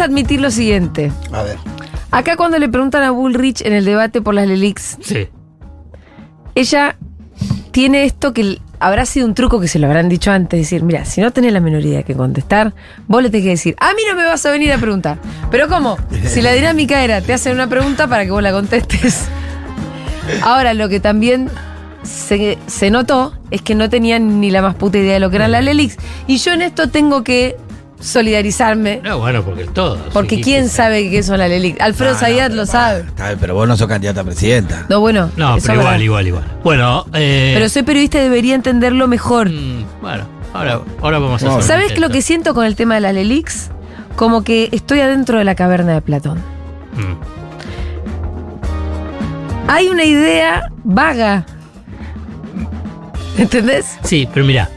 a 0.00 0.04
admitir 0.04 0.40
lo 0.40 0.50
siguiente. 0.50 1.12
A 1.32 1.42
ver. 1.42 1.56
Acá 2.10 2.36
cuando 2.36 2.58
le 2.58 2.68
preguntan 2.68 3.02
a 3.02 3.10
Bullrich 3.10 3.60
en 3.62 3.72
el 3.72 3.84
debate 3.84 4.22
por 4.22 4.34
las 4.34 4.46
Lelix, 4.46 4.96
Sí. 5.02 5.28
ella 6.54 6.96
tiene 7.70 8.04
esto 8.04 8.32
que 8.32 8.58
habrá 8.80 9.04
sido 9.06 9.26
un 9.26 9.34
truco 9.34 9.60
que 9.60 9.68
se 9.68 9.78
lo 9.78 9.86
habrán 9.86 10.08
dicho 10.08 10.30
antes, 10.30 10.58
decir, 10.58 10.82
mira, 10.82 11.04
si 11.04 11.20
no 11.20 11.30
tenés 11.32 11.52
la 11.52 11.60
menor 11.60 11.82
idea 11.84 12.02
que 12.02 12.14
contestar, 12.14 12.74
vos 13.08 13.22
le 13.22 13.28
tenés 13.30 13.44
que 13.44 13.50
decir, 13.50 13.76
a 13.80 13.92
mí 13.92 14.00
no 14.08 14.16
me 14.16 14.24
vas 14.24 14.44
a 14.46 14.50
venir 14.50 14.72
a 14.72 14.78
preguntar. 14.78 15.18
Pero 15.50 15.68
¿cómo? 15.68 15.96
Si 16.26 16.40
la 16.42 16.52
dinámica 16.52 17.02
era, 17.04 17.20
te 17.20 17.32
hacen 17.34 17.52
una 17.52 17.68
pregunta 17.68 18.06
para 18.06 18.24
que 18.24 18.30
vos 18.30 18.42
la 18.42 18.52
contestes. 18.52 19.26
Ahora, 20.42 20.74
lo 20.74 20.88
que 20.88 21.00
también 21.00 21.48
se, 22.02 22.58
se 22.66 22.90
notó 22.90 23.34
es 23.50 23.62
que 23.62 23.74
no 23.74 23.88
tenían 23.88 24.40
ni 24.40 24.50
la 24.50 24.62
más 24.62 24.74
puta 24.74 24.98
idea 24.98 25.14
de 25.14 25.20
lo 25.20 25.30
que 25.30 25.36
eran 25.36 25.52
las 25.52 25.64
Lelix. 25.64 25.96
Y 26.26 26.36
yo 26.38 26.52
en 26.52 26.62
esto 26.62 26.88
tengo 26.90 27.22
que 27.24 27.56
solidarizarme, 28.00 29.00
No, 29.02 29.18
bueno, 29.18 29.42
porque 29.42 29.64
todos. 29.64 29.98
porque 30.12 30.40
quién 30.40 30.68
sí. 30.68 30.76
sabe 30.76 31.10
qué 31.10 31.22
son 31.22 31.38
las 31.38 31.48
Lelix. 31.48 31.80
Alfredo 31.80 32.12
No, 32.12 32.18
Zayat 32.18 32.52
lo 32.52 32.64
sabe. 32.66 33.00
Está 33.00 33.26
bien, 33.28 33.38
pero 33.40 33.54
vos 33.54 33.66
no 33.66 33.76
sos 33.76 33.88
candidata 33.88 34.20
a 34.20 34.24
presidenta. 34.24 34.86
No, 34.88 35.00
bueno. 35.00 35.30
No, 35.36 35.46
pero 35.46 35.56
es 35.56 35.64
verdad. 35.66 35.80
igual, 35.82 36.02
igual, 36.02 36.26
igual. 36.28 36.44
Bueno, 36.62 37.06
eh, 37.14 37.52
Pero 37.54 37.68
soy 37.68 37.82
periodista 37.82 38.18
y 38.18 38.22
debería 38.22 38.54
entenderlo 38.54 39.08
mejor. 39.08 39.48
mm, 39.50 39.84
bueno, 40.00 40.24
ahora, 40.54 40.80
ahora 41.02 41.18
vamos 41.18 41.42
a 41.42 41.48
hacer. 41.50 41.62
¿Sabes 41.62 41.92
qué 41.92 42.00
lo 42.00 42.08
que 42.10 42.22
siento 42.22 42.54
con 42.54 42.64
el 42.66 42.76
tema 42.76 42.94
de 42.94 43.00
la 43.00 43.12
Lelix? 43.12 43.70
Como 44.16 44.42
que 44.44 44.68
estoy 44.72 45.00
adentro 45.00 45.38
de 45.38 45.44
la 45.44 45.54
caverna 45.54 45.94
de 45.94 46.00
Platón. 46.02 46.38
Mm. 46.94 47.14
Hay 49.70 49.88
una 49.88 50.04
idea 50.04 50.70
vaga. 50.84 51.44
¿Entendés? 53.36 53.98
Sí, 54.02 54.28
pero 54.32 54.44
mira, 54.46 54.68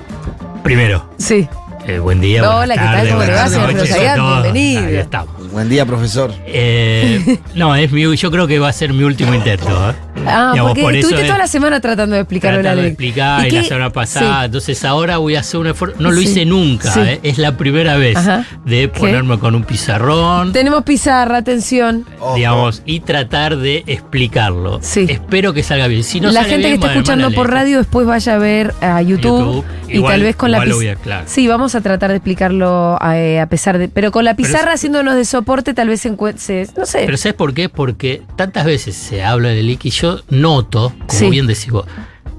primero, 0.63 1.09
Sí. 1.17 1.47
Eh, 1.88 1.99
buen 1.99 2.21
día. 2.21 2.49
Hola, 2.49 2.76
¿qué 2.76 2.80
tal? 2.80 3.09
¿Cómo 3.09 3.23
le 3.23 3.34
va, 3.34 3.48
señor. 3.48 3.73
Bienvenido. 3.73 4.86
Ahí 4.86 4.95
estamos. 4.95 5.52
Buen 5.52 5.69
día, 5.69 5.86
profesor. 5.86 6.31
Eh, 6.45 7.39
no, 7.55 7.75
es 7.75 7.92
mi, 7.92 8.16
yo 8.16 8.31
creo 8.31 8.47
que 8.47 8.59
va 8.59 8.69
a 8.69 8.73
ser 8.73 8.94
mi 8.94 9.03
último 9.03 9.33
intento. 9.33 9.89
¿eh? 9.89 9.94
Ah, 10.27 10.50
Digamos, 10.52 10.72
porque 10.72 10.81
por 10.81 10.95
estuviste 10.95 11.22
es- 11.22 11.27
toda 11.27 11.39
la 11.39 11.47
semana 11.47 11.80
tratando 11.81 12.16
de 12.16 12.22
explicarlo 12.22 12.58
la 12.58 12.61
Tratando 12.64 12.81
de 12.83 12.88
explicar 12.89 13.47
y, 13.47 13.52
la 13.52 13.64
semana 13.64 13.89
pasada. 13.91 14.39
Sí. 14.41 14.45
Entonces 14.45 14.86
ahora 14.86 15.17
voy 15.17 15.36
a 15.36 15.39
hacer 15.41 15.59
un 15.59 15.67
esfuerzo. 15.67 15.97
No 16.00 16.11
lo 16.11 16.17
Sí. 16.22 16.25
hice 16.27 16.45
nunca, 16.45 16.91
Sí. 16.94 17.00
¿eh? 17.02 17.19
es 17.23 17.38
la 17.38 17.58
primera 17.58 17.95
vez 17.97 18.17
Ajá. 18.17 18.45
de 18.66 18.88
ponerme 18.88 19.39
con 19.39 19.55
un 19.55 19.64
pizarrón. 19.64 20.52
Tenemos 20.53 20.83
pizarra, 20.83 21.38
atención. 21.38 22.05
Ojo. 22.19 22.36
digamos, 22.36 22.81
y 22.86 22.99
tratar 23.02 23.58
de 23.58 23.83
explicarlo. 23.88 24.80
Sí. 24.81 25.05
Espero 25.09 25.53
que 25.53 25.64
salga 25.64 25.88
bien. 25.88 26.03
Si 26.03 26.19
no 26.19 26.30
la 26.31 26.42
sale 26.42 26.49
gente 26.53 26.67
bien, 26.67 26.80
que 26.80 26.86
está 26.88 26.97
escuchando 26.97 27.31
por 27.31 27.49
radio 27.49 27.77
después 27.77 28.05
vaya 28.05 28.36
a 28.36 28.38
ver 28.38 28.73
a 28.81 29.02
YouTube, 29.02 29.39
YouTube. 29.61 29.66
y 29.89 29.95
Igual- 29.95 30.14
tal 30.14 30.22
vez 30.23 30.36
con 30.36 30.52
la 30.52 30.61
pizarra. 30.61 30.95
claro. 31.02 31.23
Sí, 31.27 31.47
vamos 31.47 31.75
a 31.75 31.81
tratar 31.81 32.09
de 32.11 32.17
explicarlo 32.17 32.97
eh, 33.14 33.39
a 33.39 33.47
pesar 33.47 33.77
de. 33.77 33.88
Pero 33.89 34.11
con 34.11 34.25
la 34.25 34.36
Pero 34.36 34.47
pizarra 34.47 34.72
es- 34.73 34.75
haciéndonos 34.80 35.16
de 35.16 35.25
soporte, 35.25 35.73
tal 35.73 35.88
vez 35.89 36.02
se 36.02 36.09
encuentre. 36.09 36.67
No 36.77 36.86
sé. 36.86 37.03
Pero 37.05 37.17
¿sabes 37.17 37.33
por 37.36 37.53
qué? 37.53 37.69
Porque 37.69 38.22
tantas 38.36 38.66
veces 38.66 38.95
se 38.95 39.23
habla 39.23 39.49
de 39.49 39.55
Lelic 39.55 39.86
y 39.86 39.92
yo 40.17 40.22
noto, 40.30 40.94
como 41.08 41.20
Sí. 41.20 41.30
bien 41.30 41.48
decís 41.48 41.70
vos, 41.72 41.86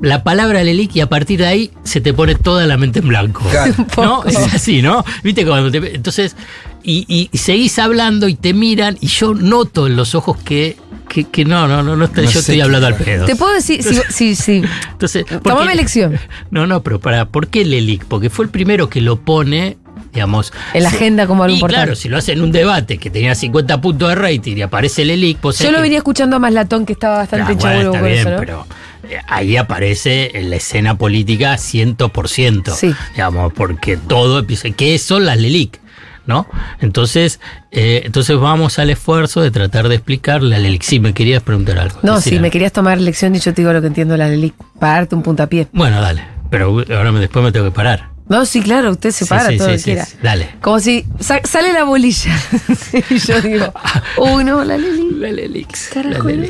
la 0.01 0.25
palabra 0.25 0.65
Lelic 0.65 0.97
y 0.97 1.01
a 1.01 1.09
partir 1.09 1.39
de 1.41 1.47
ahí 1.47 1.71
se 1.85 2.01
te 2.01 2.13
pone 2.13 2.35
toda 2.35 2.67
la 2.67 2.77
mente 2.77 2.99
en 2.99 3.09
blanco. 3.09 3.43
Claro. 3.51 3.75
¿No? 3.97 4.25
Es 4.25 4.37
así, 4.37 4.83
¿no? 4.83 5.05
Viste 5.23 5.47
cuando 5.47 5.71
te- 5.71 5.95
Entonces, 5.95 6.35
y, 6.83 7.05
y- 7.09 7.29
y 7.31 7.39
seguís 7.39 7.79
hablando 7.79 8.27
y 8.29 8.35
te 8.35 8.53
miran 8.55 8.97
y 9.01 9.07
yo 9.07 9.35
noto 9.35 9.87
en 9.87 9.95
los 9.95 10.15
ojos 10.17 10.37
que, 10.39 10.77
que, 11.09 11.25
que 11.25 11.45
no, 11.45 11.69
no, 11.69 11.83
no, 11.85 11.95
no 11.97 12.05
estoy- 12.07 12.25
No 12.25 12.31
yo 12.33 12.41
estoy 12.41 12.61
hablando 12.61 12.89
al 12.89 12.97
pedo. 12.97 13.27
Te 13.27 13.37
puedo 13.37 13.55
decir, 13.55 13.83
sí, 13.85 13.97
sí, 14.09 14.35
sí. 14.35 14.63
Entonces, 14.91 15.25
¿por 15.25 15.41
Tomame 15.43 15.77
lección. 15.77 16.19
No, 16.51 16.67
no, 16.67 16.83
pero 16.83 16.99
para, 16.99 17.27
¿por 17.29 17.47
qué 17.47 17.65
Lelic? 17.65 18.05
Porque 18.07 18.29
fue 18.31 18.45
el 18.47 18.51
primero 18.51 18.89
que 18.89 19.01
lo 19.01 19.21
pone, 19.21 19.77
digamos. 20.13 20.53
En 20.75 20.83
la 20.83 20.89
agenda 20.91 21.27
como 21.27 21.45
algo 21.45 21.55
y 21.55 21.59
importante. 21.59 21.85
claro, 21.87 21.97
si 21.97 22.09
lo 22.09 22.19
hace 22.19 22.33
en 22.33 22.43
un 22.43 22.53
debate 22.53 22.99
que 22.99 23.11
tenía 23.11 23.35
50 23.35 23.81
puntos 23.81 24.09
de 24.11 24.15
rating 24.15 24.57
y 24.57 24.63
aparece 24.63 25.05
Lelic, 25.05 25.39
pues 25.39 25.59
Yo 25.59 25.71
lo 25.71 25.79
que- 25.79 25.83
venía 25.83 25.99
escuchando 25.99 26.37
a 26.37 26.39
Maslatón, 26.39 26.85
que 26.87 26.93
estaba 26.93 27.19
bastante 27.19 27.53
Ah, 27.53 27.57
bueno, 27.75 27.91
con 27.93 28.03
bien, 28.05 28.19
eso, 28.19 28.31
¿no? 28.31 28.37
pero 28.39 28.67
eh, 29.09 29.19
ahí 29.27 29.57
aparece 29.57 30.39
en 30.39 30.51
la 30.51 30.57
escena 30.57 30.97
política 30.99 31.57
100%. 31.57 32.75
Sí. 32.75 32.95
Digamos, 33.15 33.53
porque 33.53 33.97
todo 33.97 34.41
empieza. 34.41 34.71
¿Qué 34.71 34.99
son 34.99 35.25
las 35.27 35.39
LELIC? 35.39 35.81
¿No? 36.25 36.47
Entonces, 36.81 37.41
eh, 37.73 38.03
entonces 38.05 38.39
vamos 38.39 38.79
al 38.79 38.91
esfuerzo 38.91 39.41
de 39.41 39.51
tratar 39.51 39.89
de 39.89 39.97
explicar 39.97 40.41
la 40.41 40.59
LELIC. 40.61 40.83
Sí, 40.83 41.01
me 41.01 41.13
querías 41.15 41.43
preguntar 41.43 41.79
algo. 41.81 41.99
No, 42.03 42.21
si 42.21 42.31
me 42.33 42.37
algo. 42.39 42.51
querías 42.53 42.71
tomar 42.73 43.01
lección 43.01 43.35
y 43.35 43.41
yo 43.41 43.53
te 43.53 43.63
digo 43.63 43.73
lo 43.73 43.81
que 43.81 43.89
entiendo 43.89 44.17
la 44.17 44.29
Lelic, 44.29 44.55
para 44.79 44.93
darte 44.95 45.17
un 45.17 45.23
puntapié. 45.25 45.67
Bueno, 45.73 46.01
dale. 46.01 46.23
Pero 46.49 46.67
ahora 46.97 47.11
me- 47.11 47.19
después 47.19 47.45
me 47.45 47.51
tengo 47.51 47.67
que 47.67 47.73
parar. 47.73 48.12
No, 48.33 48.47
sí, 48.47 48.63
claro, 48.63 48.91
usted 48.93 49.11
se 49.11 49.27
para 49.27 49.49
sí, 49.51 49.59
todo 49.59 49.67
sí, 49.67 49.71
lo 49.73 49.77
que 49.77 49.79
sí, 49.79 49.85
quiera. 49.85 50.05
sí. 50.07 50.17
Dale. 50.23 50.49
Como 50.63 50.81
si 50.81 51.05
sa- 51.21 51.41
sale 51.45 51.73
la 51.75 51.85
bolilla. 51.85 52.35
y 53.11 53.19
yo 53.19 53.41
digo, 53.43 53.73
uy, 54.17 54.43
no, 54.45 54.65
la 54.65 54.79
Lelic. 54.79 55.17
La 55.19 55.29
LELIC. 55.31 55.93
Carajo, 55.93 56.29
la. 56.29 56.47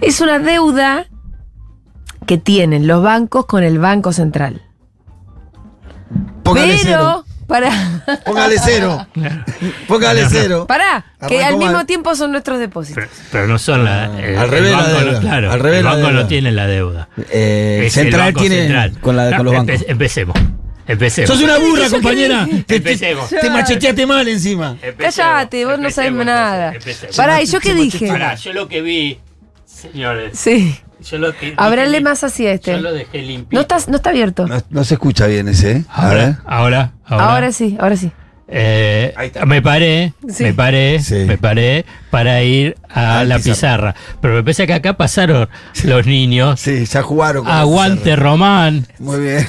Es 0.00 0.20
una 0.20 0.38
deuda 0.40 1.06
que 2.26 2.36
tienen 2.36 2.86
los 2.88 3.02
bancos 3.02 3.46
con 3.46 3.62
el 3.62 3.78
Banco 3.78 4.12
Central. 4.12 4.62
Póngale 6.42 6.78
Pero, 6.82 6.82
cero. 6.82 7.24
para, 7.46 7.70
Póngale 8.24 8.56
cero. 8.64 9.06
Póngale 9.88 10.26
cero. 10.28 10.66
para, 10.66 11.04
que 11.28 11.38
Arrancó 11.38 11.46
al 11.46 11.56
mismo 11.58 11.72
mal. 11.74 11.86
tiempo 11.86 12.14
son 12.16 12.32
nuestros 12.32 12.58
depósitos. 12.58 13.04
Pero, 13.04 13.22
pero 13.30 13.46
no 13.46 13.58
son 13.58 13.84
la. 13.84 14.06
el- 14.20 14.36
Al 14.38 14.48
revés 14.50 14.70
el 14.72 14.76
la 14.76 14.82
banco 14.82 14.98
no- 14.98 15.04
deuda. 15.06 15.20
claro, 15.20 15.52
Al 15.52 15.60
revés 15.60 15.78
el 15.78 15.84
la 15.84 15.90
banco 15.92 16.06
no 16.08 16.12
deuda. 16.14 16.28
tiene 16.28 16.52
la 16.52 16.66
deuda. 16.66 17.08
Eh, 17.30 17.88
central 17.90 18.20
Banco 18.32 18.40
tiene 18.40 18.56
Central. 18.62 18.98
Con, 19.00 19.16
la, 19.16 19.30
No, 19.30 19.36
con 19.36 19.46
los 19.46 19.54
bancos. 19.54 19.74
empe- 19.80 19.84
empecemos. 19.88 20.36
Empecemos. 20.88 21.30
Sos 21.30 21.42
una 21.42 21.58
burra, 21.58 21.90
compañera. 21.90 22.46
Te, 22.46 22.62
te, 22.64 22.76
Empecemos. 22.76 23.28
te 23.28 23.50
macheteaste 23.50 24.06
mal 24.06 24.26
encima. 24.26 24.76
Empecemos, 24.82 25.14
Cállate, 25.16 25.64
vos 25.66 25.78
no 25.78 25.90
sabes 25.90 26.08
empecemos, 26.08 26.26
nada. 26.26 26.72
empecemos. 26.74 27.16
Pará, 27.16 27.42
¿y 27.42 27.46
yo 27.46 27.60
qué 27.60 27.74
dije? 27.74 28.08
Pará, 28.08 28.34
yo 28.34 28.52
lo 28.54 28.68
que 28.68 28.80
vi, 28.80 29.20
señores, 29.66 30.38
Sí. 30.38 30.74
yo 31.02 31.18
lo 31.18 31.36
que 31.36 31.54
más 32.00 32.24
hacia 32.24 32.52
este. 32.52 32.72
Yo 32.72 32.78
lo 32.80 32.92
dejé 32.92 33.18
limpio. 33.22 33.56
No 33.56 33.60
está, 33.60 33.76
no 33.88 33.96
está 33.96 34.10
abierto. 34.10 34.46
No, 34.46 34.62
no 34.70 34.82
se 34.82 34.94
escucha 34.94 35.26
bien 35.26 35.46
ese, 35.48 35.70
¿eh? 35.72 35.84
A. 35.90 36.08
Ahora, 36.08 36.42
ahora, 36.46 36.92
ahora. 37.04 37.24
Ahora 37.34 37.52
sí, 37.52 37.76
ahora 37.78 37.96
sí. 37.96 38.10
Eh, 38.50 39.14
me 39.46 39.60
paré, 39.60 40.14
Sí. 40.26 40.42
me 40.44 40.54
paré, 40.54 41.00
Sí. 41.02 41.16
me 41.26 41.36
paré 41.36 41.84
para 42.10 42.42
ir 42.42 42.76
a 42.88 43.22
la 43.24 43.36
pizarra. 43.36 43.92
pizarra. 43.92 43.94
Pero 44.22 44.34
me 44.36 44.42
parece 44.42 44.66
que 44.66 44.72
acá 44.72 44.96
pasaron 44.96 45.48
los 45.84 46.06
niños. 46.06 46.58
Sí, 46.58 46.86
ya 46.86 47.02
jugaron. 47.02 47.44
con 47.44 47.52
Aguante. 47.52 48.16
Román, 48.16 48.86
Muy 48.98 49.20
bien. 49.20 49.46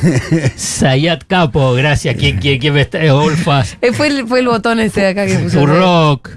Sayat 0.58 1.24
Capo, 1.28 1.74
gracias. 1.74 2.16
¿Quién, 2.18 2.40
quién, 2.40 2.60
quién 2.60 2.74
me 2.74 2.82
está? 2.82 3.00
Olfas, 3.16 3.78
Eh, 3.82 3.94
fue, 3.94 4.08
el, 4.08 4.28
fue 4.28 4.42
el 4.42 4.48
botón 4.48 4.82
este 4.82 5.00
de 5.02 5.08
acá 5.08 5.26
que 5.26 5.36
puso. 5.40 5.62
Urrock. 5.62 6.30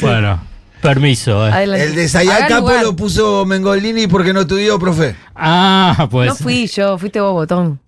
Bueno, 0.00 0.42
permiso. 0.82 1.46
eh. 1.48 1.62
El 1.62 1.94
de 1.94 2.08
Capo 2.48 2.72
lo 2.82 2.96
puso 2.96 3.44
Mengolini 3.46 4.08
porque 4.08 4.32
no 4.32 4.40
estudió, 4.40 4.80
profe. 4.80 5.14
Ah, 5.36 6.08
pues. 6.10 6.28
No 6.28 6.34
fui 6.34 6.66
yo, 6.66 6.98
fuiste 6.98 7.20
vos, 7.20 7.32
botón. 7.34 7.78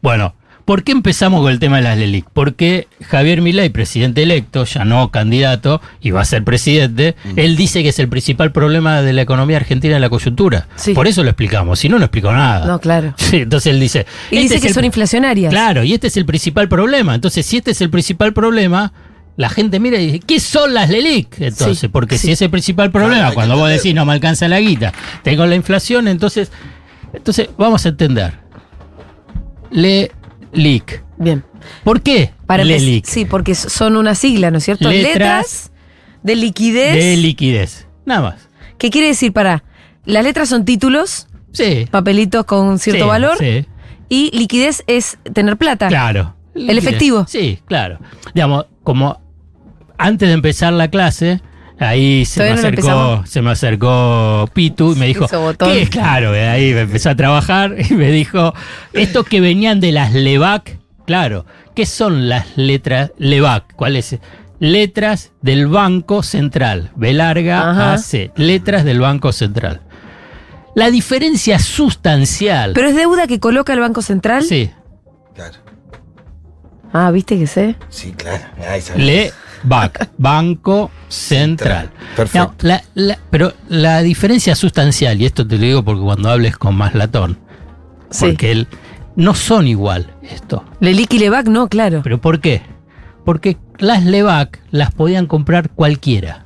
Bueno, 0.00 0.34
¿por 0.64 0.82
qué 0.84 0.92
empezamos 0.92 1.40
con 1.42 1.50
el 1.52 1.58
tema 1.58 1.76
de 1.76 1.82
las 1.82 1.98
LELIC? 1.98 2.26
Porque 2.32 2.88
Javier 3.02 3.42
Milei, 3.42 3.68
presidente 3.70 4.22
electo, 4.22 4.64
ya 4.64 4.84
no 4.84 5.10
candidato, 5.10 5.80
y 6.00 6.10
va 6.10 6.20
a 6.22 6.24
ser 6.24 6.44
presidente, 6.44 7.14
Mm. 7.24 7.38
él 7.38 7.56
dice 7.56 7.82
que 7.82 7.90
es 7.90 7.98
el 7.98 8.08
principal 8.08 8.52
problema 8.52 9.02
de 9.02 9.12
la 9.12 9.22
economía 9.22 9.56
argentina 9.56 9.98
la 9.98 10.08
coyuntura. 10.10 10.68
Sí. 10.76 10.94
Por 10.94 11.06
eso 11.06 11.22
lo 11.22 11.30
explicamos, 11.30 11.78
si 11.78 11.88
no, 11.88 11.98
no 11.98 12.04
explicó 12.04 12.32
nada. 12.32 12.66
No, 12.66 12.80
claro. 12.80 13.14
Sí, 13.18 13.38
entonces 13.38 13.72
él 13.72 13.80
dice... 13.80 14.06
Y 14.30 14.36
este 14.36 14.42
dice 14.42 14.54
es 14.56 14.60
que 14.62 14.68
el- 14.68 14.74
son 14.74 14.84
inflacionarias. 14.84 15.50
Claro, 15.50 15.84
y 15.84 15.94
este 15.94 16.06
es 16.08 16.16
el 16.16 16.26
principal 16.26 16.68
problema. 16.68 17.14
Entonces, 17.14 17.44
si 17.46 17.58
este 17.58 17.70
es 17.72 17.80
el 17.80 17.90
principal 17.90 18.32
problema... 18.32 18.92
La 19.34 19.48
gente 19.48 19.80
mira 19.80 19.98
y 19.98 20.06
dice, 20.06 20.20
¿qué 20.20 20.38
son 20.38 20.74
las 20.74 20.90
LELIC? 20.90 21.40
Entonces, 21.40 21.78
Sí, 21.78 21.88
porque 21.88 22.18
sí. 22.18 22.26
si 22.26 22.32
es 22.32 22.42
el 22.42 22.50
principal 22.50 22.90
problema, 22.90 23.16
Claro, 23.20 23.34
cuando 23.34 23.56
vos 23.56 23.70
decís 23.70 23.94
no 23.94 24.04
me 24.04 24.12
alcanza 24.12 24.46
la 24.46 24.60
guita, 24.60 24.92
tengo 25.22 25.46
la 25.46 25.54
inflación, 25.54 26.06
entonces, 26.06 26.52
entonces 27.14 27.48
vamos 27.56 27.86
a 27.86 27.88
entender. 27.88 28.34
LELIC. 30.52 31.04
Bien. 31.18 31.44
¿Por 31.84 32.02
qué 32.02 32.32
Para 32.46 32.64
LELIC? 32.64 33.06
Sí, 33.06 33.24
porque 33.24 33.54
son 33.54 33.96
una 33.96 34.14
sigla, 34.14 34.50
¿no 34.50 34.58
es 34.58 34.64
cierto? 34.64 34.88
Letras 34.90 35.12
Letras, 35.12 35.72
de 36.22 36.36
liquidez. 36.36 36.94
De 36.94 37.16
liquidez. 37.16 37.86
Nada 38.04 38.20
más. 38.22 38.48
¿Qué 38.78 38.90
quiere 38.90 39.08
decir 39.08 39.32
para? 39.32 39.64
Las 40.04 40.24
letras 40.24 40.48
son 40.48 40.64
títulos, 40.64 41.28
Sí. 41.52 41.86
papelitos 41.90 42.44
con 42.44 42.78
cierto 42.78 43.04
Sí, 43.04 43.08
valor. 43.08 43.36
Sí. 43.38 43.66
Y 44.08 44.36
liquidez 44.36 44.82
es 44.86 45.18
tener 45.32 45.56
plata. 45.56 45.88
Claro. 45.88 46.34
¿El 46.54 46.76
efectivo? 46.76 47.24
Sí, 47.28 47.60
claro. 47.66 47.98
Digamos, 48.34 48.66
como 48.82 49.20
antes 49.96 50.28
de 50.28 50.34
empezar 50.34 50.72
la 50.72 50.88
clase, 50.88 51.40
ahí 51.78 52.24
se 52.24 52.40
me, 52.40 52.50
Todavía 52.50 52.68
acercó, 52.68 53.26
se 53.26 53.42
me 53.42 53.50
acercó 53.50 54.48
Pitu 54.52 54.92
y 54.92 54.96
me 54.96 55.06
dijo. 55.06 55.26
¿qué? 55.58 55.88
Claro, 55.90 56.34
eh, 56.34 56.48
ahí 56.48 56.72
me 56.72 56.82
empezó 56.82 57.10
a 57.10 57.16
trabajar 57.16 57.74
y 57.90 57.94
me 57.94 58.10
dijo, 58.10 58.54
estos 58.92 59.26
que 59.26 59.40
venían 59.40 59.80
de 59.80 59.92
las 59.92 60.12
LEVAC, 60.12 60.78
claro, 61.06 61.46
¿qué 61.74 61.86
son 61.86 62.28
las 62.28 62.56
letras 62.56 63.12
LEVAC? 63.18 63.74
¿Cuáles? 63.74 64.18
Letras 64.58 65.32
del 65.40 65.66
Banco 65.66 66.22
Central, 66.22 66.90
B 66.94 67.12
larga 67.12 67.70
Ajá. 67.70 67.94
AC, 67.94 68.30
letras 68.36 68.84
del 68.84 69.00
Banco 69.00 69.32
Central. 69.32 69.80
La 70.74 70.90
diferencia 70.90 71.58
sustancial. 71.58 72.72
Pero 72.74 72.88
es 72.88 72.96
deuda 72.96 73.26
que 73.26 73.40
coloca 73.40 73.72
el 73.72 73.80
Banco 73.80 74.02
Central. 74.02 74.42
sí, 74.44 74.70
Claro. 75.34 75.58
Ah, 76.92 77.10
¿viste 77.10 77.38
que 77.38 77.46
sé? 77.46 77.76
Sí, 77.88 78.12
claro. 78.12 78.44
Ahí 78.68 78.82
sabía. 78.82 79.04
Le 79.04 79.32
BAC, 79.64 80.10
Banco 80.18 80.90
Central. 81.08 81.90
Perfecto. 82.16 82.54
No, 82.62 82.68
la- 82.68 82.82
la- 82.94 83.18
pero 83.30 83.52
la 83.68 84.02
diferencia 84.02 84.54
sustancial, 84.54 85.20
y 85.20 85.26
esto 85.26 85.46
te 85.46 85.56
lo 85.56 85.62
digo 85.62 85.84
porque 85.84 86.02
cuando 86.02 86.30
hables 86.30 86.56
con 86.56 86.74
Maslatón, 86.76 87.38
Sí. 88.10 88.26
porque 88.26 88.52
él, 88.52 88.66
no 89.16 89.34
son 89.34 89.66
igual 89.66 90.14
esto. 90.22 90.64
Lelic 90.80 91.12
y 91.14 91.18
Levac, 91.18 91.46
no, 91.46 91.68
claro. 91.68 92.00
¿Pero 92.02 92.20
por 92.20 92.40
qué? 92.40 92.62
Porque 93.24 93.56
las 93.78 94.04
LEVAC 94.04 94.60
las 94.70 94.90
podían 94.92 95.26
comprar 95.26 95.70
cualquiera. 95.70 96.41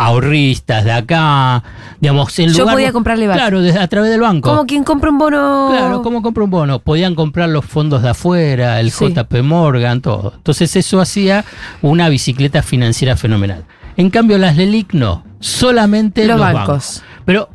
Ahorristas 0.00 0.84
de 0.84 0.92
acá, 0.92 1.62
digamos, 2.00 2.38
en 2.38 2.50
Yo 2.50 2.60
lugar. 2.60 2.74
podía 2.76 2.92
comprar 2.92 3.18
Levac. 3.18 3.36
Claro, 3.36 3.60
desde- 3.60 3.78
a 3.80 3.88
través 3.88 4.10
del 4.10 4.20
banco. 4.20 4.48
Como 4.48 4.64
quien 4.66 4.84
compra 4.84 5.10
un 5.10 5.18
bono. 5.18 5.68
Claro, 5.70 6.02
¿cómo 6.02 6.22
compra 6.22 6.44
un 6.44 6.50
bono? 6.50 6.78
Podían 6.78 7.14
comprar 7.14 7.48
los 7.48 7.64
fondos 7.64 8.02
de 8.02 8.10
afuera, 8.10 8.78
el 8.80 8.90
Sí. 8.92 9.06
JP 9.06 9.42
Morgan, 9.42 10.00
todo. 10.00 10.32
Entonces 10.36 10.76
eso 10.76 11.00
hacía 11.00 11.44
una 11.82 12.08
bicicleta 12.08 12.62
financiera 12.62 13.16
fenomenal. 13.16 13.64
En 13.96 14.10
cambio 14.10 14.38
las 14.38 14.56
LELIC 14.56 14.92
no, 14.94 15.24
solamente 15.40 16.24
Los 16.26 16.36
los, 16.38 16.46
bancos. 16.46 16.66
bancos. 16.68 17.02
Pero 17.24 17.48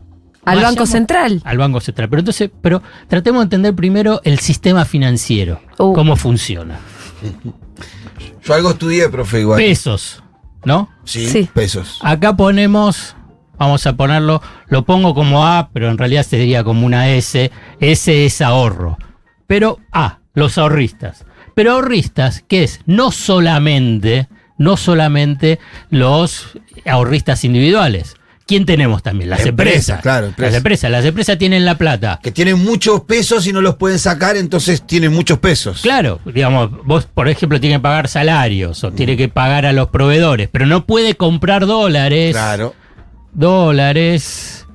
Al 0.45 0.55
vayamos- 0.57 0.75
Banco 0.75 0.85
Central. 0.85 1.41
Al 1.45 1.57
Banco 1.57 1.79
Central. 1.79 2.09
Pero 2.09 2.19
entonces, 2.19 2.49
pero 2.61 2.83
tratemos 3.07 3.39
de 3.39 3.43
entender 3.43 3.73
primero 3.75 4.19
el 4.25 4.39
sistema 4.39 4.83
financiero, 4.85 5.61
Uh. 5.77 5.93
cómo 5.93 6.15
funciona. 6.17 6.77
Yo 8.43 8.53
algo 8.53 8.71
estudié, 8.71 9.07
profe, 9.09 9.39
igual. 9.41 9.57
Pesos, 9.57 10.22
¿no? 10.65 10.89
Sí, 11.03 11.27
Sí. 11.27 11.49
pesos. 11.53 11.99
Acá 12.01 12.35
ponemos, 12.35 13.15
vamos 13.57 13.85
a 13.87 13.95
ponerlo, 13.95 14.41
lo 14.67 14.83
pongo 14.85 15.13
como 15.13 15.45
A, 15.45 15.69
pero 15.73 15.89
en 15.89 15.97
realidad 15.97 16.23
sería 16.25 16.63
como 16.63 16.85
una 16.85 17.09
S. 17.09 17.51
S 17.79 18.25
es 18.25 18.41
ahorro. 18.41 18.97
Pero 19.47 19.79
A, 19.91 20.19
los 20.33 20.57
ahorristas. 20.57 21.25
Pero 21.55 21.73
ahorristas, 21.73 22.43
¿qué 22.47 22.63
es? 22.63 22.81
No 22.85 23.11
solamente, 23.11 24.27
no 24.57 24.77
solamente 24.77 25.59
los 25.89 26.57
ahorristas 26.85 27.43
individuales. 27.43 28.15
¿Quién 28.45 28.65
tenemos 28.65 29.01
también? 29.01 29.29
Las 29.29 29.45
Empresas, 29.45 29.73
empresas. 29.75 30.01
claro, 30.01 30.25
empresas. 30.27 30.51
Las 30.51 30.57
empresas. 30.57 30.91
Las 30.91 31.05
empresas 31.05 31.37
tienen 31.37 31.63
la 31.63 31.77
plata. 31.77 32.19
Que 32.21 32.31
tienen 32.31 32.61
muchos 32.63 33.01
pesos 33.01 33.47
y 33.47 33.53
no 33.53 33.61
los 33.61 33.75
pueden 33.75 33.99
sacar, 33.99 34.35
entonces 34.35 34.85
tienen 34.85 35.13
muchos 35.13 35.39
pesos. 35.39 35.81
Claro, 35.81 36.19
digamos, 36.25 36.69
vos, 36.85 37.05
por 37.05 37.29
ejemplo, 37.29 37.59
tiene 37.61 37.77
que 37.77 37.81
pagar 37.81 38.09
salarios 38.09 38.83
o 38.83 38.91
tiene 38.91 39.15
que 39.15 39.29
pagar 39.29 39.65
a 39.65 39.71
los 39.71 39.87
proveedores, 39.89 40.49
pero 40.51 40.65
no 40.65 40.85
puede 40.85 41.15
comprar 41.15 41.65
dólares. 41.65 42.33
Claro. 42.33 42.73
Dólares. 43.33 44.65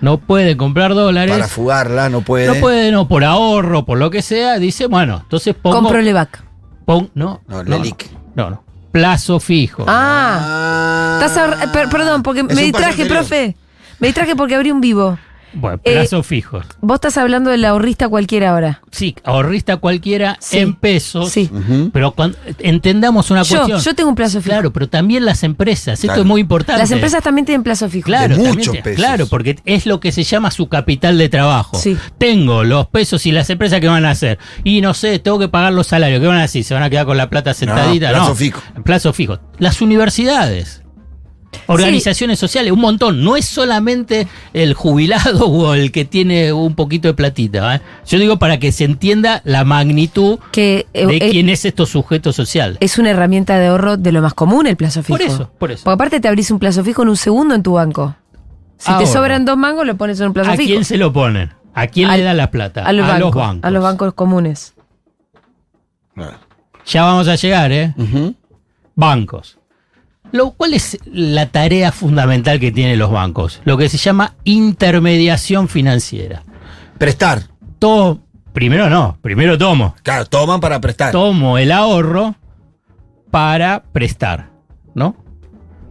No 0.00 0.18
puede 0.18 0.56
comprar 0.56 0.94
dólares. 0.94 1.32
Para 1.32 1.46
fugarla 1.46 2.08
no 2.08 2.22
puede. 2.22 2.48
No 2.48 2.54
puede, 2.54 2.90
no, 2.90 3.06
por 3.06 3.22
ahorro, 3.22 3.84
por 3.84 3.98
lo 3.98 4.10
que 4.10 4.20
sea, 4.22 4.58
dice, 4.58 4.86
bueno, 4.86 5.20
entonces 5.22 5.54
pongo. 5.54 5.76
Compro 5.76 6.00
Levac. 6.00 6.42
pon- 6.84 7.10
no, 7.14 7.40
No, 7.46 7.62
no, 7.62 7.78
Lelic. 7.78 8.10
no, 8.34 8.50
no. 8.50 8.61
Plazo 8.92 9.40
fijo. 9.40 9.84
Ah. 9.88 11.18
Estás 11.20 11.36
ahor- 11.38 11.56
eh, 11.62 11.68
per- 11.72 11.88
perdón, 11.88 12.22
porque 12.22 12.40
Es 12.40 12.54
me 12.54 12.62
distraje, 12.62 13.06
profe. 13.06 13.56
Me 13.98 14.08
distraje 14.08 14.36
porque 14.36 14.54
abrí 14.54 14.70
un 14.70 14.80
vivo. 14.80 15.18
Bueno, 15.54 15.80
eh, 15.84 15.92
plazo 15.92 16.22
fijo. 16.22 16.60
Vos 16.80 16.96
estás 16.96 17.18
hablando 17.18 17.50
del 17.50 17.64
ahorrista 17.64 18.08
cualquiera 18.08 18.50
ahora. 18.50 18.80
Sí, 18.90 19.14
ahorrista 19.24 19.76
cualquiera 19.76 20.36
Sí. 20.40 20.58
en 20.58 20.74
pesos. 20.74 21.30
Sí. 21.30 21.50
Pero 21.92 22.12
cuando, 22.12 22.38
entendamos 22.58 23.30
una 23.30 23.42
Yo, 23.42 23.56
cuestión. 23.58 23.80
yo 23.80 23.94
tengo 23.94 24.08
un 24.10 24.14
plazo 24.16 24.40
fijo. 24.40 24.52
Claro, 24.54 24.72
pero 24.72 24.88
también 24.88 25.24
las 25.24 25.42
empresas. 25.42 26.02
Esto 26.02 26.20
es 26.20 26.26
muy 26.26 26.40
importante. 26.40 26.80
Las 26.80 26.90
empresas 26.90 27.22
también 27.22 27.44
tienen 27.44 27.62
plazo 27.62 27.88
fijo. 27.88 28.06
Claro, 28.06 28.36
muchos 28.36 28.76
pesos. 28.78 28.96
claro, 28.96 29.26
porque 29.26 29.56
es 29.64 29.86
lo 29.86 30.00
que 30.00 30.12
se 30.12 30.22
llama 30.24 30.50
su 30.50 30.68
capital 30.68 31.18
de 31.18 31.28
trabajo. 31.28 31.78
Sí. 31.78 31.96
Tengo 32.18 32.64
los 32.64 32.86
pesos 32.88 33.24
y 33.26 33.32
las 33.32 33.48
empresas 33.50 33.80
que 33.80 33.88
van 33.88 34.04
a 34.04 34.10
hacer. 34.10 34.38
Y 34.64 34.80
no 34.80 34.94
sé, 34.94 35.18
tengo 35.18 35.38
que 35.38 35.48
pagar 35.48 35.72
los 35.72 35.86
salarios. 35.86 36.20
¿Qué 36.20 36.26
van 36.26 36.38
a 36.38 36.44
hacer? 36.44 36.64
¿Se 36.64 36.74
van 36.74 36.82
a 36.82 36.90
quedar 36.90 37.06
con 37.06 37.16
la 37.16 37.28
plata 37.30 37.54
sentadita? 37.54 38.10
plazo 38.10 38.28
No, 38.28 38.34
fijo. 38.34 38.60
Plazo 38.84 39.12
fijo. 39.12 39.38
Las 39.58 39.80
universidades. 39.80 40.81
Organizaciones 41.66 42.38
sociales, 42.38 42.72
un 42.72 42.80
montón. 42.80 43.22
No 43.22 43.36
es 43.36 43.44
solamente 43.44 44.26
el 44.52 44.74
jubilado 44.74 45.46
o 45.48 45.74
el 45.74 45.92
que 45.92 46.04
tiene 46.04 46.52
un 46.52 46.74
poquito 46.74 47.08
de 47.08 47.14
platita. 47.14 47.76
¿eh? 47.76 47.80
Yo 48.06 48.18
digo 48.18 48.38
para 48.38 48.58
que 48.58 48.72
se 48.72 48.84
entienda 48.84 49.42
la 49.44 49.64
magnitud 49.64 50.38
Que 50.50 50.86
eh, 50.94 51.06
de 51.06 51.16
eh, 51.16 51.30
quién 51.30 51.48
es 51.48 51.64
estos 51.64 51.90
sujetos 51.90 52.34
sociales. 52.36 52.78
es 52.80 52.98
una 52.98 53.10
herramienta 53.10 53.58
de 53.58 53.66
ahorro 53.68 53.96
de 53.96 54.12
lo 54.12 54.22
más 54.22 54.34
común 54.34 54.66
el 54.66 54.76
plazo 54.76 55.02
fijo. 55.02 55.18
Por 55.18 55.26
eso, 55.26 55.50
por 55.58 55.70
eso. 55.72 55.84
Porque 55.84 55.94
aparte 55.94 56.20
te 56.20 56.28
abrís 56.28 56.50
un 56.50 56.58
plazo 56.58 56.82
fijo 56.82 57.02
en 57.02 57.08
un 57.10 57.16
segundo 57.16 57.54
en 57.54 57.62
tu 57.62 57.74
banco. 57.74 58.16
Si 58.78 58.92
te 58.98 59.06
sobran 59.06 59.44
dos 59.44 59.56
mangos, 59.56 59.86
lo 59.86 59.96
pones 59.96 60.18
en 60.20 60.28
un 60.28 60.32
plazo 60.32 60.50
¿A 60.50 60.56
fijo. 60.56 60.66
quién 60.68 60.84
se 60.84 60.96
lo 60.96 61.12
ponen? 61.12 61.52
¿A 61.74 61.86
quién 61.86 62.10
Al- 62.10 62.18
le 62.18 62.24
da 62.24 62.34
la 62.34 62.50
plata? 62.50 62.84
a 62.84 62.92
los, 62.92 63.06
bancos, 63.06 63.34
bancos. 63.34 63.64
A 63.64 63.70
los 63.70 63.82
bancos 63.82 64.14
comunes. 64.14 64.74
Ya 66.86 67.04
vamos 67.04 67.28
a 67.28 67.36
llegar, 67.36 67.70
¿eh? 67.72 67.94
Bancos. 68.94 69.58
Lo, 70.32 70.52
¿Cuál 70.52 70.74
es 70.74 70.98
la 71.06 71.46
tarea 71.46 71.92
fundamental 71.92 72.58
que 72.58 72.72
tienen 72.72 72.98
los 72.98 73.10
bancos? 73.10 73.60
Lo 73.64 73.76
que 73.76 73.88
se 73.88 73.98
llama 73.98 74.34
intermediación 74.44 75.68
financiera. 75.68 76.42
Prestar. 76.98 77.42
Todo, 77.78 78.20
primero 78.52 78.88
no, 78.88 79.18
primero 79.20 79.58
tomo. 79.58 79.94
Claro, 80.02 80.24
toman 80.26 80.60
para 80.60 80.80
prestar. 80.80 81.12
Tomo 81.12 81.58
el 81.58 81.70
ahorro 81.70 82.34
para 83.30 83.82
prestar, 83.92 84.50
¿no? 84.94 85.16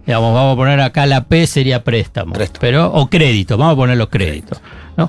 Digamos, 0.06 0.34
vamos 0.34 0.54
a 0.54 0.56
poner 0.56 0.82
acá 0.82 1.06
la 1.06 1.26
P 1.26 1.46
sería 1.46 1.84
préstamo. 1.84 2.34
Préstamo. 2.34 2.62
Pero, 2.62 2.92
o 2.92 3.10
crédito, 3.10 3.58
vamos 3.58 3.74
a 3.74 3.76
poner 3.76 3.98
los 3.98 4.10
créditos, 4.10 4.60
¿no? 4.98 5.08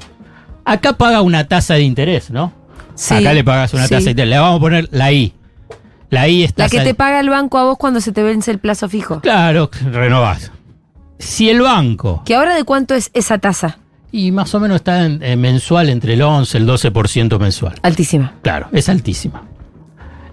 Acá 0.65 0.95
paga 0.95 1.23
una 1.23 1.49
tasa 1.49 1.75
de 1.75 1.83
interés, 1.83 2.31
¿no? 2.31 2.53
Sí, 2.95 3.15
Acá 3.15 3.33
le 3.33 3.43
pagas 3.43 3.73
una 3.73 3.85
sí. 3.85 3.91
tasa 3.91 4.05
de 4.05 4.11
interés. 4.11 4.31
Le 4.31 4.39
vamos 4.39 4.59
a 4.59 4.61
poner 4.61 4.89
la 4.93 5.11
I. 5.11 5.35
La 6.13 6.29
I 6.29 6.47
que 6.71 6.81
te 6.81 6.95
paga 6.95 7.21
el 7.21 7.31
banco 7.31 7.57
a 7.59 7.65
vos 7.65 7.79
cuando 7.79 8.01
se 8.03 8.13
te 8.13 8.23
vence 8.23 8.51
el 8.51 8.59
plazo 8.59 8.87
fijo. 8.89 9.21
Claro, 9.21 9.71
renovás. 9.91 10.53
Si 11.19 11.49
el 11.49 11.63
banco, 11.63 12.23
¿Que 12.27 12.35
ahora 12.35 12.55
de 12.55 12.65
cuánto 12.65 12.95
es 12.95 13.11
esa 13.15 13.39
tasa? 13.39 13.79
y 14.15 14.31
más 14.31 14.55
o 14.55 14.61
menos 14.61 14.77
está 14.77 15.07
en, 15.07 15.23
en 15.23 15.41
mensual 15.41 15.89
entre 15.89 16.13
el 16.13 16.21
11 16.21 16.59
y 16.59 16.61
el 16.61 16.69
12% 16.69 17.39
mensual. 17.39 17.77
Altísima. 17.83 18.35
Claro, 18.43 18.69
es 18.73 18.91
altísima. 18.91 19.43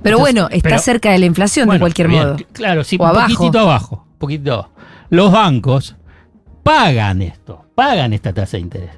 Pero 0.03 0.17
Entonces, 0.17 0.19
bueno, 0.35 0.49
está 0.51 0.69
pero- 0.69 0.79
cerca 0.81 1.11
de 1.11 1.19
la 1.19 1.25
inflación 1.25 1.69
de 1.69 1.79
cualquier 1.79 2.09
bien, 2.09 2.23
modo. 2.23 2.37
Claro, 2.51 2.83
sí, 2.83 2.97
O 2.99 3.03
un 3.03 3.09
abajo. 3.11 3.27
poquitito 3.33 3.59
abajo, 3.59 4.05
poquitito 4.17 4.53
abajo. 4.53 4.71
Los 5.09 5.31
bancos 5.31 5.95
pagan 6.61 7.21
esto, 7.21 7.65
pagan 7.73 8.11
esta 8.11 8.33
tasa 8.33 8.57
de 8.57 8.61
interés. 8.63 8.91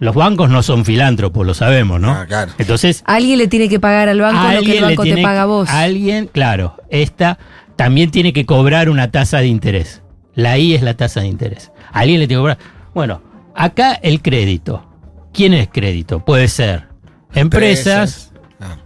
Los 0.00 0.14
bancos 0.14 0.50
no 0.50 0.62
son 0.62 0.84
filántropos, 0.84 1.46
lo 1.46 1.54
sabemos, 1.54 2.00
¿no? 2.00 2.10
Ah, 2.10 2.26
claro. 2.26 2.52
Entonces, 2.58 3.02
Alguien 3.06 3.38
le 3.38 3.48
tiene 3.48 3.68
que 3.68 3.78
pagar 3.80 4.08
al 4.08 4.20
banco 4.20 4.38
lo 4.42 4.42
que 4.42 4.48
el 4.50 4.56
alguien 4.58 4.74
le 4.76 4.80
banco 4.88 5.02
te 5.04 5.22
paga 5.22 5.42
a 5.42 5.46
vos. 5.46 5.68
Alguien, 5.70 6.28
claro, 6.32 6.76
esta 6.90 7.38
también 7.76 8.10
tiene 8.10 8.32
que 8.32 8.44
cobrar 8.44 8.88
una 8.90 9.10
tasa 9.10 9.38
de 9.38 9.46
interés. 9.46 10.02
La 10.34 10.58
I 10.58 10.74
es 10.74 10.82
la 10.82 10.94
tasa 10.94 11.20
de 11.20 11.28
interés. 11.28 11.70
Alguien 11.92 12.18
le 12.20 12.26
tiene 12.26 12.38
que 12.38 12.42
cobrar. 12.42 12.58
Bueno, 12.92 13.22
acá 13.54 13.92
el 13.94 14.20
crédito. 14.20 14.84
¿Quién 15.32 15.54
es 15.54 15.68
crédito? 15.68 16.24
Puede 16.24 16.48
ser 16.48 16.88
empresas, 17.34 18.32
Ah, 18.60 18.76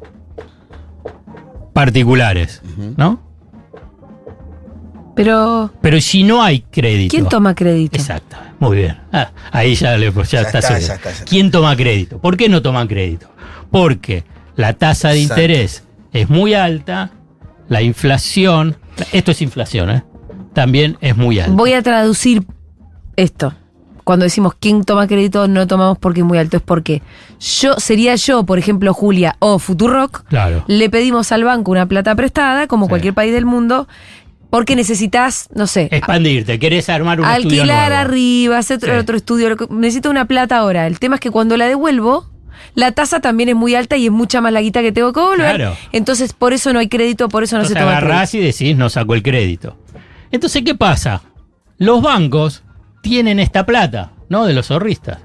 particulares, 1.72 2.62
¿no? 2.96 3.22
Pero, 5.18 5.72
Pero 5.82 6.00
si 6.00 6.22
no 6.22 6.44
hay 6.44 6.60
crédito. 6.60 7.10
¿quién 7.10 7.28
toma 7.28 7.52
crédito? 7.52 7.96
Exacto, 7.96 8.36
muy 8.60 8.76
bien. 8.76 8.96
Ah, 9.12 9.32
ahí 9.50 9.74
ya, 9.74 9.96
le, 9.96 10.12
ya, 10.12 10.22
Ya 10.22 10.40
está, 10.42 10.78
ya. 10.78 11.00
¿Quién 11.28 11.50
toma 11.50 11.74
crédito? 11.74 12.20
¿Por 12.20 12.36
qué 12.36 12.48
no 12.48 12.62
toman 12.62 12.86
crédito? 12.86 13.28
Porque 13.72 14.22
la 14.54 14.74
tasa 14.74 15.08
de 15.08 15.22
Exacto. 15.22 15.40
interés 15.42 15.82
es 16.12 16.30
muy 16.30 16.54
alta, 16.54 17.10
la 17.68 17.82
inflación, 17.82 18.76
esto 19.12 19.32
es 19.32 19.42
inflación, 19.42 19.90
¿eh? 19.90 20.04
también 20.52 20.96
es 21.00 21.16
muy 21.16 21.40
alta. 21.40 21.52
Voy 21.52 21.72
a 21.72 21.82
traducir 21.82 22.44
esto. 23.16 23.52
Cuando 24.04 24.22
decimos 24.22 24.54
quién 24.58 24.84
toma 24.84 25.08
crédito, 25.08 25.48
no 25.48 25.66
tomamos 25.66 25.98
porque 25.98 26.20
es 26.20 26.26
muy 26.26 26.38
alto, 26.38 26.56
es 26.58 26.62
porque 26.62 27.02
yo, 27.40 27.74
sería 27.80 28.14
yo, 28.14 28.44
por 28.46 28.60
ejemplo, 28.60 28.94
Julia 28.94 29.34
o 29.40 29.58
Futurock, 29.58 30.24
Claro. 30.28 30.62
le 30.68 30.88
pedimos 30.88 31.32
al 31.32 31.42
banco 31.42 31.72
una 31.72 31.86
plata 31.86 32.14
prestada, 32.14 32.68
como 32.68 32.86
Sí. 32.86 32.90
cualquier 32.90 33.14
país 33.14 33.32
del 33.34 33.44
mundo, 33.46 33.88
porque 34.50 34.76
necesitas, 34.76 35.48
no 35.54 35.66
sé, 35.66 35.88
Expandirte, 35.90 36.58
querés 36.58 36.88
armar 36.88 37.20
un 37.20 37.26
estudio 37.26 37.62
alquilar 37.62 37.88
nuevo. 37.90 38.00
arriba, 38.02 38.58
hacer 38.58 38.76
otro, 38.78 38.92
Sí. 38.94 38.98
otro 38.98 39.16
estudio. 39.16 39.56
Necesito 39.70 40.10
una 40.10 40.24
plata 40.26 40.56
ahora. 40.58 40.86
El 40.86 40.98
tema 40.98 41.16
es 41.16 41.20
que 41.20 41.30
cuando 41.30 41.56
la 41.56 41.66
devuelvo, 41.66 42.30
la 42.74 42.92
tasa 42.92 43.20
también 43.20 43.48
es 43.50 43.54
muy 43.56 43.74
alta 43.74 43.96
y 43.96 44.06
es 44.06 44.12
mucha 44.12 44.40
más 44.40 44.52
la 44.52 44.60
guita 44.62 44.80
que 44.82 44.92
tengo 44.92 45.12
que 45.12 45.20
devolver. 45.20 45.56
Claro. 45.56 45.76
Entonces, 45.92 46.32
por 46.32 46.52
eso 46.52 46.72
no 46.72 46.78
hay 46.78 46.88
crédito, 46.88 47.28
por 47.28 47.42
eso 47.42 47.56
no 47.56 47.62
Entonces 47.62 47.76
se 47.76 47.80
toma 47.80 47.92
crédito. 47.96 48.06
agarrás 48.12 48.34
y 48.34 48.38
decís, 48.40 48.76
no 48.76 48.88
saco 48.88 49.14
el 49.14 49.22
crédito. 49.22 49.76
Entonces, 50.30 50.62
¿qué 50.64 50.74
pasa? 50.74 51.22
Los 51.78 52.02
bancos 52.02 52.62
tienen 53.02 53.38
esta 53.40 53.64
plata, 53.66 54.12
¿no? 54.28 54.44
De 54.46 54.52
los 54.54 54.70
ahorristas. 54.70 55.18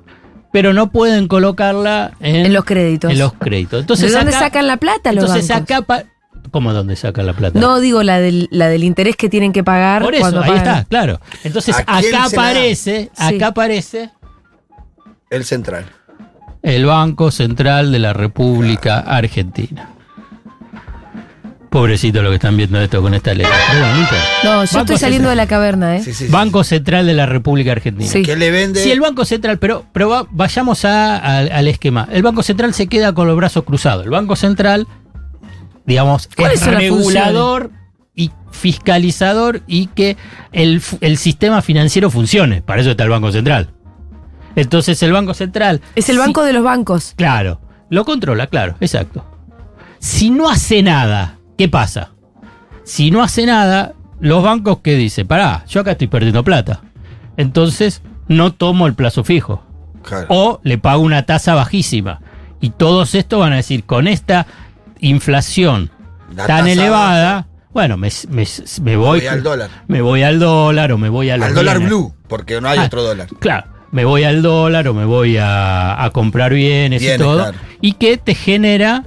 Pero 0.51 0.72
no 0.74 0.92
pueden 0.92 1.27
colocarla 1.27 2.12
en, 2.20 2.46
En 2.46 2.53
los 2.53 2.63
créditos. 2.63 3.12
En 3.12 3.18
los 3.20 3.34
créditos. 3.34 3.82
Entonces, 3.82 4.12
¿De 4.12 4.18
dónde 4.18 4.32
acá- 4.36 4.39
sacan 4.46 4.68
la 4.68 4.77
plata 4.77 5.12
los 5.12 5.24
Entonces 5.25 5.50
bancos? 5.50 5.77
acá... 5.77 6.06
¿Cómo 6.53 6.72
dónde 6.72 6.95
sacan 6.95 7.25
la 7.25 7.33
plata? 7.33 7.60
No 7.60 7.79
digo 7.81 8.03
la 8.03 8.19
del, 8.22 8.48
la 8.51 8.69
del 8.69 8.83
interés 8.86 9.15
que 9.17 9.27
tienen 9.27 9.51
que 9.51 9.63
pagar 9.63 10.03
Por 10.03 10.13
eso, 10.13 10.22
cuando 10.22 10.41
ahí 10.43 10.51
pagan. 10.51 10.67
está, 10.77 10.83
claro. 10.86 11.19
Entonces 11.43 11.75
¿A 11.86 12.00
quién 12.00 12.13
acá 12.15 12.25
aparece, 12.25 13.10
Sí. 13.12 13.36
acá 13.36 13.48
aparece 13.48 14.10
El 15.31 15.43
central. 15.45 15.86
el 16.62 16.86
Banco 16.86 17.31
Central 17.31 17.91
de 17.91 17.98
la 18.00 18.13
República 18.13 19.00
Argentina. 19.00 19.89
Pobrecito 21.72 22.22
lo 22.22 22.29
que 22.29 22.36
están 22.36 22.55
viendo 22.55 22.79
esto 22.79 23.01
con 23.01 23.15
esta 23.15 23.33
letra. 23.33 23.51
No 24.43 24.63
yo 24.63 24.77
Banco 24.77 24.79
estoy 24.81 24.98
saliendo 25.00 25.29
de 25.29 25.36
la 25.36 25.48
caverna, 25.48 25.95
¿eh? 25.95 26.03
Sí, 26.03 26.13
sí, 26.13 26.25
sí. 26.27 26.31
Banco 26.31 26.63
Central 26.63 27.07
de 27.07 27.15
la 27.15 27.25
República 27.25 27.72
Argentina. 27.72 28.07
Sí. 28.07 28.22
¿Qué 28.22 28.36
le 28.36 28.51
vende? 28.51 28.79
Si 28.83 28.91
el 28.91 29.00
Banco 29.00 29.25
Central, 29.25 29.57
pero, 29.57 29.83
pero 29.91 30.07
va- 30.07 30.27
vayamos 30.29 30.86
a- 30.86 31.17
a- 31.17 31.39
al 31.39 31.67
esquema. 31.67 32.07
El 32.12 32.22
Banco 32.22 32.43
Central 32.43 32.75
se 32.75 32.86
queda 32.86 33.13
con 33.13 33.25
los 33.27 33.36
brazos 33.36 33.63
cruzados. 33.63 34.03
El 34.03 34.12
Banco 34.12 34.36
Central, 34.36 34.86
digamos, 35.85 36.29
¿Cuáles 36.35 36.61
es 36.61 36.67
regulador 36.67 37.71
y 38.15 38.31
fiscalizador 38.51 39.61
y 39.67 39.87
que 39.87 40.17
el, 40.51 40.81
el 41.01 41.17
sistema 41.17 41.61
financiero 41.61 42.09
funcione. 42.09 42.61
Para 42.61 42.81
eso 42.81 42.91
está 42.91 43.03
el 43.03 43.09
Banco 43.09 43.31
Central. 43.31 43.71
Entonces 44.55 45.01
el 45.03 45.11
Banco 45.11 45.33
Central... 45.33 45.81
Es 45.95 46.09
el 46.09 46.15
si- 46.15 46.21
banco 46.21 46.43
de 46.43 46.53
los 46.53 46.63
bancos. 46.63 47.13
Claro, 47.17 47.59
lo 47.89 48.05
controla, 48.05 48.47
claro, 48.47 48.75
exacto. 48.79 49.25
Si 49.99 50.29
no 50.29 50.49
hace 50.49 50.83
nada, 50.83 51.39
¿qué 51.57 51.69
pasa? 51.69 52.11
Si 52.83 53.09
no 53.09 53.23
hace 53.23 53.45
nada, 53.45 53.93
los 54.19 54.43
bancos 54.43 54.79
que 54.79 54.95
dicen, 54.95 55.27
pará, 55.27 55.65
yo 55.67 55.81
acá 55.81 55.91
estoy 55.91 56.07
perdiendo 56.07 56.43
plata. 56.43 56.81
Entonces 57.37 58.01
no 58.27 58.53
tomo 58.53 58.85
el 58.85 58.93
plazo 58.93 59.23
fijo. 59.23 59.63
Claro. 60.03 60.27
O 60.29 60.59
le 60.63 60.77
pago 60.77 61.01
una 61.01 61.25
tasa 61.25 61.55
bajísima. 61.55 62.19
Y 62.61 62.69
todos 62.71 63.15
estos 63.15 63.39
van 63.39 63.53
a 63.53 63.57
decir, 63.57 63.85
con 63.85 64.07
esta 64.07 64.45
inflación 65.07 65.91
La 66.36 66.48
tan 66.48 66.67
elevada, 66.67 67.48
bueno, 67.74 67.98
me, 67.98 68.10
me- 68.29 68.48
me 68.81 68.95
voy, 68.98 69.19
Voy 69.19 69.27
al 69.27 69.43
dólar. 69.43 69.69
Me 69.88 70.01
voy 70.01 70.24
al 70.24 70.39
dólar 70.39 70.91
o 70.91 70.98
me 70.98 71.10
voy 71.10 71.29
a 71.29 71.38
los 71.38 71.48
Al 71.48 71.53
dólar 71.55 71.79
blue, 71.79 72.13
porque 72.27 72.60
no 72.62 72.69
hay 72.69 72.79
Ah, 72.79 72.86
otro 72.86 73.03
dólar. 73.03 73.27
Claro, 73.39 73.67
me 73.91 74.05
voy 74.05 74.24
al 74.24 74.41
dólar 74.41 74.88
o 74.88 74.93
me 74.93 75.05
voy 75.05 75.38
a, 75.38 76.03
a 76.03 76.10
comprar 76.12 76.53
bienes, 76.53 77.01
y 77.03 77.17
todo. 77.17 77.38
claro. 77.43 77.57
Y 77.81 77.93
que 77.93 78.17
te 78.17 78.33
genera 78.36 79.03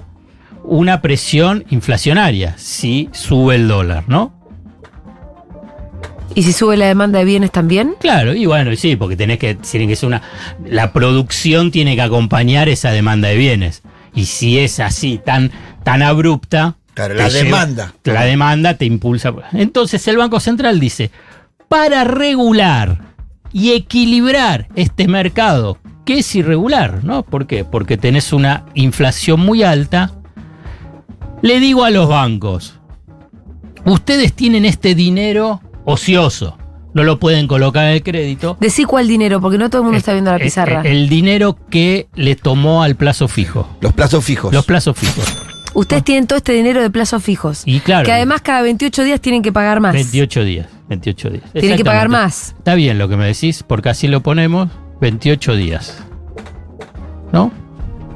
una 0.63 1.01
presión 1.01 1.65
inflacionaria 1.71 2.55
si 2.59 3.09
sube 3.13 3.55
el 3.55 3.69
dólar, 3.69 4.05
¿no? 4.09 4.35
¿Y 6.35 6.43
si 6.43 6.53
sube 6.53 6.77
la 6.77 6.87
demanda 6.87 7.19
de 7.21 7.25
bienes 7.25 7.51
también? 7.51 7.95
Claro, 8.01 8.35
y 8.35 8.45
bueno, 8.45 8.75
sí, 8.77 8.95
porque 8.97 9.17
tenés 9.17 9.39
que, 9.39 9.55
tiene 9.55 9.87
que 9.87 9.97
ser 9.97 10.09
una. 10.09 10.21
La 10.67 10.93
producción 10.93 11.71
tiene 11.71 11.95
que 11.97 12.03
acompañar 12.03 12.69
esa 12.69 12.91
demanda 12.91 13.29
de 13.29 13.37
bienes. 13.37 13.83
Y 14.15 14.27
si 14.27 14.59
es 14.59 14.79
así, 14.81 15.19
tan, 15.25 15.51
tan 15.87 16.03
abrupta. 16.03 16.75
Claro, 16.95 17.15
la 17.15 17.31
demanda. 17.31 17.95
La 18.03 18.25
demanda 18.25 18.75
te 18.75 18.87
impulsa. 18.87 19.33
Entonces 19.53 20.09
el 20.09 20.17
Banco 20.17 20.41
Central 20.41 20.81
dice: 20.81 21.13
para 21.69 22.03
regular 22.03 23.15
y 23.53 23.71
equilibrar 23.71 24.67
este 24.75 25.07
mercado, 25.07 25.79
que 26.05 26.19
es 26.19 26.35
irregular, 26.35 27.05
¿no? 27.05 27.23
¿Por 27.23 27.47
qué? 27.47 27.65
Porque 27.65 27.97
tenés 27.97 28.33
una 28.33 28.65
inflación 28.75 29.39
muy 29.39 29.63
alta. 29.63 30.11
Le 31.41 31.61
digo 31.61 31.85
a 31.85 31.91
los 31.91 32.09
bancos: 32.09 32.81
ustedes 33.85 34.33
tienen 34.33 34.65
este 34.65 34.97
dinero 34.97 35.61
ocioso. 35.85 36.59
No 36.95 37.05
lo 37.05 37.21
pueden 37.21 37.47
colocar 37.47 37.87
en 37.87 37.93
el 37.93 38.03
crédito. 38.03 38.57
Decí 38.59 38.85
cuál 38.85 39.07
dinero, 39.07 39.41
porque 39.41 39.59
no 39.59 39.71
todo 39.71 39.83
el 39.83 39.85
mundo 39.85 39.99
está 39.99 40.15
viendo 40.15 40.33
la 40.33 40.39
pizarra. 40.39 40.81
El, 40.81 40.87
el 40.87 41.09
dinero 41.09 41.57
que 41.71 42.09
le 42.17 42.35
tomó 42.35 42.83
al 42.83 42.97
plazo 42.97 43.29
fijo. 43.29 43.69
Los 43.81 43.93
plazos 43.93 44.25
fijos. 44.25 44.53
Los 44.53 44.65
plazos 44.65 44.97
fijos. 44.97 45.37
Ustedes 45.77 46.05
tienen 46.05 46.27
todo 46.27 46.39
este 46.39 46.53
dinero 46.53 46.81
de 46.83 46.91
plazos 46.91 47.23
fijos. 47.23 47.63
Y 47.67 47.81
claro, 47.81 48.05
Que 48.07 48.13
además 48.13 48.41
cada 48.43 48.63
28 48.63 49.05
días 49.05 49.21
tienen 49.21 49.43
que 49.43 49.53
pagar 49.53 49.81
más. 49.81 49.93
28 49.95 50.45
días. 50.45 50.67
28 50.89 51.31
días. 51.31 51.53
Tienen 51.53 51.77
que 51.77 51.85
pagar 51.85 52.09
más. 52.09 52.55
Está 52.59 52.75
bien 52.75 52.99
lo 52.99 53.09
que 53.09 53.17
me 53.17 53.27
decís, 53.27 53.63
porque 53.63 53.89
así 53.91 54.09
lo 54.09 54.23
ponemos. 54.23 54.69
28 55.01 55.55
días. 55.57 55.99
¿No? 57.33 57.53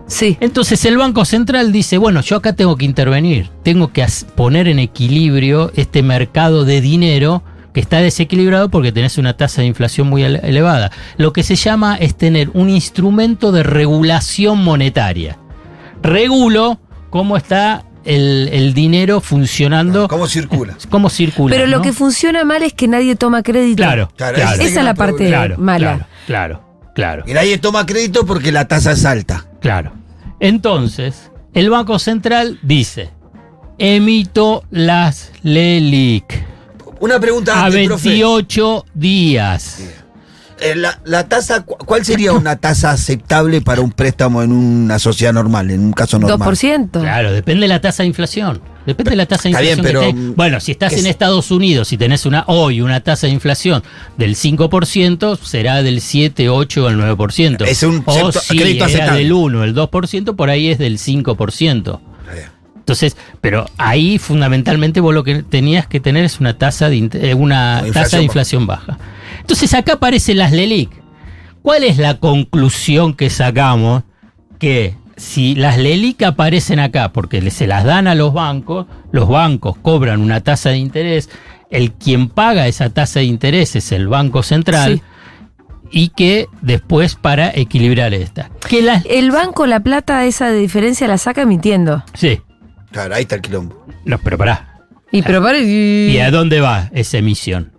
Sí. 0.06 0.36
Entonces 0.40 0.84
el 0.86 0.96
Banco 0.96 1.24
Central 1.24 1.70
dice, 1.72 1.98
bueno, 1.98 2.20
yo 2.20 2.36
acá 2.36 2.54
tengo 2.54 2.76
que 2.76 2.84
intervenir, 2.84 3.48
tengo 3.62 3.92
que 3.92 4.04
poner 4.34 4.66
en 4.66 4.78
equilibrio 4.80 5.70
este 5.76 6.02
mercado 6.02 6.64
de 6.64 6.80
dinero 6.80 7.42
que 7.72 7.78
está 7.80 7.98
desequilibrado 7.98 8.70
porque 8.70 8.90
tenés 8.90 9.18
una 9.18 9.36
tasa 9.36 9.60
de 9.62 9.68
inflación 9.68 10.08
muy 10.08 10.24
ele- 10.24 10.40
elevada. 10.42 10.90
Lo 11.16 11.32
que 11.32 11.42
se 11.44 11.54
llama 11.54 11.94
es 11.96 12.16
tener 12.16 12.50
un 12.54 12.68
instrumento 12.70 13.52
de 13.52 13.62
regulación 13.62 14.58
monetaria. 14.64 15.36
Regulo 16.02 16.80
cómo 17.10 17.36
está 17.36 17.84
el, 18.04 18.48
el 18.52 18.72
dinero 18.72 19.20
funcionando, 19.20 20.08
¿Cómo 20.08 20.26
circula? 20.26 20.76
cómo 20.88 21.10
circula. 21.10 21.54
Pero 21.54 21.66
lo 21.66 21.78
¿no? 21.78 21.82
que 21.82 21.92
funciona 21.92 22.44
mal 22.44 22.62
es 22.62 22.72
que 22.72 22.88
nadie 22.88 23.14
toma 23.16 23.42
crédito. 23.42 23.82
Claro, 23.82 24.10
Claro, 24.16 24.38
Esa 24.38 24.62
es 24.62 24.74
la 24.74 24.94
parte 24.94 25.26
claro, 25.26 25.56
mala. 25.58 26.08
claro, 26.26 26.62
claro, 26.62 26.92
claro. 26.94 27.24
Y 27.26 27.34
nadie 27.34 27.58
toma 27.58 27.84
crédito 27.84 28.24
porque 28.24 28.52
la 28.52 28.66
tasa 28.66 28.92
es 28.92 29.04
alta. 29.04 29.46
Claro. 29.60 29.92
Entonces, 30.40 31.30
el 31.52 31.68
Banco 31.68 31.98
Central 31.98 32.58
dice, 32.62 33.10
emito 33.78 34.64
las 34.70 35.32
LELIC 35.42 36.44
Una 37.00 37.20
pregunta 37.20 37.60
a 37.60 37.66
antes, 37.66 37.86
profe. 37.86 38.08
28 38.08 38.86
días. 38.94 39.82
Eh, 40.62 40.74
la, 40.76 41.00
la 41.04 41.26
tasa, 41.28 41.62
cu- 41.62 41.76
¿cuál 41.86 42.04
sería 42.04 42.32
una 42.32 42.56
tasa 42.56 42.90
aceptable 42.90 43.60
para 43.62 43.80
un 43.80 43.90
préstamo 43.92 44.42
en 44.42 44.52
una 44.52 44.98
sociedad 44.98 45.32
normal, 45.32 45.70
en 45.70 45.80
un 45.80 45.92
caso 45.92 46.18
normal? 46.18 46.48
2%. 46.48 46.90
Claro, 47.00 47.32
depende 47.32 47.62
de 47.62 47.68
la 47.68 47.80
tasa 47.80 48.02
de 48.02 48.08
inflación. 48.08 48.60
Depende 48.86 49.10
de 49.10 49.16
la 49.16 49.26
tasa 49.26 49.44
de 49.44 49.50
Está 49.50 49.60
bien, 49.60 49.78
inflación. 49.78 50.02
que 50.02 50.08
pero, 50.08 50.14
tenés. 50.18 50.32
mm, 50.32 50.36
bueno, 50.36 50.60
si 50.60 50.72
estás 50.72 50.92
¿qué 50.92 51.00
en 51.00 51.06
es? 51.06 51.10
Estados 51.10 51.50
Unidos 51.50 51.92
y 51.92 51.96
tenés 51.98 52.26
una 52.26 52.44
hoy 52.46 52.80
una 52.80 53.00
tasa 53.00 53.26
de 53.26 53.32
inflación 53.34 53.82
del 54.16 54.36
5%, 54.36 55.38
será 55.42 55.82
del 55.82 56.00
7, 56.00 56.48
8 56.48 56.84
o 56.84 56.88
el 56.88 56.96
9%. 56.98 57.64
Es 57.66 57.82
un 57.82 58.02
o 58.06 58.12
cierto- 58.12 58.40
si 58.40 58.56
crédito 58.58 58.84
era 58.84 58.86
aceptable. 58.86 59.18
del 59.22 59.32
1, 59.32 59.64
el 59.64 59.74
2%, 59.74 60.34
por 60.36 60.50
ahí 60.50 60.68
es 60.70 60.78
del 60.78 60.98
5%. 60.98 62.00
Entonces, 62.90 63.16
pero 63.40 63.66
ahí 63.78 64.18
fundamentalmente 64.18 65.00
vos 65.00 65.14
lo 65.14 65.22
que 65.24 65.42
tenías 65.42 65.86
que 65.86 66.00
tener 66.00 66.24
es 66.24 66.40
una 66.40 66.58
tasa 66.58 66.88
de, 66.90 67.08
eh, 67.14 67.34
una 67.34 67.82
tasa 67.92 68.16
de 68.18 68.24
inflación 68.24 68.66
baja. 68.66 68.98
Entonces 69.40 69.72
acá 69.74 69.94
aparecen 69.94 70.38
las 70.38 70.52
LELIC. 70.52 70.90
¿Cuál 71.62 71.84
es 71.84 71.98
la 71.98 72.14
conclusión 72.18 73.14
que 73.14 73.30
sacamos? 73.30 74.02
Que 74.58 74.94
si 75.16 75.54
las 75.54 75.78
LELIC 75.78 76.22
aparecen 76.22 76.80
acá 76.80 77.12
porque 77.12 77.48
se 77.50 77.66
las 77.66 77.84
dan 77.84 78.06
a 78.08 78.14
los 78.14 78.32
bancos, 78.32 78.86
los 79.12 79.28
bancos 79.28 79.76
cobran 79.80 80.20
una 80.20 80.40
tasa 80.40 80.70
de 80.70 80.78
interés, 80.78 81.28
el 81.70 81.92
quien 81.92 82.28
paga 82.28 82.66
esa 82.66 82.90
tasa 82.90 83.20
de 83.20 83.26
interés 83.26 83.76
es 83.76 83.92
el 83.92 84.08
Banco 84.08 84.42
Central 84.42 84.94
Sí. 84.96 85.02
y 85.92 86.08
que 86.08 86.46
después 86.62 87.14
para 87.14 87.50
equilibrar 87.54 88.14
esta. 88.14 88.50
Que 88.68 88.80
las, 88.82 89.04
El 89.06 89.30
banco 89.30 89.66
la 89.66 89.80
plata 89.80 90.24
esa 90.24 90.50
de 90.50 90.58
diferencia 90.58 91.06
la 91.06 91.18
saca 91.18 91.42
emitiendo. 91.42 92.02
sí, 92.14 92.40
Claro, 92.92 93.14
ahí 93.14 93.22
está 93.22 93.36
el 93.36 93.40
quilombo. 93.42 93.86
no, 94.04 94.18
pero 94.18 94.36
pará. 94.38 94.66
Y 95.12 95.22
pero 95.22 95.42
para- 95.42 95.58
¿Y 95.58 96.18
a 96.18 96.30
dónde 96.30 96.60
va 96.60 96.88
esa 96.92 97.18
emisión? 97.18 97.72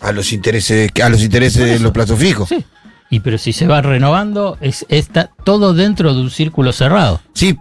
A 0.00 0.12
los 0.12 0.32
intereses, 0.32 0.90
a 1.02 1.08
los 1.08 1.22
intereses 1.22 1.64
de 1.64 1.78
los 1.80 1.92
plazos 1.92 2.18
fijos. 2.18 2.48
Sí. 2.48 2.64
Y 3.10 3.20
pero 3.20 3.38
si 3.38 3.52
se 3.54 3.66
va 3.66 3.80
renovando, 3.80 4.58
es, 4.60 4.84
está 4.90 5.30
todo 5.44 5.72
dentro 5.72 6.12
de 6.14 6.20
un 6.20 6.30
círculo 6.30 6.72
cerrado. 6.72 7.20
Sí, 7.32 7.56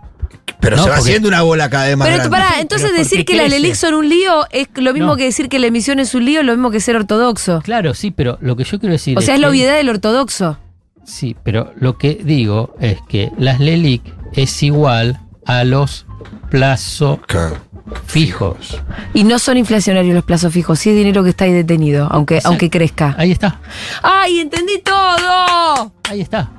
pero 0.59 0.75
No, 0.75 0.83
se 0.83 0.89
va 0.89 0.95
porque- 0.97 1.09
haciendo 1.11 1.29
una 1.29 1.41
bola 1.41 1.69
cada 1.69 1.85
vez 1.87 1.95
más 1.97 2.07
Pero 2.07 2.17
grande. 2.19 2.37
pará, 2.37 2.59
entonces 2.59 2.89
pero 2.91 3.01
decir 3.03 3.23
que 3.25 3.35
las 3.37 3.45
crece. 3.45 3.59
LELIC 3.61 3.75
son 3.75 3.93
un 3.93 4.09
lío 4.09 4.45
es 4.51 4.67
lo 4.75 4.91
mismo 4.93 5.09
No. 5.11 5.15
que 5.15 5.23
decir 5.23 5.47
que 5.47 5.57
la 5.59 5.67
emisión 5.67 5.99
es 5.99 6.13
un 6.15 6.25
lío, 6.25 6.43
lo 6.43 6.51
mismo 6.51 6.69
que 6.69 6.81
ser 6.81 6.95
ortodoxo. 6.97 7.61
Claro, 7.63 7.93
sí, 7.93 8.11
pero 8.11 8.37
lo 8.41 8.55
que 8.57 8.65
yo 8.65 8.77
quiero 8.79 8.91
decir 8.93 9.17
O 9.17 9.21
sea, 9.21 9.35
es 9.35 9.39
la 9.39 9.47
que- 9.47 9.51
obviedad 9.51 9.75
del 9.77 9.87
ortodoxo. 9.89 10.59
Sí, 11.05 11.35
pero 11.43 11.71
lo 11.79 11.97
que 11.97 12.19
digo 12.21 12.75
es 12.81 12.97
que 13.07 13.31
las 13.39 13.61
LELIC 13.61 14.01
es 14.33 14.61
igual 14.63 15.21
a 15.47 15.63
los 15.63 16.05
plazos 16.51 17.19
Claro. 17.27 17.57
fijos. 18.05 18.81
Y 19.13 19.23
no 19.23 19.39
son 19.39 19.57
inflacionarios 19.57 20.13
los 20.13 20.23
plazos 20.23 20.53
fijos, 20.53 20.79
sí 20.79 20.89
es 20.91 20.95
dinero 20.95 21.23
que 21.23 21.29
está 21.31 21.45
ahí 21.45 21.53
detenido, 21.53 22.07
aunque, 22.11 22.35
Exacto. 22.35 22.49
aunque 22.49 22.69
crezca. 22.69 23.15
Ahí 23.17 23.31
está, 23.31 23.59
¡Ay, 24.03 24.39
entendí 24.39 24.79
todo! 24.83 25.91
ahí 26.09 26.21
está. 26.21 26.49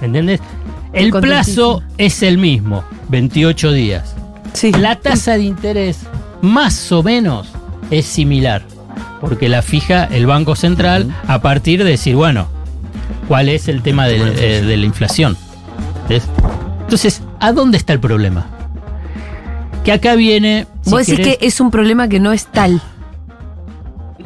¿Entendés? 0.00 0.40
El 0.92 1.10
plazo 1.12 1.82
es 1.98 2.22
el 2.22 2.38
mismo, 2.38 2.84
28 3.08 3.72
días. 3.72 4.14
Sí. 4.52 4.72
La 4.72 4.96
tasa 4.96 5.36
de 5.36 5.42
interés 5.42 5.98
más 6.42 6.90
o 6.92 7.02
menos 7.02 7.48
es 7.90 8.06
similar, 8.06 8.62
porque 9.20 9.48
la 9.48 9.62
fija 9.62 10.04
el 10.04 10.26
Banco 10.26 10.54
Central 10.56 11.14
a 11.26 11.40
partir 11.40 11.82
de 11.84 11.90
decir, 11.90 12.14
bueno, 12.16 12.46
¿cuál 13.28 13.48
es 13.48 13.68
el 13.68 13.82
tema 13.82 14.06
de, 14.06 14.16
eh, 14.16 14.62
de 14.62 14.76
la 14.76 14.86
inflación? 14.86 15.36
¿Ves? 16.08 16.24
Entonces, 16.82 17.22
¿a 17.40 17.52
dónde 17.52 17.78
está 17.78 17.92
el 17.92 18.00
problema? 18.00 18.46
Que 19.84 19.92
acá 19.92 20.14
viene... 20.16 20.66
si 20.82 20.90
Vos 20.90 21.06
decís 21.06 21.24
que 21.24 21.38
es 21.46 21.60
un 21.60 21.70
problema 21.70 22.08
que 22.08 22.18
no 22.20 22.32
es 22.32 22.46
tal. 22.46 22.80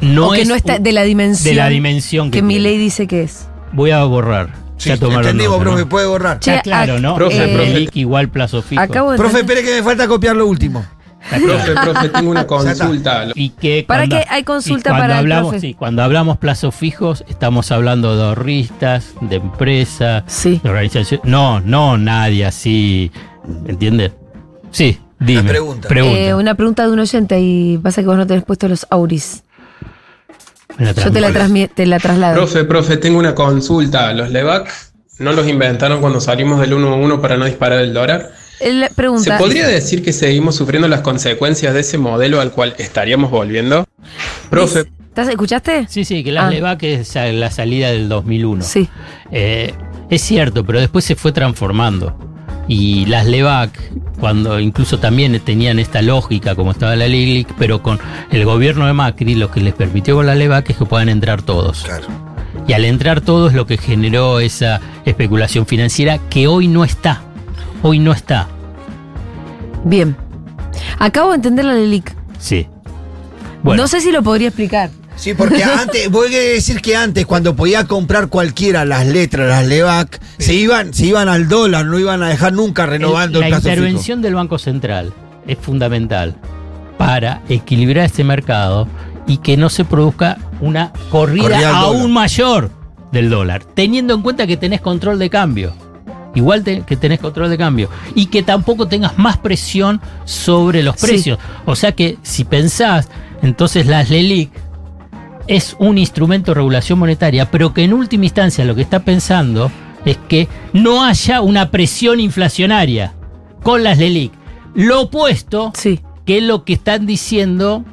no 0.01 0.29
o 0.29 0.31
que 0.31 0.41
es 0.41 0.47
no 0.47 0.55
está 0.55 0.77
un- 0.77 0.83
de 0.83 0.91
la 0.91 1.03
dimensión. 1.03 1.51
de 1.55 1.61
la 1.61 1.69
dimensión 1.69 2.31
que, 2.31 2.39
que 2.39 2.41
mi 2.43 2.59
ley 2.59 2.77
dice 2.77 3.07
que 3.07 3.23
es. 3.23 3.47
Voy 3.73 3.91
a 3.91 4.03
borrar. 4.03 4.49
Sí, 4.77 4.89
Ya 4.89 4.95
entendimos, 4.95 5.27
nota, 5.27 5.33
¿no? 5.33 5.59
profe, 5.59 5.85
puede 5.85 6.07
borrar. 6.07 6.39
Che, 6.39 6.51
Está 6.51 6.63
claro, 6.63 6.99
¿no? 6.99 7.13
Profe. 7.13 7.45
LELIC 7.55 7.95
igual 7.97 8.29
plazo 8.29 8.63
fijo. 8.63 8.81
Acabo 8.81 9.11
de 9.11 9.17
Profe, 9.17 9.39
espere 9.41 9.61
que 9.63 9.75
me 9.75 9.83
falta 9.83 10.07
copiar 10.07 10.35
lo 10.35 10.47
último. 10.47 10.83
Profe, 11.29 11.73
profe, 11.73 12.09
tengo 12.09 12.31
una 12.31 12.47
consulta. 12.47 13.27
Y 13.35 13.49
que 13.49 13.83
¿Para 13.87 14.01
cuando- 14.07 14.15
qué 14.17 14.25
hay 14.29 14.43
consulta 14.43 14.89
y 14.89 14.91
cuando 14.91 15.01
para 15.03 15.13
el 15.13 15.19
hablamos, 15.19 15.49
profe? 15.51 15.59
sí, 15.67 15.73
cuando 15.73 16.03
hablamos 16.03 16.37
plazos 16.37 16.73
fijos, 16.75 17.23
estamos 17.29 17.71
hablando 17.71 18.15
de 18.17 18.23
ahorristas, 18.23 19.13
de 19.21 19.35
empresas, 19.37 20.23
Sí. 20.27 20.59
de 20.63 20.69
organizaciones. 20.69 21.25
No, 21.25 21.59
no 21.59 21.97
nadie 21.97 22.45
así, 22.45 23.11
¿entiendes? 23.67 24.11
Sí, 24.71 24.99
Dime, 25.19 25.43
pregunta. 25.43 25.87
pregunta. 25.87 26.17
Eh, 26.19 26.33
una 26.33 26.55
pregunta 26.55 26.83
de 26.87 26.91
un 26.91 26.99
oyente 26.99 27.39
y 27.39 27.77
pasa 27.77 28.01
que 28.01 28.07
vos 28.07 28.17
no 28.17 28.25
tenés 28.25 28.43
puesto 28.43 28.67
los 28.67 28.87
auris. 28.89 29.43
Yo 30.79 30.93
te 31.11 31.21
la, 31.21 31.31
te 31.75 31.85
la 31.85 31.99
traslado. 31.99 32.33
Profe, 32.35 32.63
profe, 32.63 32.97
tengo 32.97 33.19
una 33.19 33.35
consulta. 33.35 34.11
¿Los 34.13 34.31
LEVAC 34.31 34.71
no 35.19 35.33
los 35.33 35.47
inventaron 35.47 35.99
cuando 36.01 36.19
salimos 36.21 36.59
del 36.61 36.73
1-1 36.73 37.21
para 37.21 37.37
no 37.37 37.45
disparar 37.45 37.79
el 37.81 37.93
dólar? 37.93 38.31
Él 38.61 38.87
¿Se 39.17 39.31
podría 39.33 39.67
decir 39.67 40.03
que 40.03 40.13
seguimos 40.13 40.55
sufriendo 40.55 40.87
las 40.87 41.01
consecuencias 41.01 41.73
de 41.73 41.79
ese 41.81 41.97
modelo 41.97 42.39
al 42.41 42.51
cual 42.51 42.75
estaríamos 42.77 43.31
volviendo? 43.31 43.85
Profe, 44.49 44.85
¿Estás- 45.09 45.27
¿Escuchaste? 45.29 45.87
Sí, 45.89 46.05
sí, 46.05 46.23
que 46.23 46.31
las 46.31 46.45
Ah. 46.45 46.49
LEVAC 46.51 46.83
es 46.83 47.15
la 47.15 47.51
salida 47.51 47.89
del 47.91 48.07
2001. 48.07 48.63
Sí. 48.63 48.87
Eh, 49.31 49.73
es 50.09 50.21
cierto, 50.21 50.65
pero 50.65 50.79
después 50.79 51.03
se 51.03 51.15
fue 51.15 51.31
transformando. 51.31 52.15
Y 52.67 53.05
las 53.07 53.25
LEVAC, 53.25 53.71
cuando 54.19 54.59
incluso 54.59 54.99
también 54.99 55.37
tenían 55.41 55.79
esta 55.79 56.01
lógica, 56.01 56.55
como 56.55 56.71
estaba 56.71 56.95
la 56.95 57.07
LILIC, 57.07 57.53
pero 57.57 57.81
con 57.83 57.99
el 58.31 58.45
gobierno 58.45 58.85
de 58.87 58.93
Macri, 58.93 59.35
lo 59.35 59.51
que 59.51 59.59
les 59.59 59.73
permitió 59.73 60.15
con 60.15 60.25
la 60.27 60.35
LEVAC 60.35 60.69
es 60.69 60.77
que 60.77 60.85
puedan 60.85 61.09
entrar 61.09 61.41
todos. 61.41 61.83
Claro. 61.83 62.05
Y 62.67 62.73
al 62.73 62.85
entrar 62.85 63.19
todos, 63.19 63.53
lo 63.53 63.65
que 63.65 63.77
generó 63.77 64.39
esa 64.39 64.79
especulación 65.03 65.65
financiera 65.65 66.19
que 66.29 66.47
hoy 66.47 66.67
no 66.67 66.85
está. 66.85 67.23
Hoy 67.81 67.99
no 67.99 68.11
está. 68.11 68.47
Bien. 69.83 70.15
Acabo 70.99 71.29
de 71.29 71.35
entender 71.37 71.65
la 71.65 71.73
LELIC. 71.73 72.13
Sí. 72.39 72.67
Bueno, 73.63 73.83
No 73.83 73.87
sé 73.87 74.01
si 74.01 74.11
lo 74.11 74.21
podría 74.23 74.47
explicar. 74.49 74.89
Sí, 75.15 75.33
porque 75.33 75.63
antes, 75.63 76.09
voy 76.09 76.33
a 76.33 76.39
decir 76.39 76.81
que 76.81 76.95
antes, 76.95 77.25
cuando 77.25 77.55
podía 77.55 77.85
comprar 77.85 78.27
cualquiera 78.27 78.85
las 78.85 79.05
letras, 79.05 79.47
las 79.47 79.65
LEVAC, 79.67 80.19
se 80.39 80.53
iban, 80.53 80.93
se 80.93 81.05
iban 81.07 81.27
al 81.29 81.47
dólar, 81.47 81.85
no 81.85 81.99
iban 81.99 82.23
a 82.23 82.29
dejar 82.29 82.53
nunca 82.53 82.85
renovando 82.85 83.39
el, 83.39 83.45
la 83.45 83.47
plazo 83.49 83.63
fijo. 83.63 83.73
intervención 83.75 84.21
del 84.21 84.35
Banco 84.35 84.57
Central 84.57 85.13
es 85.47 85.57
fundamental 85.59 86.35
para 86.97 87.41
equilibrar 87.49 88.05
este 88.05 88.23
mercado 88.23 88.87
y 89.27 89.37
que 89.37 89.57
no 89.57 89.69
se 89.69 89.85
produzca 89.85 90.37
una 90.59 90.91
corrida, 91.11 91.49
Corrida 91.49 91.77
aún 91.77 91.97
dólar. 91.97 92.09
mayor 92.13 92.71
del 93.11 93.29
dólar, 93.29 93.63
teniendo 93.63 94.13
en 94.15 94.21
cuenta 94.21 94.47
que 94.47 94.57
tenés 94.57 94.81
control 94.81 95.19
de 95.19 95.29
cambio. 95.29 95.73
Igual 96.33 96.63
te- 96.63 96.81
que 96.83 96.95
tenés 96.95 97.19
control 97.19 97.49
de 97.49 97.57
cambio. 97.57 97.89
Y 98.15 98.27
que 98.27 98.41
tampoco 98.43 98.87
tengas 98.87 99.17
más 99.17 99.37
presión 99.37 99.99
sobre 100.25 100.81
los 100.83 100.95
Sí. 100.99 101.07
precios. 101.07 101.39
O 101.65 101.75
sea 101.75 101.91
que 101.91 102.17
si 102.23 102.43
pensás, 102.45 103.09
entonces 103.41 103.85
las 103.87 104.09
LELIC 104.09 104.49
es 105.47 105.75
un 105.79 105.97
instrumento 105.97 106.51
de 106.51 106.55
regulación 106.55 106.99
monetaria, 106.99 107.49
pero 107.51 107.73
que 107.73 107.83
en 107.83 107.93
última 107.93 108.25
instancia 108.25 108.63
lo 108.63 108.75
que 108.75 108.81
está 108.81 108.99
pensando 108.99 109.71
es 110.05 110.17
que 110.29 110.47
no 110.73 111.03
haya 111.03 111.41
una 111.41 111.69
presión 111.71 112.19
inflacionaria 112.19 113.13
con 113.63 113.83
las 113.83 113.97
LELIC. 113.97 114.31
Lo 114.73 115.01
opuesto, 115.01 115.73
Sí. 115.75 115.99
que 116.25 116.37
es 116.37 116.43
lo 116.43 116.63
que 116.63 116.73
están 116.73 117.05
diciendo 117.05 117.83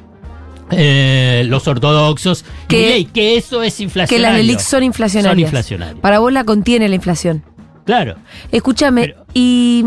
eh, 0.71 1.43
los 1.47 1.67
ortodoxos, 1.67 2.45
y 2.65 2.67
Que- 2.67 2.77
Milei, 2.77 3.05
que 3.05 3.37
eso 3.37 3.63
es 3.63 3.77
Que 3.77 3.83
inflacionario. 3.83 4.27
las 4.29 4.37
LELIC 4.37 4.59
son 4.59 4.83
inflacionarias. 4.83 5.49
Son 5.49 5.57
inflacionarias. 5.57 5.99
Para 5.99 6.19
vos 6.19 6.31
la 6.31 6.43
contiene 6.43 6.87
la 6.87 6.93
inflación. 6.93 7.43
Claro. 7.85 8.15
Escúchame, 8.51 9.01
Pero- 9.07 9.25
¿y 9.33 9.83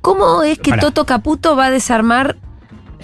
cómo 0.00 0.42
es 0.42 0.58
que. 0.58 0.72
Toto 0.72 1.04
Caputo 1.06 1.56
va 1.56 1.66
a 1.66 1.70
desarmar? 1.70 2.36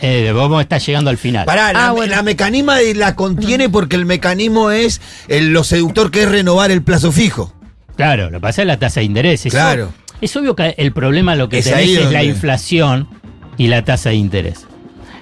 Eh, 0.00 0.33
vamos 0.35 0.59
a 0.59 0.62
estar 0.62 0.81
llegando 0.81 1.11
al 1.11 1.19
final. 1.19 1.47
Pará, 1.47 1.73
la, 1.73 1.87
Ah, 1.88 1.93
bueno. 1.93 2.14
la 2.16 2.23
mecanisma 2.23 2.76
de- 2.76 2.95
la 2.95 3.14
contiene 3.14 3.69
porque 3.69 3.95
el 3.97 4.07
mecanismo 4.07 4.71
es 4.73 5.00
el- 5.28 5.52
lo 5.52 5.62
seductor 5.62 6.11
que 6.11 6.25
es 6.25 6.28
renovar 6.31 6.71
el 6.73 6.83
plazo 6.83 7.12
fijo. 7.12 7.54
Claro, 7.97 8.25
lo 8.25 8.33
que 8.33 8.40
pasa 8.40 8.62
es 8.62 8.66
la 8.66 8.78
tasa 8.78 9.00
de 9.00 9.07
interés. 9.07 9.43
Claro. 9.50 9.93
Es 10.21 10.35
obvio 10.37 10.57
que 10.57 10.75
el 10.78 10.93
problema 10.93 11.37
lo 11.37 11.49
que 11.49 11.59
Es 11.59 11.66
tenés 11.66 11.78
ahí 11.78 11.97
es 11.97 12.11
la 12.11 12.25
inflación 12.25 13.09
y 13.57 13.69
la 13.69 13.85
tasa 13.85 14.09
de 14.11 14.16
interés. 14.16 14.66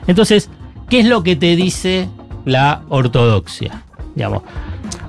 Entonces, 0.06 0.48
¿qué 0.88 1.00
es 1.00 1.06
lo 1.06 1.22
que 1.22 1.36
te 1.36 1.54
dice 1.54 2.08
la 2.46 2.82
ortodoxia? 2.88 3.82
Digamos, 4.14 4.42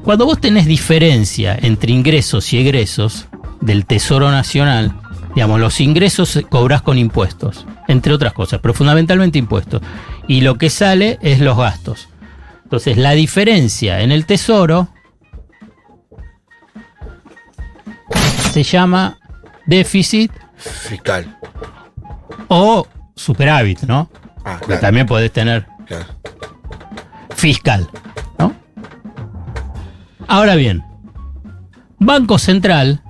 cuando 0.04 0.26
vos 0.26 0.42
tenés 0.42 0.66
diferencia 0.66 1.58
entre 1.62 1.94
ingresos 1.94 2.52
y 2.52 2.58
egresos 2.60 3.28
del 3.64 3.86
Tesoro 3.86 4.30
Nacional, 4.30 4.94
digamos, 5.36 5.60
los 5.60 5.80
ingresos 5.80 6.40
cobrás 6.50 6.82
con 6.82 6.98
impuestos, 6.98 7.66
entre 7.88 8.14
otras 8.14 8.34
cosas, 8.34 8.60
pero 8.62 8.74
fundamentalmente 8.74 9.40
impuestos. 9.40 9.82
Y 10.28 10.42
lo 10.42 10.58
que 10.58 10.70
sale 10.70 11.18
es 11.22 11.40
los 11.40 11.58
gastos. 11.58 12.10
Entonces, 12.64 12.98
la 12.98 13.12
diferencia 13.12 14.02
en 14.02 14.12
el 14.12 14.26
Tesoro 14.26 14.90
se 18.52 18.64
llama 18.64 19.18
déficit 19.66 20.32
Fiscal. 20.56 21.38
o 22.48 22.88
superávit, 23.16 23.82
¿no? 23.84 24.10
Ah, 24.46 24.60
claro, 24.64 24.82
también 24.82 25.06
podés 25.06 25.32
tener 25.32 25.66
claro. 25.86 26.06
fiscal, 27.36 27.90
¿no? 28.38 28.54
Ahora 30.28 30.56
bien, 30.56 30.84
Banco 32.00 32.38
Central 32.38 33.03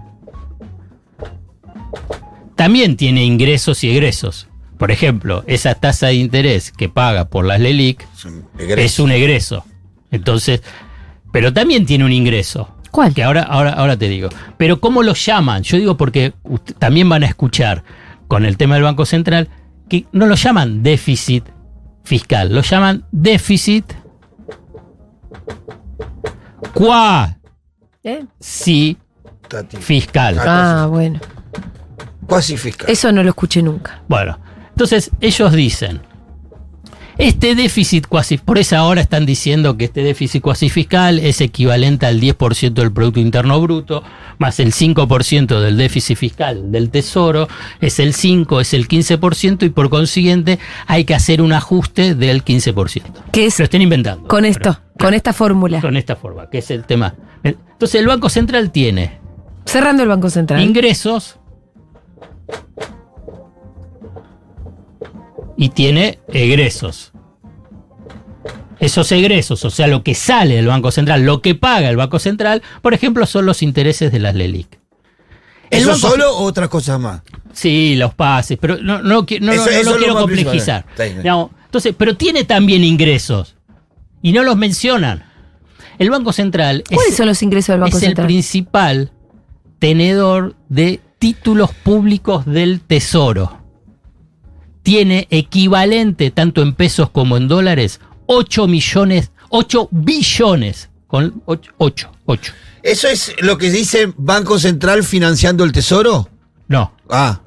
también 2.56 2.98
tiene 2.98 3.24
ingresos 3.26 3.84
y 3.84 3.90
egresos. 3.92 4.48
Por 4.78 4.92
ejemplo, 4.92 5.44
esa 5.48 5.76
tasa 5.76 6.08
de 6.08 6.16
interés 6.16 6.72
que 6.72 6.90
paga 6.90 7.26
por 7.30 7.46
las 7.46 7.60
LELIC 7.60 8.06
Es 8.16 8.26
un 8.26 8.44
egreso. 8.58 8.82
es 8.82 9.00
un 9.00 9.12
egreso. 9.12 9.66
Entonces, 10.12 10.62
pero 11.32 11.54
también 11.54 11.86
tiene 11.86 12.06
un 12.06 12.12
ingreso. 12.12 12.70
¿Cuál? 12.92 13.14
Que 13.14 13.24
ahora, 13.24 13.44
ahora, 13.44 13.72
ahora 13.74 13.98
te 13.98 14.08
digo. 14.10 14.30
Pero 14.58 14.80
¿cómo 14.80 15.02
lo 15.02 15.14
llaman? 15.14 15.64
Yo 15.64 15.78
digo 15.78 15.98
porque 15.98 16.34
también 16.80 17.10
van 17.10 17.24
a 17.24 17.28
escuchar 17.28 17.84
con 18.28 18.46
el 18.46 18.58
tema 18.58 18.76
del 18.76 18.84
Banco 18.84 19.06
Central 19.06 19.48
que 19.90 20.06
no 20.12 20.26
lo 20.26 20.36
llaman 20.36 20.84
déficit 20.84 21.44
fiscal, 22.04 22.54
lo 22.54 22.62
llaman 22.62 23.06
déficit 23.12 23.86
cuasi 26.74 27.36
¿Eh? 28.04 28.26
Tati. 29.48 29.78
fiscal. 29.78 30.38
Ah. 30.40 30.84
Ah, 30.84 30.88
bueno. 30.88 31.20
Eso 32.88 33.12
no 33.12 33.24
lo 33.24 33.30
escuché 33.30 33.62
nunca. 33.62 34.02
Bueno, 34.08 34.40
entonces 34.70 35.12
ellos 35.22 35.52
dicen, 35.54 36.02
este 37.18 37.54
déficit 37.54 38.08
cuasi, 38.08 38.38
por 38.40 38.58
esa 38.58 38.84
hora 38.86 39.00
están 39.02 39.28
diciendo 39.28 39.78
que 39.78 39.86
este 39.86 40.02
déficit 40.02 40.42
cuasi 40.42 40.70
fiscal 40.70 41.20
es 41.20 41.42
equivalente 41.42 42.08
al 42.08 42.20
10% 42.20 42.74
del 42.74 42.92
Producto 42.92 43.20
Interno 43.20 43.62
Bruto, 43.62 44.02
más 44.40 44.60
el 44.60 44.74
5% 44.74 45.60
del 45.60 45.78
déficit 45.78 46.18
fiscal 46.18 46.72
del 46.72 46.90
Tesoro, 46.90 47.48
es 47.82 48.00
el 48.00 48.16
5, 48.16 48.62
es 48.62 48.74
el 48.74 48.88
15% 48.88 49.64
y 49.64 49.70
por 49.70 49.92
consiguiente 49.92 50.58
hay 50.88 51.06
que 51.06 51.14
hacer 51.14 51.40
un 51.44 51.54
ajuste 51.54 52.16
del 52.16 52.44
15%. 52.44 53.04
¿Qué 53.32 53.46
es 53.46 53.60
lo 53.60 53.66
estén 53.66 53.84
inventando. 53.84 54.28
con 54.28 54.42
pero- 54.42 54.52
esto, 54.52 54.80
con 54.98 55.14
esta 55.14 55.34
fórmula? 55.34 55.82
con 55.82 55.96
esta 55.98 56.16
forma, 56.16 56.50
que 56.50 56.58
es 56.58 56.72
el 56.72 56.84
tema. 56.86 57.14
Entonces 57.44 58.02
el 58.02 58.08
Banco 58.08 58.30
Central 58.30 58.72
tiene 58.72 59.20
Cerrando 59.66 60.02
el 60.02 60.10
Banco 60.10 60.32
Central. 60.32 60.62
ingresos 60.62 61.38
y 65.58 65.70
tiene 65.70 66.20
egresos. 66.28 67.12
Esos 68.80 69.12
egresos, 69.12 69.64
o 69.64 69.70
sea, 69.70 69.88
lo 69.88 70.04
que 70.04 70.14
sale 70.14 70.56
del 70.56 70.68
Banco 70.68 70.92
Central, 70.92 71.24
lo 71.26 71.42
que 71.42 71.56
paga 71.56 71.90
el 71.90 71.96
Banco 71.96 72.20
Central, 72.20 72.62
por 72.82 72.94
ejemplo, 72.94 73.26
son 73.26 73.46
los 73.46 73.62
intereses 73.62 74.12
de 74.12 74.20
las 74.20 74.36
LELIC. 74.36 74.80
El 75.70 75.80
¿Eso 75.82 75.92
Banco- 75.92 76.10
solo 76.10 76.38
o 76.38 76.44
otras 76.44 76.70
cosas 76.70 77.00
más? 77.00 77.22
Sí, 77.54 77.96
los 77.96 78.14
pases, 78.14 78.58
pero 78.60 78.78
no, 78.78 79.02
no, 79.02 79.22
no, 79.22 79.26
Eso- 79.28 79.40
no- 79.40 79.54
no 79.54 79.54
eso 79.54 79.92
lo 79.92 79.98
quiero 79.98 80.16
complejizar. 80.16 80.86
Digamos, 80.98 81.52
entonces, 81.66 81.96
pero 81.98 82.18
tiene 82.18 82.44
también 82.44 82.84
ingresos 82.84 83.56
y 84.22 84.34
no 84.34 84.44
los 84.44 84.58
mencionan. 84.58 85.24
El 86.00 86.10
Banco 86.10 86.34
Central 86.34 86.84
¿Cuáles 86.92 87.12
es, 87.12 87.18
son 87.18 87.28
los 87.28 87.42
ingresos 87.44 87.74
del 87.74 87.82
Banco 87.82 87.98
es 87.98 88.04
el 88.04 88.16
principal 88.16 89.12
tenedor 89.80 90.56
de 90.68 91.00
títulos 91.28 91.72
públicos 91.72 92.46
del 92.46 92.82
Tesoro. 92.82 93.62
Tiene 94.82 95.26
equivalente, 95.30 96.32
tanto 96.32 96.62
en 96.62 96.74
pesos 96.74 97.10
como 97.12 97.38
en 97.38 97.48
dólares, 97.48 98.02
8 98.26 98.68
millones, 98.68 99.32
8 99.48 99.88
billones, 99.90 100.90
con 101.08 101.42
8, 101.46 101.72
8, 101.78 102.12
8. 102.26 102.54
¿Eso 102.82 103.08
es 103.08 103.34
lo 103.40 103.58
que 103.58 103.72
dice 103.72 104.12
Banco 104.18 104.60
Central 104.60 105.06
financiando 105.06 105.64
el 105.64 105.72
tesoro? 105.72 106.28
No, 106.68 106.92
Ah. 107.10 107.40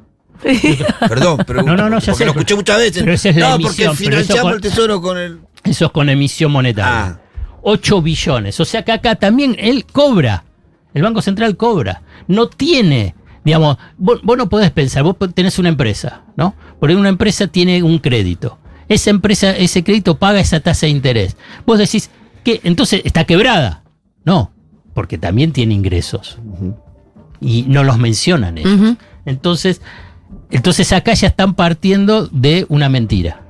Perdón, 1.08 1.44
pero 1.46 1.62
No, 1.62 1.76
no, 1.76 1.90
no, 1.90 1.98
ya 1.98 2.14
sé, 2.14 2.24
lo 2.24 2.30
escuché 2.30 2.54
muchas 2.54 2.78
veces. 2.78 3.02
pero 3.02 3.12
esa 3.12 3.28
es 3.28 3.36
la 3.36 3.50
no, 3.50 3.54
emisión, 3.56 3.88
porque 3.88 4.04
financiamos 4.04 4.42
con- 4.44 4.54
el 4.54 4.60
tesoro 4.62 5.02
con 5.02 5.18
el. 5.18 5.40
eso 5.64 5.84
es 5.84 5.90
con 5.90 6.08
emisión 6.08 6.50
monetaria. 6.50 7.06
Ah. 7.08 7.20
8 7.60 8.00
billones. 8.00 8.58
O 8.58 8.64
sea 8.64 8.82
que 8.86 8.92
acá 8.92 9.16
también 9.16 9.54
él 9.58 9.84
cobra. 9.84 10.44
El 10.94 11.02
Banco 11.02 11.20
Central 11.20 11.58
cobra. 11.58 12.00
No 12.26 12.48
tiene, 12.48 13.14
digamos, 13.46 13.78
vos, 13.96 14.20
vos 14.24 14.36
no 14.36 14.48
podés 14.48 14.72
pensar, 14.72 15.04
vos 15.04 15.16
tenés 15.32 15.58
una 15.60 15.68
empresa, 15.68 16.24
¿no? 16.36 16.54
Porque 16.80 16.96
una 16.96 17.08
empresa 17.08 17.46
tiene 17.46 17.82
un 17.84 18.00
crédito. 18.00 18.58
Esa 18.88 19.10
empresa, 19.10 19.56
ese 19.56 19.84
crédito 19.84 20.18
paga 20.18 20.40
esa 20.40 20.58
tasa 20.60 20.86
de 20.86 20.90
interés. 20.90 21.36
Vos 21.64 21.78
decís, 21.78 22.10
que 22.42 22.60
Entonces 22.64 23.02
está 23.04 23.24
quebrada. 23.24 23.84
No, 24.24 24.50
porque 24.94 25.16
también 25.16 25.52
tiene 25.52 25.74
ingresos. 25.74 26.38
Y 27.40 27.62
no 27.68 27.84
los 27.84 27.98
mencionan 27.98 28.58
ellos. 28.58 28.96
Entonces, 29.24 29.80
Entonces 30.50 30.92
acá 30.92 31.14
ya 31.14 31.28
están 31.28 31.54
partiendo 31.54 32.26
de 32.26 32.66
una 32.68 32.88
mentira. 32.88 33.42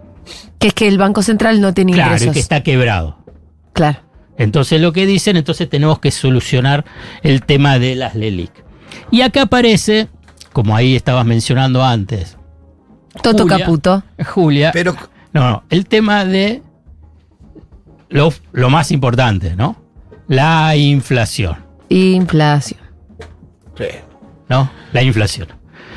Que 0.59 0.69
es 0.69 0.75
que 0.75 0.89
el 0.89 0.99
Banco 0.99 1.23
Central 1.23 1.61
no 1.61 1.73
tiene 1.73 1.93
Claro, 1.93 2.13
ingresos. 2.13 2.35
que 2.35 2.41
está 2.41 2.63
quebrado. 2.63 3.19
Claro. 3.73 4.01
Entonces 4.39 4.79
lo 4.81 4.93
que 4.93 5.07
dicen, 5.07 5.37
entonces 5.39 5.69
tenemos 5.71 6.01
que 6.01 6.11
solucionar 6.11 6.85
el 7.23 7.43
tema 7.45 7.79
de 7.79 7.95
las 7.95 8.15
LELIC. 8.15 8.66
Y 9.11 9.21
acá 9.23 9.43
aparece, 9.43 10.09
como 10.53 10.77
ahí 10.77 10.97
estabas 10.97 11.27
mencionando 11.27 11.85
antes, 11.85 12.37
Toto 13.23 13.45
Julia. 13.45 13.59
Caputo. 13.59 14.03
Julia. 14.27 14.71
Pero 14.73 14.95
No, 15.33 15.51
no, 15.51 15.63
el 15.71 15.87
tema 15.87 16.25
de 16.25 16.63
lo, 18.09 18.33
lo 18.53 18.71
más 18.71 18.91
importante, 18.91 19.57
¿no? 19.57 19.77
La 20.29 20.77
inflación, 20.77 21.57
Inflación. 21.89 22.81
¿no? 24.49 24.71
La 24.93 25.03
inflación. 25.03 25.49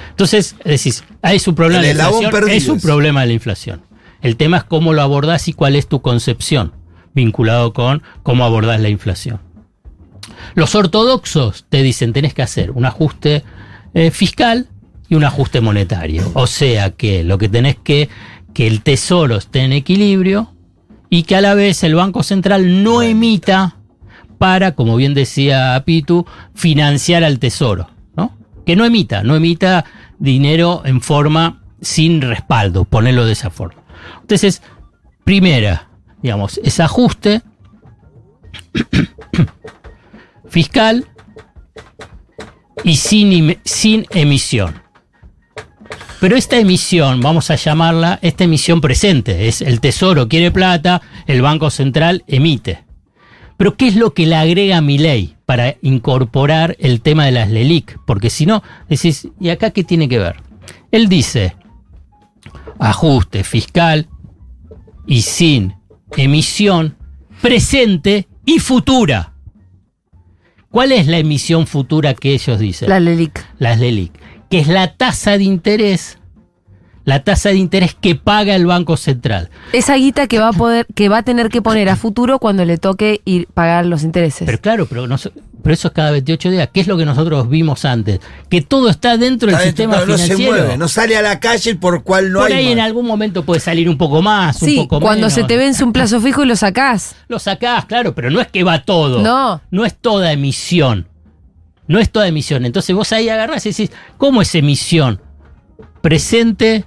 Entonces, 0.10 0.56
decís, 0.64 1.04
es 1.24 1.48
un 1.48 1.56
problema 1.56 1.82
El 1.82 1.88
de 1.88 1.94
la 1.96 2.04
inflación. 2.06 2.32
perdido 2.32 2.58
Es 2.58 2.68
un 2.68 2.80
problema 2.80 3.22
de 3.22 3.28
la 3.28 3.34
inflación. 3.34 3.82
El 4.22 4.36
tema 4.36 4.58
es 4.58 4.64
cómo 4.66 4.94
lo 4.94 5.02
abordás 5.02 5.48
y 5.48 5.54
cuál 5.54 5.76
es 5.76 5.88
tu 5.88 6.02
concepción 6.02 6.74
vinculado 7.14 7.74
con 7.74 8.04
cómo 8.22 8.44
abordás 8.44 8.82
la 8.82 8.90
inflación. 8.90 9.40
Los 10.56 10.76
ortodoxos 10.76 11.66
te 11.70 11.84
dicen 11.84 12.14
tenés 12.14 12.34
que 12.34 12.42
hacer 12.42 12.72
un 12.72 12.86
ajuste 12.86 13.44
eh, 13.94 14.12
fiscal 14.12 14.68
y 15.08 15.16
un 15.16 15.24
ajuste 15.24 15.62
monetario. 15.62 16.30
O 16.34 16.48
sea 16.48 16.92
que 16.92 17.24
lo 17.24 17.38
que 17.38 17.50
tenés 17.50 17.76
que 17.78 18.10
que 18.54 18.68
el 18.68 18.82
tesoro 18.82 19.38
esté 19.38 19.62
en 19.62 19.74
equilibrio 19.74 20.54
y 21.10 21.24
que 21.24 21.36
a 21.36 21.42
la 21.42 21.54
vez 21.54 21.84
el 21.84 21.96
Banco 21.96 22.24
Central 22.24 22.84
no 22.84 23.02
emita 23.02 23.78
para, 24.38 24.76
como 24.76 24.96
bien 24.96 25.14
decía 25.14 25.82
Pitu, 25.86 26.26
financiar 26.54 27.24
al 27.24 27.40
tesoro. 27.40 27.90
¿no? 28.16 28.38
Que 28.66 28.76
no 28.76 28.86
emita, 28.86 29.24
no 29.24 29.36
emita 29.36 29.86
dinero 30.18 30.82
en 30.86 31.02
forma 31.02 31.64
sin 31.82 32.22
respaldo, 32.22 32.86
ponerlo 32.86 33.26
de 33.26 33.34
esa 33.34 33.50
forma. 33.50 33.82
Entonces, 34.22 34.62
primera, 35.24 35.90
digamos, 36.22 36.60
es 36.64 36.80
ajuste 36.80 37.42
fiscal 40.50 41.06
y 42.84 42.96
sin, 42.96 43.32
im- 43.32 43.60
sin 43.64 44.06
emisión. 44.12 44.82
Pero 46.20 46.36
esta 46.36 46.58
emisión, 46.58 47.22
vamos 47.22 47.50
a 47.50 47.56
llamarla 47.56 48.20
esta 48.22 48.44
emisión 48.44 48.82
presente, 48.82 49.48
es 49.48 49.62
el 49.62 49.80
Tesoro 49.80 50.28
quiere 50.28 50.52
plata, 50.52 51.02
el 51.28 51.42
Banco 51.42 51.70
Central 51.70 52.24
emite. 52.28 52.84
Pero 53.56 53.76
¿qué 53.76 53.88
es 53.88 53.96
lo 53.96 54.14
que 54.14 54.26
le 54.26 54.36
agrega 54.36 54.82
mi 54.82 54.98
ley 54.98 55.36
para 55.46 55.76
incorporar 55.82 56.76
el 56.80 57.02
tema 57.02 57.26
de 57.26 57.32
las 57.32 57.50
LELIC? 57.50 58.00
Porque 58.06 58.30
si 58.30 58.46
no, 58.46 58.64
decís, 58.90 59.28
¿y 59.40 59.50
acá 59.50 59.72
qué 59.72 59.84
tiene 59.84 60.08
que 60.10 60.20
ver? 60.20 60.38
Él 60.92 61.08
dice, 61.10 61.56
ajuste 62.80 63.44
fiscal 63.44 64.08
y 65.08 65.22
sin 65.22 65.74
emisión 66.16 66.96
presente 67.42 68.28
y 68.46 68.60
futura. 68.60 69.34
¿Cuál 70.72 70.92
es 70.92 71.08
la 71.08 71.18
emisión 71.18 71.66
futura 71.66 72.14
que 72.14 72.34
ellos 72.34 72.60
dicen? 72.60 72.90
La 72.90 73.00
LELIC. 73.00 73.44
las 73.58 73.80
LELIC, 73.80 74.12
que 74.50 74.60
es 74.60 74.68
la 74.68 74.94
tasa 74.94 75.38
de 75.38 75.44
interés, 75.44 76.20
la 77.06 77.24
tasa 77.24 77.50
de 77.50 77.56
interés 77.56 77.96
que 78.00 78.14
paga 78.14 78.56
el 78.56 78.68
Banco 78.68 78.96
Central. 78.96 79.50
Esa 79.74 79.96
guita 79.96 80.28
que 80.28 80.38
va 80.38 80.50
a 80.50 80.54
poder, 80.54 80.86
que 80.94 81.10
va 81.10 81.20
a 81.20 81.24
tener 81.24 81.50
que 81.50 81.64
poner 81.64 81.90
a 81.90 81.96
futuro 81.96 82.38
cuando 82.38 82.66
le 82.66 82.78
toque 82.78 83.22
ir 83.26 83.48
pagar 83.48 83.88
los 83.88 84.04
intereses. 84.04 84.46
Pero 84.46 84.62
claro, 84.62 84.86
pero, 84.86 85.08
no 85.08 85.18
pero 85.62 85.74
eso 85.74 85.90
es 85.90 85.94
cada 85.94 86.12
28 86.12 86.52
días. 86.52 86.70
¿Qué 86.74 86.80
es 86.82 86.88
lo 86.88 86.98
que 86.98 87.06
nosotros 87.06 87.50
vimos 87.50 87.84
antes? 87.86 88.20
Que 88.50 88.62
todo 88.62 88.90
está 88.90 89.18
dentro 89.18 89.48
del 89.52 89.58
dentro, 89.58 89.64
sistema 89.64 89.98
no, 89.98 90.06
no 90.06 90.18
se 90.18 90.24
financiero. 90.26 90.52
mueve, 90.54 90.78
no 90.78 90.88
sale 90.88 91.18
a 91.18 91.22
la 91.22 91.40
calle 91.40 91.76
por 91.76 92.04
cual 92.04 92.32
no 92.32 92.40
Por 92.40 92.52
hay. 92.52 92.66
ahí 92.66 92.72
en 92.72 92.80
algún 92.80 93.06
momento 93.06 93.44
puede 93.44 93.60
salir 93.60 93.90
un 93.90 93.98
poco 93.98 94.22
más, 94.22 94.58
sí, 94.58 94.78
un 94.78 94.88
poco 94.88 95.02
cuando 95.02 95.22
menos. 95.28 95.34
se 95.34 95.44
te 95.44 95.58
vence 95.58 95.84
un 95.84 95.92
plazo 95.94 96.20
fijo 96.22 96.44
y 96.44 96.48
lo 96.48 96.56
sacás. 96.56 97.16
Lo 97.28 97.40
sacás, 97.40 97.86
claro, 97.86 98.16
pero 98.16 98.30
no 98.30 98.40
es 98.42 98.48
que 98.48 98.64
va 98.64 98.84
todo. 98.84 99.22
No. 99.22 99.62
No 99.72 99.86
es 99.86 99.96
toda 99.96 100.32
emisión. 100.32 101.08
No 101.88 102.00
es 102.00 102.12
toda 102.12 102.28
emisión. 102.28 102.66
Entonces 102.66 102.96
vos 102.96 103.12
ahí 103.12 103.30
agarrás 103.30 103.66
y 103.66 103.70
decís, 103.70 103.92
¿cómo 104.18 104.42
es 104.42 104.54
emisión? 104.56 105.20
Presente 106.02 106.86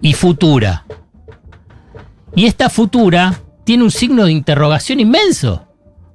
y 0.00 0.14
futura. 0.14 0.86
Y 2.34 2.46
esta 2.46 2.70
futura 2.70 3.40
tiene 3.64 3.82
un 3.82 3.90
signo 3.90 4.24
de 4.24 4.32
interrogación 4.32 5.00
inmenso. 5.00 5.65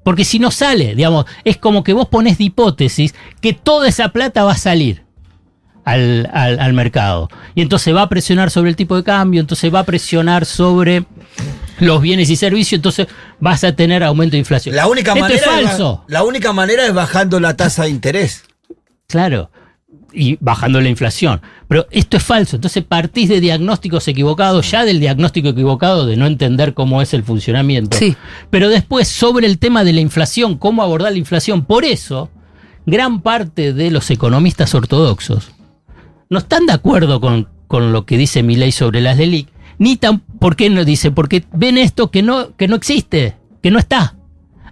Porque 0.03 0.25
si 0.25 0.39
no 0.39 0.49
sale, 0.51 0.95
digamos, 0.95 1.25
es 1.43 1.57
como 1.57 1.83
que 1.83 1.93
vos 1.93 2.07
pones 2.07 2.37
de 2.37 2.45
hipótesis 2.45 3.13
que 3.39 3.53
toda 3.53 3.87
esa 3.87 4.09
plata 4.09 4.43
va 4.43 4.53
a 4.53 4.57
salir 4.57 5.03
al, 5.85 6.29
al- 6.33 6.59
al 6.59 6.73
mercado. 6.73 7.29
Y 7.55 7.61
entonces 7.61 7.95
va 7.95 8.01
a 8.03 8.09
presionar 8.09 8.49
sobre 8.51 8.69
el 8.69 8.75
tipo 8.75 8.95
de 8.95 9.03
cambio, 9.03 9.41
entonces 9.41 9.73
va 9.73 9.79
a 9.79 9.83
presionar 9.83 10.45
sobre 10.45 11.05
los 11.79 12.01
bienes 12.01 12.29
y 12.29 12.35
servicios, 12.35 12.77
entonces 12.79 13.07
vas 13.39 13.63
a 13.63 13.75
tener 13.75 14.03
aumento 14.03 14.33
de 14.33 14.39
inflación. 14.39 14.75
La 14.75 14.87
única 14.87 15.11
Esto 15.13 15.21
manera 15.21 15.39
es 15.39 15.45
falso. 15.67 16.03
la 16.07 16.23
única 16.23 16.51
manera 16.53 16.85
es 16.85 16.93
bajando 16.93 17.39
la 17.39 17.55
tasa 17.55 17.83
de 17.83 17.89
interés. 17.89 18.43
Claro. 19.07 19.49
Y 20.13 20.37
bajando 20.41 20.81
la 20.81 20.89
inflación. 20.89 21.41
Pero 21.67 21.87
esto 21.91 22.17
es 22.17 22.23
falso. 22.23 22.57
Entonces 22.57 22.83
partís 22.83 23.29
de 23.29 23.39
diagnósticos 23.39 24.07
equivocados, 24.07 24.69
ya 24.69 24.83
del 24.83 24.99
diagnóstico 24.99 25.49
equivocado 25.49 26.05
de 26.05 26.17
no 26.17 26.27
entender 26.27 26.73
cómo 26.73 27.01
es 27.01 27.13
el 27.13 27.23
funcionamiento. 27.23 27.97
Sí. 27.97 28.15
Pero 28.49 28.69
después, 28.69 29.07
sobre 29.07 29.47
el 29.47 29.57
tema 29.57 29.83
de 29.83 29.93
la 29.93 30.01
inflación, 30.01 30.57
cómo 30.57 30.83
abordar 30.83 31.13
la 31.13 31.17
inflación. 31.17 31.63
Por 31.63 31.85
eso, 31.85 32.29
gran 32.85 33.21
parte 33.21 33.73
de 33.73 33.91
los 33.91 34.09
economistas 34.09 34.73
ortodoxos 34.75 35.51
no 36.31 36.39
están 36.39 36.65
de 36.65 36.73
acuerdo 36.73 37.19
con, 37.19 37.49
con 37.67 37.91
lo 37.91 38.05
que 38.05 38.17
dice 38.17 38.41
mi 38.41 38.55
ley 38.55 38.71
sobre 38.71 39.01
las 39.01 39.17
LELIC. 39.17 39.49
Ni 39.79 39.97
tan, 39.97 40.19
¿por 40.19 40.55
qué 40.55 40.69
no 40.69 40.85
dice? 40.85 41.11
Porque 41.11 41.43
ven 41.53 41.77
esto 41.77 42.09
que 42.09 42.23
no, 42.23 42.55
que 42.55 42.69
no 42.69 42.75
existe, 42.77 43.35
que 43.61 43.69
no 43.69 43.79
está. 43.79 44.15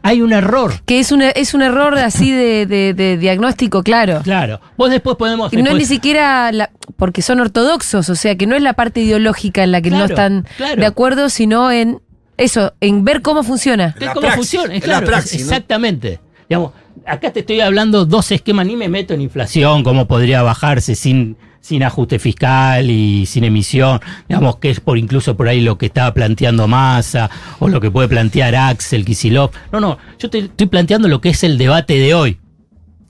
Hay 0.01 0.21
un 0.21 0.31
error. 0.31 0.73
Que 0.85 0.99
es, 0.99 1.12
una, 1.12 1.29
es 1.29 1.53
un 1.53 1.62
error 1.62 1.97
así 1.97 2.31
de, 2.31 2.65
de- 2.65 2.93
de 2.93 3.17
diagnóstico, 3.17 3.83
claro. 3.83 4.21
Claro. 4.23 4.62
Vos 4.77 4.89
después 4.89 5.17
podemos. 5.17 5.51
Y 5.53 5.57
no 5.62 5.71
es 5.71 5.75
ni 5.77 5.85
siquiera 5.85 6.51
la- 6.51 6.69
porque 6.97 7.21
son 7.21 7.39
ortodoxos, 7.39 8.09
o 8.09 8.15
sea 8.15 8.35
que 8.35 8.47
no 8.47 8.55
es 8.55 8.62
la 8.62 8.73
parte 8.73 9.01
ideológica 9.01 9.63
en 9.63 9.71
la 9.71 9.81
que 9.81 9.89
no 9.91 10.05
están 10.05 10.45
claro. 10.57 10.79
de 10.79 10.85
acuerdo, 10.85 11.29
sino 11.29 11.71
en 11.71 11.99
eso, 12.38 12.73
en 12.79 13.03
ver 13.03 13.21
cómo 13.21 13.43
funciona. 13.43 13.93
¿Qué- 13.99 14.05
La 14.05 14.13
¿Cómo 14.13 14.27
praxis, 14.27 14.51
funciona? 14.59 14.75
es 14.75 14.88
la 14.88 15.01
praxis, 15.01 15.41
¿no? 15.41 15.47
Exactamente. 15.51 16.19
Digamos, 16.47 16.71
acá 17.05 17.31
te 17.31 17.41
estoy 17.41 17.59
hablando 17.59 18.05
dos 18.05 18.31
esquemas, 18.31 18.65
ni 18.65 18.75
me 18.77 18.88
meto 18.88 19.13
en 19.13 19.21
inflación, 19.21 19.83
cómo 19.83 20.07
podría 20.07 20.41
bajarse 20.43 20.95
sin, 20.95 21.35
sin 21.62 21.84
ajuste 21.84 22.19
fiscal 22.19 22.89
y 22.89 23.26
sin 23.26 23.43
emisión, 23.43 24.00
digamos 24.28 24.58
que 24.58 24.69
es 24.72 24.80
por 24.80 24.98
incluso 24.98 25.36
por 25.38 25.48
ahí 25.48 25.62
lo 25.62 25.78
que 25.78 25.88
estaba 25.88 26.13
planteando 26.13 26.67
Massa 26.67 27.30
o 27.60 27.67
lo 27.67 27.80
que 27.82 27.91
puede 27.91 28.08
plantear 28.08 28.56
Axel 28.56 29.06
Kisilov. 29.06 29.52
No, 29.72 29.80
no, 29.80 29.98
yo 30.17 30.30
te 30.30 30.39
estoy 30.39 30.67
planteando 30.67 31.08
lo 31.08 31.22
que 31.22 31.30
es 31.30 31.43
el 31.43 31.58
debate 31.58 31.95
de 32.00 32.13
hoy. 32.13 32.39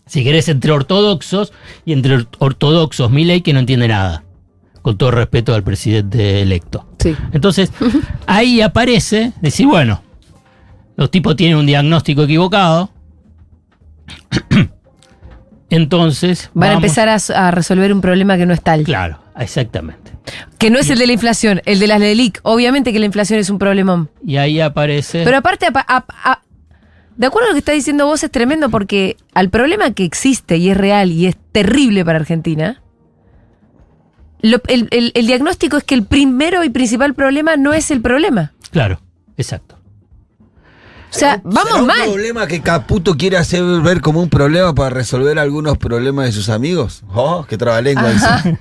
Si 0.07 0.23
querés, 0.23 0.49
entre 0.49 0.71
ortodoxos 0.71 1.53
y 1.85 1.93
entre 1.93 2.15
or- 2.15 2.27
ortodoxos, 2.39 3.11
ley 3.11 3.41
que 3.41 3.53
no 3.53 3.59
entiende 3.59 3.87
nada. 3.87 4.23
Con 4.81 4.97
todo 4.97 5.11
respeto 5.11 5.53
al 5.53 5.63
presidente 5.63 6.41
electo. 6.41 6.87
Sí. 6.99 7.15
Entonces, 7.31 7.71
ahí 8.25 8.61
aparece 8.61 9.33
decir, 9.41 9.67
bueno, 9.67 10.01
los 10.95 11.11
tipos 11.11 11.35
tienen 11.35 11.57
un 11.57 11.65
diagnóstico 11.67 12.23
equivocado. 12.23 12.89
Entonces, 15.69 16.49
Van 16.53 16.71
a 16.71 16.73
empezar 16.73 17.09
a, 17.09 17.51
resolver 17.51 17.93
un 17.93 18.01
problema 18.01 18.37
que 18.37 18.45
no 18.45 18.53
es 18.53 18.61
tal. 18.61 18.83
Claro, 18.83 19.19
exactamente. 19.37 20.11
Que 20.57 20.69
no 20.69 20.79
es 20.79 20.89
el 20.89 20.97
de 20.99 21.07
la 21.07 21.13
inflación, 21.13 21.61
el 21.65 21.79
de 21.79 21.87
las 21.87 21.99
LELIC. 21.99 22.39
Obviamente 22.43 22.91
que 22.91 22.99
la 22.99 23.05
inflación 23.05 23.39
es 23.39 23.49
un 23.49 23.59
problemón. 23.59 24.09
Y 24.25 24.37
ahí 24.37 24.59
aparece. 24.59 25.23
Pero 25.23 25.37
aparte, 25.37 25.67
apa- 25.67 25.85
a- 25.87 26.05
a- 26.23 26.41
de 27.15 27.27
acuerdo 27.27 27.47
a 27.47 27.49
lo 27.49 27.53
que 27.55 27.59
está 27.59 27.71
diciendo 27.71 28.05
vos, 28.05 28.23
es 28.23 28.31
tremendo 28.31 28.69
porque 28.69 29.17
al 29.33 29.49
problema 29.49 29.91
que 29.91 30.03
existe 30.05 30.57
y 30.57 30.69
es 30.69 30.77
real 30.77 31.11
y 31.11 31.25
es 31.27 31.35
terrible 31.51 32.03
para 32.05 32.19
Argentina, 32.19 32.81
lo- 34.41 34.61
el, 34.67 34.87
el- 34.91 35.11
el 35.15 35.27
diagnóstico 35.27 35.77
es 35.77 35.83
que 35.83 35.95
el 35.95 36.05
primero 36.05 36.63
y 36.63 36.69
principal 36.69 37.13
problema 37.13 37.57
no 37.57 37.73
es 37.73 37.91
el 37.91 38.01
problema. 38.01 38.53
claro, 38.71 39.01
exacto. 39.37 39.77
O 41.11 41.17
sea, 41.17 41.41
vamos 41.43 41.63
¿Será 41.69 41.81
un 41.81 41.87
mal. 41.87 42.09
problema 42.09 42.47
que 42.47 42.61
Caputo 42.61 43.15
quiere 43.17 43.37
hacer 43.37 43.63
ver 43.81 43.99
como 44.01 44.21
un 44.21 44.29
problema 44.29 44.75
para 44.75 44.91
resolver 44.91 45.39
algunos 45.39 45.77
problemas 45.77 46.25
de 46.25 46.31
sus 46.33 46.49
amigos? 46.49 47.03
Oh, 47.13 47.45
qué 47.49 47.57
trabalengua 47.57 48.11
dice. 48.11 48.59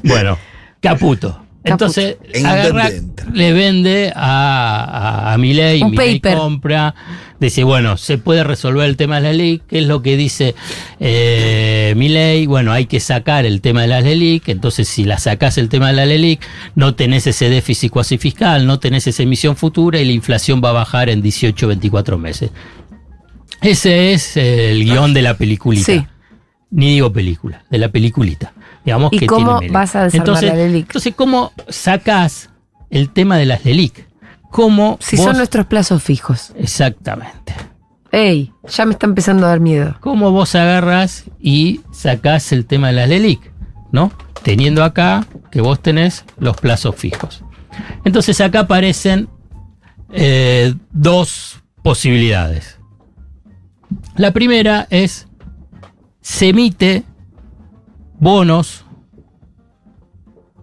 Bueno, 0.04 0.38
Caputo. 0.80 1.45
Entonces, 1.66 2.16
En 2.32 2.46
agarra, 2.46 2.90
le 3.32 3.52
vende 3.52 4.12
a, 4.14 5.28
a, 5.28 5.32
a 5.34 5.38
Milei 5.38 5.80
paper. 5.94 6.36
compra, 6.36 6.94
dice, 7.40 7.64
bueno, 7.64 7.96
se 7.96 8.18
puede 8.18 8.44
resolver 8.44 8.88
el 8.88 8.96
tema 8.96 9.16
de 9.16 9.22
la 9.22 9.32
ley, 9.32 9.60
que 9.66 9.80
es 9.80 9.86
lo 9.86 10.02
que 10.02 10.16
dice 10.16 10.54
eh, 11.00 11.94
Milei, 11.96 12.46
bueno, 12.46 12.72
hay 12.72 12.86
que 12.86 13.00
sacar 13.00 13.44
el 13.46 13.60
tema 13.60 13.82
de 13.82 13.88
las 13.88 14.04
LELIC, 14.04 14.48
entonces 14.48 14.88
si 14.88 15.04
la 15.04 15.18
sacás 15.18 15.58
el 15.58 15.68
tema 15.68 15.88
de 15.88 15.94
la 15.94 16.06
LELIC, 16.06 16.40
no 16.74 16.94
tenés 16.94 17.26
ese 17.26 17.50
déficit 17.50 17.90
cuasi 17.90 18.18
fiscal, 18.18 18.66
no 18.66 18.78
tenés 18.78 19.06
esa 19.06 19.22
emisión 19.22 19.56
futura 19.56 20.00
y 20.00 20.04
la 20.04 20.12
inflación 20.12 20.60
va 20.64 20.70
a 20.70 20.72
bajar 20.72 21.08
en 21.08 21.22
18, 21.22 21.66
24 21.66 22.18
meses. 22.18 22.50
Ese 23.60 24.12
es 24.12 24.36
el 24.36 24.84
guion 24.84 25.14
de 25.14 25.22
la 25.22 25.36
peliculita. 25.36 25.92
Sí. 25.92 26.06
ni 26.70 26.92
digo 26.92 27.12
película, 27.12 27.64
de 27.70 27.78
la 27.78 27.88
peliculita. 27.88 28.52
Digamos 28.86 29.12
¿Y 29.12 29.18
que 29.18 29.26
cómo 29.26 29.58
tiene 29.58 29.74
vas 29.74 29.94
a 29.96 30.04
desarmar 30.04 30.28
entonces, 30.28 30.48
la 30.48 30.54
LELIC? 30.56 30.86
Entonces, 30.86 31.14
¿cómo 31.14 31.52
sacás 31.68 32.50
el 32.88 33.10
tema 33.10 33.36
de 33.36 33.44
las 33.46 33.64
LELIC? 33.64 34.06
¿Cómo 34.50 34.96
Si 35.00 35.16
vos- 35.16 35.26
son 35.26 35.36
nuestros 35.36 35.66
plazos 35.66 36.02
fijos. 36.02 36.52
Exactamente. 36.56 37.52
Ey, 38.12 38.52
ya 38.68 38.86
me 38.86 38.92
está 38.92 39.06
empezando 39.06 39.44
a 39.44 39.50
dar 39.50 39.60
miedo. 39.60 39.96
¿Cómo 40.00 40.30
vos 40.30 40.54
agarras 40.54 41.24
y 41.40 41.80
sacás 41.92 42.52
el 42.52 42.64
tema 42.64 42.86
de 42.88 42.92
las 42.94 43.08
LELIC? 43.08 43.52
¿No? 43.92 44.12
Teniendo 44.42 44.84
acá 44.84 45.26
que 45.50 45.60
vos 45.60 45.80
tenés 45.82 46.24
los 46.38 46.56
plazos 46.56 46.94
fijos. 46.94 47.42
Entonces 48.04 48.40
acá 48.40 48.60
aparecen 48.60 49.28
eh, 50.12 50.74
dos 50.92 51.60
posibilidades. 51.82 52.78
La 54.16 54.30
primera 54.32 54.86
es, 54.90 55.26
se 56.20 56.48
emite 56.50 57.02
bonos, 58.18 58.84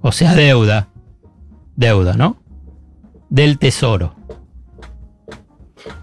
o 0.01 0.11
sea, 0.11 0.33
deuda, 0.33 0.87
deuda, 1.75 2.13
¿no? 2.13 2.37
Del 3.29 3.57
tesoro. 3.57 4.15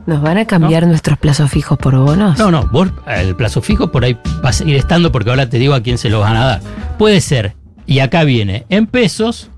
¿Nos 0.07 0.21
van 0.23 0.39
a 0.39 0.45
cambiar 0.47 0.87
nuestros 0.87 1.19
plazos 1.19 1.51
fijos 1.51 1.79
por 1.79 1.97
bonos? 1.97 2.39
No, 2.39 2.51
no, 2.51 2.67
vos 2.69 2.91
el 3.07 3.37
plazo 3.37 3.63
fijo 3.63 3.93
por 3.93 4.05
ahí 4.05 4.19
va 4.45 4.51
a 4.51 4.53
seguir 4.53 4.77
estando 4.77 5.13
porque 5.13 5.31
ahora 5.31 5.49
te 5.49 5.59
digo 5.59 5.75
a 5.75 5.83
quién 5.83 5.99
se 5.99 6.11
los 6.11 6.21
van 6.21 6.37
a 6.37 6.45
dar. 6.45 6.61
Puede 6.99 7.21
ser, 7.21 7.55
y 7.87 8.01
acá 8.01 8.25
viene, 8.25 8.67
en 8.69 8.87
pesos 8.87 9.51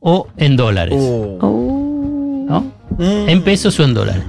o 0.00 0.28
en 0.36 0.56
dólares. 0.56 0.98
Oh. 0.98 2.46
¿no? 2.48 2.60
Mm. 2.98 3.28
En 3.28 3.42
pesos 3.42 3.78
o 3.80 3.84
en 3.84 3.94
dólares. 3.94 4.22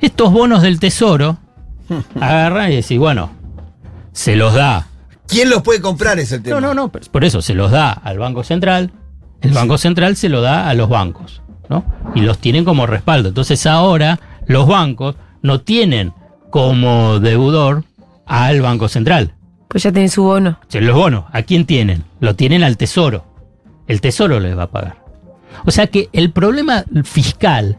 Estos 0.00 0.32
bonos 0.32 0.62
del 0.62 0.78
tesoro, 0.78 1.38
agarran 2.20 2.72
y 2.72 2.76
decís, 2.76 2.98
bueno, 2.98 3.30
se 4.12 4.36
los 4.36 4.54
da. 4.54 4.88
¿Quién 5.28 5.50
los 5.50 5.62
puede 5.62 5.80
comprar? 5.80 6.18
Es 6.18 6.32
el 6.32 6.42
tema. 6.42 6.60
No, 6.60 6.68
no, 6.68 6.74
no, 6.74 6.88
por 6.92 7.24
eso 7.24 7.42
se 7.42 7.54
los 7.54 7.70
da 7.70 7.92
al 7.92 8.18
Banco 8.18 8.42
Central. 8.44 8.92
El 9.40 9.52
Banco 9.52 9.76
Central 9.78 10.16
se 10.16 10.28
lo 10.28 10.40
da 10.40 10.68
a 10.68 10.74
los 10.74 10.88
bancos, 10.88 11.42
¿no? 11.68 11.84
Y 12.14 12.20
los 12.20 12.38
tienen 12.38 12.64
como 12.64 12.86
respaldo. 12.86 13.28
Entonces 13.28 13.66
ahora 13.66 14.18
los 14.46 14.66
bancos 14.66 15.16
no 15.42 15.60
tienen 15.60 16.12
como 16.50 17.18
deudor 17.20 17.84
al 18.24 18.60
Banco 18.62 18.88
Central. 18.88 19.34
Pues 19.68 19.82
ya 19.82 19.92
tienen 19.92 20.10
su 20.10 20.22
bono. 20.22 20.58
Los 20.72 20.94
bonos, 20.96 21.24
¿a 21.32 21.42
quién 21.42 21.66
tienen? 21.66 22.04
Lo 22.20 22.34
tienen 22.34 22.62
al 22.62 22.76
Tesoro. 22.76 23.24
El 23.88 24.00
Tesoro 24.00 24.40
les 24.40 24.56
va 24.56 24.64
a 24.64 24.70
pagar. 24.70 25.04
O 25.64 25.70
sea 25.70 25.86
que 25.88 26.08
el 26.12 26.30
problema 26.32 26.84
fiscal, 27.04 27.78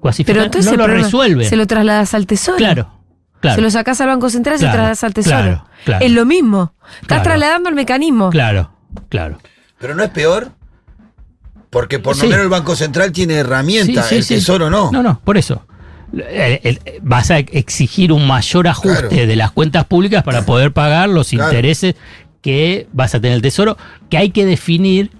cuasi 0.00 0.24
Pero 0.24 0.40
fiscal, 0.42 0.46
entonces 0.46 0.70
no 0.72 0.78
lo 0.78 0.84
problema- 0.84 1.04
resuelve. 1.04 1.44
Se 1.46 1.56
lo 1.56 1.66
trasladas 1.66 2.14
al 2.14 2.26
tesoro. 2.26 2.58
Claro, 2.58 2.88
claro. 3.42 3.56
Se 3.56 3.60
lo 3.60 3.70
sacás 3.70 4.00
al 4.00 4.06
Banco 4.08 4.30
Central 4.30 4.56
y 4.56 4.58
se 4.60 4.64
lo 4.64 4.70
Claro, 4.70 4.76
trasladas 4.86 5.04
al 5.04 5.12
tesoro. 5.14 5.36
claro, 5.36 5.64
claro. 5.84 6.04
Es 6.06 6.10
lo 6.12 6.24
mismo. 6.24 6.72
Estás 6.94 7.06
Claro. 7.06 7.22
trasladando 7.24 7.68
el 7.68 7.74
mecanismo. 7.74 8.30
Claro, 8.30 8.70
claro. 9.10 9.38
Pero 9.78 9.94
no 9.94 10.02
es 10.02 10.08
peor. 10.10 10.52
Porque 11.68 11.98
por 11.98 12.14
Sí. 12.16 12.22
lo 12.22 12.28
menos 12.28 12.44
el 12.44 12.48
Banco 12.50 12.74
Central 12.76 13.12
tiene 13.12 13.34
herramientas, 13.34 14.04
Sí, 14.06 14.10
sí, 14.10 14.16
el 14.16 14.24
sí. 14.24 14.34
Tesoro 14.36 14.70
no. 14.70 14.90
No, 14.92 15.02
no, 15.02 15.20
por 15.24 15.36
eso. 15.38 15.66
Vas 17.02 17.30
a 17.30 17.38
exigir 17.38 18.12
un 18.12 18.26
mayor 18.26 18.68
ajuste 18.68 19.08
Claro. 19.08 19.26
de 19.26 19.36
las 19.36 19.50
cuentas 19.50 19.84
públicas 19.86 20.22
para 20.22 20.44
poder 20.44 20.72
pagar 20.72 21.08
los 21.08 21.30
Claro. 21.30 21.50
intereses 21.50 21.94
que 22.42 22.88
vas 22.92 23.14
a 23.14 23.20
tener 23.20 23.36
el 23.36 23.42
Tesoro, 23.42 23.76
que 24.10 24.18
hay 24.18 24.30
que 24.30 24.44
definir 24.44 25.10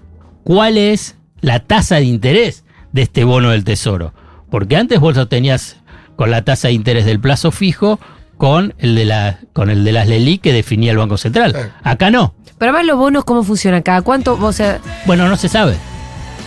cuál 0.43 0.77
es 0.77 1.15
la 1.41 1.59
tasa 1.61 1.95
de 1.95 2.03
interés 2.03 2.63
de 2.91 3.01
este 3.01 3.23
bono 3.23 3.49
del 3.49 3.63
Tesoro. 3.63 4.13
Porque 4.51 4.75
antes 4.77 4.99
vos 4.99 5.15
lo 5.15 5.27
tenías 5.27 5.77
con 6.15 6.29
la 6.29 6.43
tasa 6.43 6.67
de 6.67 6.75
interés 6.75 7.05
del 7.05 7.19
plazo 7.19 7.49
fijo 7.51 7.99
con 8.37 8.73
el 8.79 8.95
de, 8.95 9.05
la, 9.05 9.39
con 9.53 9.69
el 9.69 9.83
de 9.83 9.91
las 9.91 10.07
LELI 10.07 10.37
que 10.39 10.53
definía 10.53 10.91
el 10.91 10.97
Banco 10.97 11.17
Central. 11.17 11.71
Acá 11.83 12.09
no. 12.11 12.33
Pero 12.57 12.71
además 12.71 12.87
los 12.87 12.97
bonos, 12.97 13.23
¿cómo 13.25 13.43
funciona 13.43 13.77
acá? 13.77 14.01
¿Cuánto? 14.01 14.37
O 14.41 14.51
sea, 14.53 14.79
Bueno, 15.05 15.27
no 15.27 15.35
se 15.37 15.49
sabe. 15.49 15.75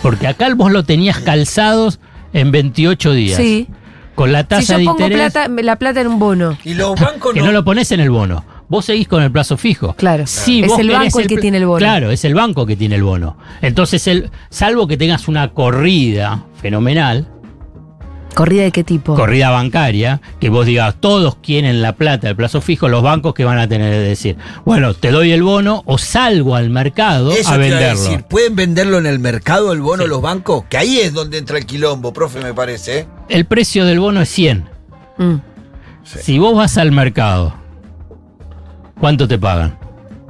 Porque 0.01 0.27
acá 0.27 0.53
vos 0.55 0.71
lo 0.71 0.83
tenías 0.83 1.19
calzados 1.19 1.99
en 2.33 2.51
28 2.51 3.11
días. 3.13 3.37
sí. 3.37 3.67
Con 4.15 4.31
la 4.31 4.45
tasa 4.45 4.61
Si 4.63 4.71
yo 4.71 4.77
de 4.79 4.85
pongo 4.85 4.99
interés 5.03 5.31
plata, 5.31 5.47
la 5.61 5.75
plata 5.75 6.01
en 6.01 6.07
un 6.07 6.17
bono. 6.17 6.57
Y 6.63 6.73
los 6.73 6.99
bancos 6.99 7.35
que 7.35 7.41
no 7.43 7.51
lo 7.51 7.63
pones 7.63 7.91
en 7.91 7.99
el 7.99 8.09
bono. 8.09 8.43
Vos 8.67 8.85
seguís 8.85 9.07
con 9.07 9.21
el 9.21 9.31
plazo 9.31 9.57
fijo. 9.57 9.93
Claro. 9.93 10.25
Si 10.25 10.61
Es 10.63 10.69
vos 10.69 10.79
el 10.79 10.89
banco 10.89 11.19
el 11.19 11.27
que 11.27 11.35
pl- 11.35 11.41
tiene 11.43 11.57
el 11.57 11.67
bono. 11.67 11.77
Claro, 11.77 12.09
es 12.09 12.25
el 12.25 12.33
banco 12.33 12.65
que 12.65 12.75
tiene 12.75 12.95
el 12.95 13.03
bono. 13.03 13.37
Entonces, 13.61 14.07
el, 14.07 14.31
salvo 14.49 14.87
que 14.87 14.97
tengas 14.97 15.27
una 15.27 15.49
corrida 15.53 16.45
fenomenal, 16.59 17.27
¿Corrida 18.37 18.63
de 18.63 18.71
qué 18.71 18.83
tipo? 18.83 19.15
corrida 19.15 19.49
bancaria, 19.49 20.21
que 20.39 20.49
vos 20.49 20.65
digas, 20.65 20.95
todos 20.99 21.35
quieren 21.37 21.81
la 21.81 21.93
plata 21.95 22.27
del 22.27 22.35
plazo 22.35 22.61
fijo, 22.61 22.87
los 22.87 23.01
bancos 23.03 23.33
que 23.33 23.43
van 23.45 23.57
a 23.59 23.67
tener 23.67 23.91
que 23.91 23.99
decir, 23.99 24.37
bueno, 24.63 24.93
te 24.93 25.11
doy 25.11 25.31
el 25.31 25.43
bono 25.43 25.81
o 25.85 25.97
salgo 25.97 26.55
al 26.55 26.69
mercado 26.69 27.31
Eso 27.31 27.49
a 27.49 27.57
te 27.57 27.67
iba 27.67 27.77
venderlo. 27.77 28.01
decir, 28.03 28.23
¿pueden 28.23 28.55
venderlo 28.55 28.97
en 28.99 29.05
el 29.07 29.19
mercado 29.19 29.73
el 29.73 29.81
bono 29.81 30.03
Sí. 30.03 30.09
los 30.09 30.21
bancos? 30.21 30.65
Que 30.69 30.77
ahí 30.77 30.99
es 30.99 31.13
donde 31.13 31.37
entra 31.39 31.57
el 31.57 31.65
quilombo, 31.65 32.13
profe, 32.13 32.39
me 32.41 32.53
parece. 32.53 32.99
¿eh? 32.99 33.07
El 33.29 33.45
precio 33.45 33.85
del 33.85 33.99
bono 33.99 34.21
es 34.21 34.29
100. 34.29 34.65
Mm. 35.17 35.35
Sí. 36.03 36.19
Si 36.21 36.39
vos 36.39 36.55
vas 36.55 36.77
al 36.77 36.91
mercado, 36.91 37.53
¿cuánto 38.99 39.27
te 39.27 39.37
pagan? 39.37 39.77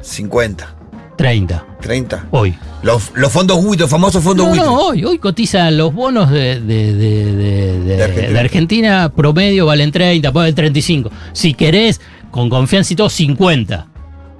50, 0.02 0.76
30. 1.17 1.65
30. 1.82 2.26
Hoy. 2.32 2.58
Los, 2.84 3.12
los 3.16 3.32
fondos 3.32 3.58
buitres, 3.58 3.82
los 3.82 3.90
famosos 3.90 4.24
fondos 4.24 4.48
No, 4.48 4.56
no, 4.56 4.76
hoy, 4.80 5.04
hoy 5.04 5.18
cotizan 5.18 5.78
los 5.78 5.94
bonos 5.94 6.30
de, 6.30 6.60
de- 6.62 6.94
de- 6.94 7.80
de- 7.84 8.04
Argentina. 8.04 8.30
de 8.34 8.40
Argentina, 8.40 9.13
promedio 9.16 9.66
valen 9.66 9.92
30, 9.92 10.32
pueden 10.32 10.54
35. 10.56 11.12
Si 11.34 11.54
querés, 11.56 12.00
con 12.32 12.50
confianza 12.50 12.94
y 12.94 12.96
todo, 12.96 13.10
50. 13.10 13.88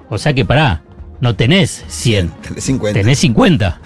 O 0.08 0.18
sea 0.18 0.32
que 0.32 0.44
pará, 0.44 0.82
no 1.20 1.34
tenés 1.34 1.84
100, 1.88 2.30
Tenés 2.42 2.64
50. 2.64 3.00
tenés 3.00 3.18
50. 3.18 3.80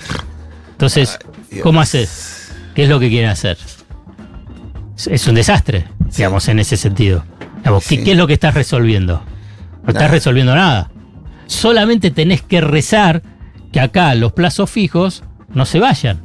Entonces. 0.73 1.19
¿cómo 1.63 1.81
haces? 1.81 2.53
¿Qué 2.75 2.85
es 2.85 2.89
lo 2.89 2.99
que 3.01 3.09
quieren 3.09 3.31
hacer? 3.31 3.57
Es- 4.97 5.07
Es 5.07 5.27
un 5.27 5.35
desastre, 5.35 5.87
digamos, 6.17 6.47
en 6.49 6.59
ese 6.59 6.77
sentido. 6.77 7.25
Digamos, 7.59 7.87
¿qué, 7.87 7.97
Sí. 7.97 8.05
qué 8.05 8.13
es 8.13 8.17
lo 8.17 8.27
que 8.27 8.35
estás 8.35 8.55
resolviendo? 8.55 9.23
No 9.85 9.89
estás 9.93 10.11
resolviendo 10.11 10.55
nada. 10.55 10.91
Solamente 11.47 12.11
tenés 12.11 12.43
que 12.43 12.61
rezar 12.61 13.23
que 13.73 13.81
acá 13.81 14.15
los 14.15 14.33
plazos 14.33 14.71
fijos 14.71 15.25
no 15.53 15.65
se 15.67 15.81
vayan. 15.81 16.23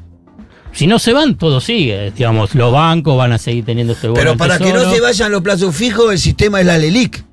Si 0.74 0.86
no 0.86 1.00
se 1.00 1.14
van, 1.14 1.36
todo 1.38 1.60
sigue. 1.60 2.12
Digamos, 2.12 2.54
los 2.54 2.72
bancos 2.72 3.18
van 3.18 3.32
a 3.32 3.38
seguir 3.38 3.66
teniendo 3.66 3.94
este 3.94 4.08
bono 4.10 4.20
Pero 4.20 4.38
para 4.38 4.60
que 4.60 4.72
no 4.74 4.92
se 4.92 5.02
vayan 5.02 5.32
los 5.32 5.42
plazos 5.42 5.76
fijos, 5.76 6.12
el 6.12 6.20
sistema 6.20 6.60
es 6.60 6.66
la 6.68 6.78
LELIC. 6.78 7.24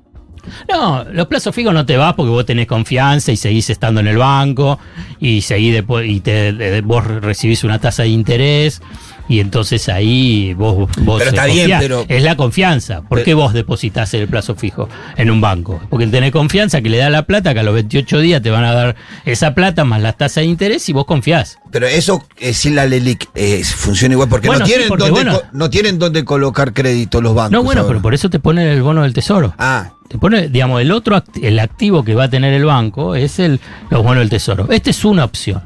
No, 0.69 1.03
los 1.11 1.25
plazos 1.27 1.53
fijos 1.55 1.73
no 1.73 1.85
te 1.85 1.97
vas 1.97 2.13
porque 2.13 2.29
vos 2.29 2.45
tenés 2.45 2.67
confianza 2.67 3.31
y 3.31 3.37
seguís 3.37 3.69
estando 3.71 3.99
en 3.99 4.07
el 4.07 4.17
banco 4.17 4.79
y 5.19 5.41
seguís 5.41 5.73
después 5.73 6.07
y 6.07 6.19
te, 6.19 6.53
de- 6.53 6.81
vos 6.81 7.03
recibís 7.03 7.63
una 7.63 7.79
tasa 7.79 8.03
de 8.03 8.09
interés 8.09 8.79
y 9.27 9.39
entonces 9.39 9.89
ahí 9.89 10.53
vos, 10.53 10.89
vos 11.01 11.17
Pero 11.19 11.29
está 11.31 11.45
bien, 11.45 11.71
pero- 11.79 12.05
es 12.07 12.23
la 12.23 12.35
confianza. 12.35 13.01
¿Por 13.01 13.17
Pero- 13.19 13.25
qué 13.25 13.33
vos 13.33 13.53
depositas 13.53 14.13
el 14.13 14.27
plazo 14.27 14.55
fijo 14.55 14.87
en 15.17 15.31
un 15.31 15.41
banco? 15.41 15.81
Porque 15.89 16.07
tenés 16.07 16.31
confianza 16.31 16.81
que 16.81 16.89
le 16.89 16.97
da 16.97 17.09
la 17.09 17.23
plata, 17.23 17.53
que 17.53 17.59
a 17.59 17.63
los 17.63 17.73
28 17.73 18.19
días 18.19 18.41
te 18.41 18.49
van 18.51 18.63
a 18.63 18.73
dar 18.73 18.95
esa 19.25 19.53
plata 19.55 19.83
más 19.85 20.01
las 20.01 20.17
tasas 20.17 20.43
de 20.43 20.45
interés 20.45 20.87
y 20.89 20.93
vos 20.93 21.05
confiás. 21.05 21.57
Pero 21.71 21.87
eso 21.87 22.23
eh, 22.37 22.53
sin 22.53 22.75
la 22.75 22.85
LELIC 22.85 23.29
eh, 23.35 23.63
funciona 23.63 24.13
igual, 24.13 24.29
porque, 24.29 24.47
Bueno, 24.47 24.61
no, 24.61 24.65
sí, 24.65 24.71
tienen 24.71 24.87
porque, 24.87 25.03
dónde 25.09 25.23
bueno. 25.23 25.41
no 25.51 25.69
tienen 25.69 25.99
dónde 25.99 26.23
colocar 26.23 26.73
crédito 26.73 27.21
los 27.21 27.33
bancos. 27.35 27.51
No, 27.51 27.63
bueno, 27.63 27.81
ahora. 27.81 27.89
pero 27.93 28.01
por 28.01 28.13
eso 28.13 28.29
te 28.29 28.39
ponen 28.39 28.67
el 28.67 28.81
bono 28.81 29.03
del 29.03 29.13
tesoro. 29.13 29.53
Ah, 29.57 29.91
Te 30.07 30.19
pone, 30.19 30.49
digamos, 30.49 30.81
el 30.81 30.91
otro 30.91 31.15
act- 31.17 31.43
el 31.43 31.59
activo 31.59 32.03
que 32.03 32.13
va 32.13 32.25
a 32.25 32.29
tener 32.29 32.53
el 32.53 32.63
banco 32.63 33.15
es 33.15 33.39
el 33.39 33.59
los 33.89 34.03
bonos 34.03 34.19
del 34.19 34.29
tesoro. 34.29 34.67
Esta 34.71 34.91
es 34.91 35.03
una 35.03 35.23
opción. 35.25 35.63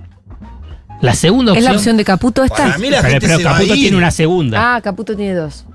La 1.02 1.14
segunda 1.14 1.52
¿Es 1.54 1.58
opción. 1.60 1.72
la 1.74 1.78
opción 1.78 1.98
de 1.98 2.04
Caputo 2.06 2.44
esta? 2.44 2.58
Para 2.58 2.78
mí 2.78 2.90
la 2.90 2.98
pero 3.02 3.12
gente 3.12 3.28
pero 3.28 3.38
se 3.40 3.44
va 3.46 3.52
a 3.52 3.54
Caputo 3.54 3.76
ir. 3.76 3.82
tiene 3.82 3.98
una 3.98 4.12
segunda. 4.12 4.76
Ah, 4.76 4.82
Caputo 4.82 5.16
tiene 5.16 5.34
dos. 5.36 5.66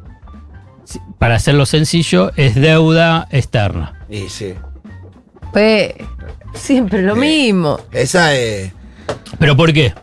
Para 1.18 1.36
hacerlo 1.36 1.64
sencillo, 1.66 2.32
es 2.36 2.54
deuda 2.54 3.26
externa. 3.30 3.94
y 4.10 4.28
sí. 4.28 4.54
Pues, 5.52 5.92
siempre 6.52 7.00
lo 7.02 7.14
Eh. 7.16 7.20
mismo. 7.20 7.78
Esa 7.92 8.34
es. 8.34 8.72
¿Pero 9.38 9.56
por 9.56 9.72
qué? 9.72 9.94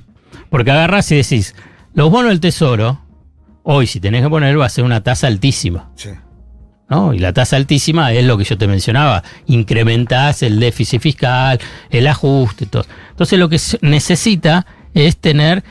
Porque 0.50 0.70
agarras 0.70 1.10
y 1.12 1.16
decís, 1.16 1.54
los 1.94 2.10
bonos 2.10 2.30
del 2.30 2.40
tesoro, 2.40 3.00
hoy 3.62 3.86
si 3.86 4.00
tenés 4.00 4.22
que 4.22 4.30
poner 4.30 4.58
va 4.58 4.66
a 4.66 4.70
ser 4.70 4.84
una 4.84 5.02
tasa 5.02 5.26
altísima. 5.26 5.90
sí. 5.96 6.10
¿No? 6.90 7.14
Y 7.14 7.18
la 7.18 7.32
tasa 7.32 7.56
altísima 7.56 8.12
es 8.12 8.24
lo 8.26 8.36
que 8.36 8.44
yo 8.44 8.58
te 8.58 8.66
mencionaba. 8.66 9.22
Incrementás 9.46 10.42
el 10.42 10.60
déficit 10.60 11.00
fiscal, 11.00 11.58
el 11.88 12.06
ajuste, 12.08 12.66
todo. 12.66 12.84
Entonces 13.10 13.38
lo 13.38 13.48
que 13.48 13.58
necesita 13.80 14.66
es 14.92 15.16
tener 15.16 15.62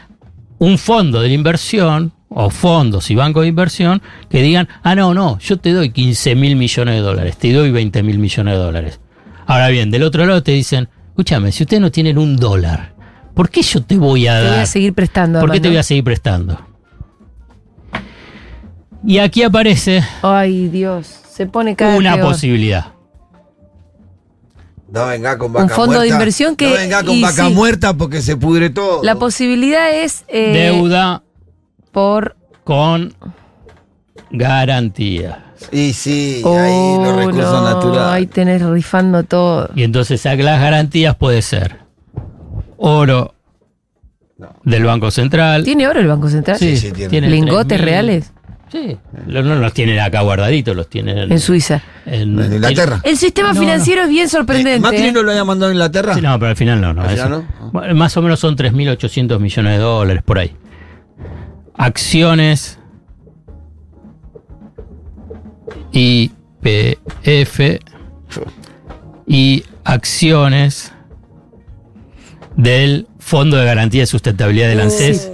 un 0.58 0.77
fondo 0.77 1.21
de 1.21 1.27
la 1.27 1.34
inversión 1.34 2.13
o 2.29 2.49
fondos 2.49 3.10
y 3.12 3.15
bancos 3.15 3.41
de 3.43 3.49
inversión 3.49 4.01
que 4.29 4.41
digan, 4.41 4.67
ah, 4.84 4.95
no, 4.95 5.13
no, 5.13 5.39
yo 5.39 5.58
te 5.58 5.73
doy 5.73 5.91
15 5.91 6.36
mil 6.36 6.55
millones 6.55 6.95
de 6.95 7.01
dólares, 7.01 7.38
te 7.38 7.51
doy 7.51 7.71
20 7.71 8.03
mil 8.03 8.19
millones 8.19 8.53
de 8.53 8.60
dólares. 8.60 8.99
Ahora 9.47 9.69
bien, 9.69 9.89
del 9.91 10.03
otro 10.03 10.25
lado 10.25 10.43
te 10.43 10.51
dicen, 10.51 10.88
escúchame, 11.10 11.51
si 11.51 11.63
ustedes 11.63 11.82
no 11.82 11.91
tienen 11.91 12.17
un 12.17 12.36
dólar, 12.38 12.93
¿por 13.34 13.49
qué 13.49 13.62
yo 13.63 13.82
te 13.82 13.97
voy 13.97 14.27
a 14.27 14.38
Te 14.38 14.43
dar? 14.43 14.53
voy 14.53 14.62
a 14.62 14.65
seguir 14.67 14.93
prestando. 14.93 15.39
¿Por 15.39 15.51
qué 15.51 15.60
te 15.60 15.69
voy 15.69 15.77
a 15.77 15.84
seguir 15.84 16.03
prestando? 16.03 16.60
Y 19.05 19.19
aquí 19.19 19.43
aparece 19.43 20.03
Ay, 20.21 20.67
Dios. 20.67 21.07
Se 21.31 21.45
pone 21.45 21.75
cada 21.75 21.95
una 21.97 22.15
peor. 22.15 22.27
posibilidad. 22.31 22.88
No 24.91 25.05
venga 25.05 25.38
con 25.38 25.53
vaca 25.53 25.65
Un 25.65 25.69
fondo 25.69 25.93
de 25.93 25.97
muerta. 25.99 26.15
inversión 26.15 26.55
que- 26.55 26.67
No 26.69 26.73
venga 26.75 27.03
con 27.03 27.15
y 27.15 27.21
vaca 27.21 27.47
sí. 27.47 27.53
muerta 27.53 27.93
porque 27.93 28.21
se 28.21 28.35
pudre 28.38 28.69
todo. 28.71 29.03
La 29.03 29.15
posibilidad 29.15 29.91
es 29.93 30.23
eh, 30.27 30.51
Deuda 30.73 31.23
por. 31.91 32.35
con 32.63 33.13
garantía. 34.31 35.45
Y 35.71 35.93
sí, 35.93 36.41
ahí 36.45 36.97
los 36.97 37.07
Oh, 37.13 37.17
recursos 37.17 37.53
no, 37.53 37.63
naturales. 37.75 38.13
Ahí 38.13 38.25
tenés 38.27 38.62
rifando 38.63 39.23
todo. 39.23 39.69
Y 39.75 39.83
entonces 39.83 40.23
las 40.25 40.38
garantías 40.62 41.15
puede 41.15 41.41
ser 41.41 41.79
oro 42.77 43.33
del 44.63 44.85
Banco 44.85 45.12
Central. 45.12 45.63
¿Tiene 45.63 45.88
oro 45.88 45.99
el 45.99 46.07
Banco 46.07 46.29
Central? 46.29 46.57
Sí, 46.57 46.77
Sí, 46.77 46.91
sí, 46.95 47.07
tiene. 47.07 47.29
¿Lingotes 47.29 47.77
3.000. 47.79 47.83
reales? 47.83 48.31
Sí, 48.71 48.97
no 49.25 49.41
los 49.41 49.73
tienen 49.73 49.99
acá 49.99 50.21
guardaditos, 50.21 50.75
los 50.75 50.88
tienen 50.89 51.32
En 51.32 51.39
Suiza. 51.39 51.82
en- 52.05 52.39
En 52.39 52.53
Inglaterra. 52.53 53.01
El 53.03 53.17
sistema 53.17 53.53
No, 53.53 53.60
financiero 53.62 54.03
es 54.03 54.10
bien 54.10 54.29
sorprendente. 54.29 54.79
¿Macri 54.79 55.08
¿eh? 55.08 55.12
no 55.12 55.23
lo 55.23 55.32
había 55.32 55.43
mandado 55.43 55.71
a 55.71 55.73
Inglaterra? 55.73 56.13
Sí, 56.13 56.21
no, 56.21 56.38
pero 56.38 56.49
al 56.51 56.55
final 56.55 56.79
no. 56.79 56.93
no, 56.93 57.01
¿Al 57.01 57.10
final 57.10 57.45
no? 57.71 57.95
Más 57.95 58.15
o 58.17 58.21
menos 58.21 58.39
son 58.39 58.55
3.800 58.55 59.39
millones 59.39 59.71
de 59.73 59.77
dólares 59.79 60.21
por 60.23 60.38
ahí. 60.39 60.55
Acciones 61.75 62.77
IPF 65.91 67.79
y 69.27 69.63
acciones 69.84 70.91
del 72.55 73.08
Fondo 73.19 73.58
de 73.58 73.65
Garantía 73.65 74.01
de 74.01 74.08
Sustentabilidad 74.08 74.67
del 74.69 74.82
ANSES, 74.82 75.32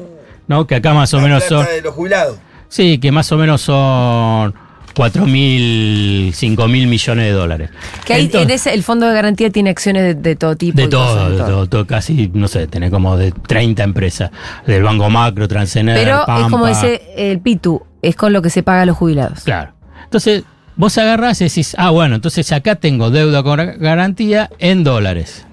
¿no? 0.47 0.67
Que 0.67 0.75
acá 0.75 0.93
más 0.93 1.13
o 1.13 1.17
La 1.17 1.23
menos 1.23 1.43
son... 1.45 1.65
de 1.65 1.81
los 1.81 1.93
jubilados. 1.93 2.37
Sí, 2.75 2.97
que 2.97 3.09
más 3.11 3.31
o 3.31 3.37
menos 3.37 3.61
son 3.61 4.53
4.000, 4.95 6.33
5.000 6.33 6.87
millones 6.87 7.25
de 7.25 7.31
dólares. 7.31 7.69
Que 8.05 8.13
ahí 8.15 8.25
Entonces- 8.25 8.49
en 8.49 8.53
ese, 8.55 8.73
el 8.73 8.83
fondo 8.83 9.07
de 9.07 9.13
garantía 9.13 9.49
tiene 9.49 9.69
acciones 9.69 10.03
de, 10.03 10.13
de 10.15 10.35
todo 10.35 10.55
tipo. 10.55 10.75
de 10.81 10.87
todo, 10.89 11.29
de 11.29 11.37
todo, 11.37 11.67
todo, 11.67 11.87
casi, 11.87 12.29
no 12.33 12.47
sé, 12.49 12.67
tenés 12.67 12.91
como 12.91 13.15
de 13.17 13.31
30 13.31 13.83
empresas. 13.83 14.31
Del 14.67 14.83
Banco 14.83 15.09
Macro, 15.09 15.47
Transener, 15.47 15.97
Pero 15.97 16.21
es 16.27 16.47
como 16.51 16.67
dice 16.67 17.01
el 17.15 17.39
Pitu, 17.39 17.81
es 18.01 18.15
con 18.17 18.33
lo 18.33 18.41
que 18.41 18.49
se 18.49 18.61
paga 18.63 18.81
a 18.81 18.85
los 18.85 18.97
jubilados. 18.97 19.41
Claro. 19.43 19.71
Entonces, 20.03 20.43
vos 20.75 20.97
agarrás 20.97 21.39
y 21.41 21.45
decís, 21.45 21.75
ah, 21.77 21.91
bueno, 21.91 22.15
entonces 22.15 22.51
acá 22.51 22.75
tengo 22.75 23.09
deuda 23.09 23.41
con 23.43 23.57
gar- 23.57 23.77
garantía 23.77 24.49
en 24.59 24.83
dólares. 24.83 25.45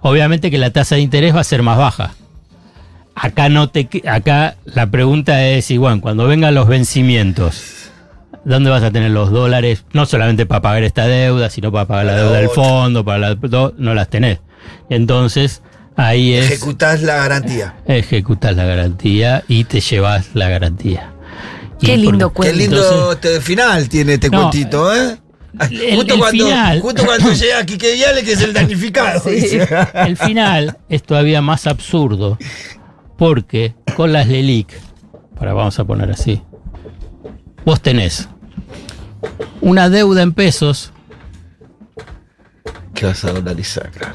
Obviamente 0.00 0.50
que 0.50 0.58
la 0.58 0.70
tasa 0.70 0.94
de 0.96 1.00
interés 1.00 1.34
va 1.34 1.40
a 1.40 1.44
ser 1.44 1.62
más 1.62 1.76
baja. 1.78 2.12
Acá 3.14 3.48
no 3.48 3.68
te 3.68 3.88
acá 4.08 4.56
la 4.64 4.90
pregunta 4.90 5.46
es, 5.46 5.76
bueno, 5.78 6.00
cuando 6.00 6.26
vengan 6.26 6.54
los 6.54 6.66
vencimientos, 6.66 7.90
¿dónde 8.44 8.70
vas 8.70 8.82
a 8.82 8.90
tener 8.90 9.10
los 9.10 9.30
dólares? 9.30 9.84
No 9.92 10.06
solamente 10.06 10.46
para 10.46 10.62
pagar 10.62 10.82
esta 10.82 11.06
deuda, 11.06 11.50
sino 11.50 11.70
para 11.70 11.86
pagar 11.86 12.06
la 12.06 12.16
deuda 12.16 12.38
del 12.38 12.48
fondo, 12.48 13.04
para 13.04 13.18
la 13.18 13.72
no 13.76 13.94
las 13.94 14.08
tenés. 14.08 14.38
Entonces, 14.88 15.62
ahí 15.96 16.32
es 16.34 16.46
Ejecutás 16.46 17.02
la 17.02 17.16
garantía. 17.16 17.74
ejecutas 17.86 18.56
la 18.56 18.64
garantía 18.64 19.42
y 19.46 19.64
te 19.64 19.80
llevas 19.80 20.30
la 20.34 20.48
garantía. 20.48 21.12
Qué 21.80 21.96
lindo 21.96 22.32
por- 22.32 22.46
Qué 22.46 22.52
Cuento. 22.52 22.58
lindo 22.58 22.76
Entonces- 23.12 23.14
este 23.32 23.40
final 23.42 23.88
tiene 23.88 24.14
este 24.14 24.30
No, 24.30 24.38
cuentito, 24.40 24.94
¿eh? 24.94 25.18
el- 25.70 25.96
justo, 25.96 26.14
el 26.14 26.18
cuando, 26.20 26.44
final. 26.46 26.80
justo 26.80 27.04
cuando 27.04 27.32
llega 27.34 27.66
Quique 27.66 27.92
Viale, 27.94 28.22
que 28.24 28.32
es 28.32 28.40
el 28.40 28.52
damnificado. 28.54 29.28
dice. 29.28 29.68
El 29.94 30.16
final 30.16 30.78
es 30.88 31.02
todavía 31.02 31.42
más 31.42 31.66
absurdo 31.66 32.38
porque 33.22 33.72
con 33.94 34.12
las 34.12 34.26
LELIC, 34.26 34.66
para 35.38 35.52
vamos 35.52 35.78
a 35.78 35.84
poner 35.84 36.10
así, 36.10 36.42
vos 37.64 37.80
tenés 37.80 38.28
una 39.60 39.88
deuda 39.88 40.22
en 40.22 40.32
pesos, 40.32 40.92
¿Qué 42.92 43.06
vas 43.06 43.24
a 43.24 43.32
dolarizar, 43.32 43.92
claro? 43.92 44.14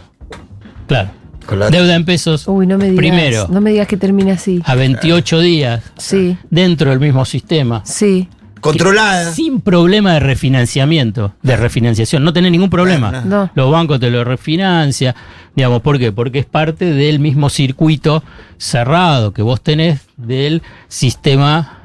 claro, 0.87 1.09
Con 1.45 1.59
la- 1.59 1.69
deuda 1.69 1.95
en 1.95 2.03
pesos 2.03 2.49
Uy, 2.49 2.67
no 2.67 2.77
me 2.77 2.83
digas. 2.89 2.97
Primero. 2.97 3.47
No 3.49 3.61
me 3.61 3.69
digas 3.71 3.87
que 3.87 3.95
termina 3.95 4.33
así. 4.33 4.61
a 4.65 4.75
28 4.75 5.39
días 5.39 5.83
Sí, 5.97 6.37
dentro 6.49 6.89
del 6.89 6.99
mismo 6.99 7.23
sistema. 7.23 7.83
sí. 7.85 8.27
Controlada. 8.61 9.31
Sin 9.31 9.61
problema 9.61 10.13
de 10.13 10.19
refinanciamiento, 10.19 11.33
de 11.41 11.57
refinanciación, 11.57 12.23
no 12.23 12.33
tenés 12.33 12.51
ningún 12.51 12.69
problema. 12.69 13.21
No. 13.21 13.49
Los 13.55 13.71
bancos 13.71 13.99
te 13.99 14.09
lo 14.09 14.23
refinancian, 14.23 15.15
digamos, 15.55 15.81
¿por 15.81 15.99
qué? 15.99 16.11
Porque 16.11 16.39
es 16.39 16.45
parte 16.45 16.85
del 16.85 17.19
mismo 17.19 17.49
circuito 17.49 18.23
cerrado 18.57 19.33
que 19.33 19.41
vos 19.41 19.61
tenés 19.61 20.07
del 20.17 20.61
sistema 20.87 21.79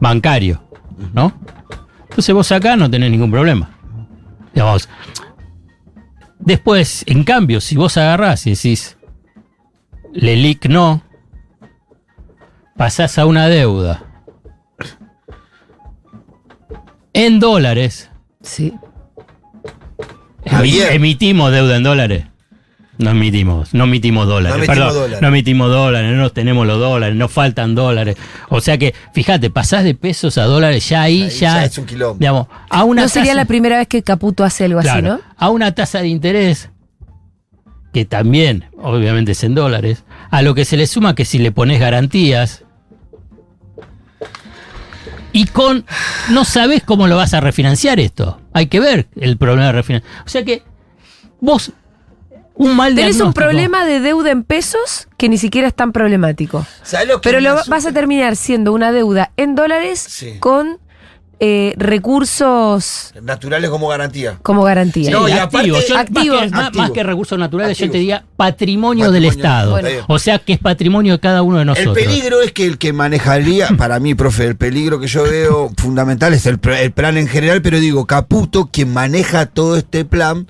bancario, 0.00 0.62
¿no? 1.14 1.32
Entonces 2.02 2.34
vos 2.34 2.50
acá 2.52 2.76
no 2.76 2.90
tenés 2.90 3.10
ningún 3.10 3.30
problema. 3.30 3.70
Digamos, 4.54 4.88
después, 6.38 7.04
en 7.06 7.24
cambio, 7.24 7.60
si 7.60 7.76
vos 7.76 7.96
agarrás 7.96 8.46
y 8.46 8.50
decís, 8.50 8.96
LELIC 10.12 10.66
no, 10.66 11.02
pasás 12.76 13.18
a 13.18 13.26
una 13.26 13.48
deuda 13.48 14.05
en 17.16 17.40
dólares, 17.40 18.10
Sí. 18.42 18.72
Emi- 20.44 20.80
emitimos 20.92 21.50
deuda 21.50 21.76
en 21.76 21.82
dólares. 21.82 22.24
No 22.98 23.10
emitimos, 23.10 23.74
no 23.74 23.84
emitimos 23.84 24.26
dólares. 24.26 24.56
No 24.56 24.64
emitimos 24.64 24.76
perdón, 24.86 24.94
dólares. 25.02 25.20
no 25.22 25.28
emitimos 25.28 25.70
dólares, 25.70 26.16
no 26.16 26.30
tenemos 26.30 26.66
los 26.66 26.78
dólares, 26.78 27.14
no 27.16 27.28
faltan 27.28 27.74
dólares. 27.74 28.16
O 28.48 28.60
sea 28.62 28.78
que, 28.78 28.94
fíjate, 29.12 29.50
pasás 29.50 29.84
de 29.84 29.94
pesos 29.94 30.38
a 30.38 30.44
dólares, 30.44 30.88
ya 30.88 31.02
ahí, 31.02 31.24
Ahí 31.24 31.28
ya, 31.30 31.54
ya 31.56 31.64
es 31.66 31.76
un 31.76 31.84
quilombo. 31.84 32.16
Digamos, 32.18 32.46
a 32.70 32.84
una 32.84 33.02
no 33.02 33.08
sería 33.08 33.34
la 33.34 33.44
primera 33.44 33.76
vez 33.78 33.88
que 33.88 34.02
Caputo 34.02 34.44
hace 34.44 34.64
algo 34.64 34.80
claro, 34.80 35.12
así, 35.14 35.22
¿no? 35.24 35.34
A 35.36 35.50
una 35.50 35.74
tasa 35.74 36.00
de 36.00 36.08
interés, 36.08 36.70
que 37.92 38.06
también, 38.06 38.64
obviamente, 38.78 39.32
es 39.32 39.44
en 39.44 39.54
dólares, 39.54 40.04
a 40.30 40.40
lo 40.40 40.54
que 40.54 40.64
se 40.64 40.78
le 40.78 40.86
suma 40.86 41.14
que 41.14 41.24
si 41.26 41.38
le 41.38 41.52
pones 41.52 41.78
garantías. 41.80 42.62
Y 45.36 45.44
con. 45.46 45.84
No 46.30 46.44
sabes 46.46 46.82
cómo 46.82 47.06
lo 47.06 47.16
vas 47.16 47.34
a 47.34 47.40
refinanciar 47.40 48.00
esto. 48.00 48.40
Hay 48.54 48.68
que 48.68 48.80
ver 48.80 49.06
el 49.16 49.36
problema 49.36 49.66
de 49.66 49.72
refinanciar. 49.72 50.22
O 50.24 50.28
sea 50.28 50.44
que. 50.44 50.62
Vos. 51.40 51.72
Un 52.54 52.74
mal 52.74 52.94
Tenés 52.94 53.20
un 53.20 53.34
problema 53.34 53.84
de 53.84 54.00
deuda 54.00 54.30
en 54.30 54.42
pesos 54.42 55.08
que 55.18 55.28
ni 55.28 55.36
siquiera 55.36 55.68
es 55.68 55.74
tan 55.74 55.92
problemático. 55.92 56.64
¿Sabés 56.82 57.06
lo 57.06 57.20
que 57.20 57.28
Pero 57.28 57.40
lo 57.40 57.54
vas 57.66 57.84
a 57.84 57.92
terminar 57.92 58.34
siendo 58.34 58.72
una 58.72 58.92
deuda 58.92 59.30
en 59.36 59.54
dólares 59.54 60.00
Sí. 60.00 60.38
con 60.40 60.78
eh, 61.38 61.74
recursos 61.76 63.12
Naturales 63.22 63.68
como 63.70 63.88
garantía. 63.88 64.38
como 64.42 64.62
garantía. 64.62 65.10
No, 65.10 65.28
y 65.28 65.32
activos. 65.32 65.42
aparte- 65.82 65.88
Yo, 65.88 65.98
Activos. 65.98 66.38
Más, 66.40 66.44
que, 66.44 66.50
más- 66.50 66.64
Activos. 66.66 66.76
más 66.88 66.90
que 66.92 67.02
recursos 67.02 67.38
naturales, 67.38 67.78
yo 67.78 67.90
te 67.90 67.98
diría 67.98 68.24
patrimonio, 68.36 69.10
del. 69.10 69.26
Estado. 69.26 69.72
Bueno. 69.72 69.88
O 70.08 70.18
sea 70.18 70.38
que 70.38 70.54
es 70.54 70.58
patrimonio 70.58 71.14
de 71.14 71.20
cada 71.20 71.42
uno 71.42 71.56
de 71.56 71.62
El 71.62 71.66
nosotros. 71.66 71.94
peligro 71.94 72.40
es 72.40 72.52
que 72.52 72.64
el 72.66 72.78
que 72.78 72.92
manejaría, 72.92 73.68
para 73.78 73.98
mí, 74.00 74.14
profe, 74.14 74.44
el 74.46 74.56
peligro 74.56 74.98
que 75.00 75.08
yo 75.08 75.24
veo 75.24 75.70
fundamental 75.76 76.32
es 76.32 76.46
el, 76.46 76.58
el 76.80 76.92
plan 76.92 77.16
en 77.18 77.28
general, 77.28 77.60
pero 77.60 77.80
digo, 77.80 78.06
Caputo, 78.06 78.70
quien 78.72 78.92
maneja 78.92 79.46
todo 79.46 79.76
este 79.76 80.04
plan, 80.04 80.46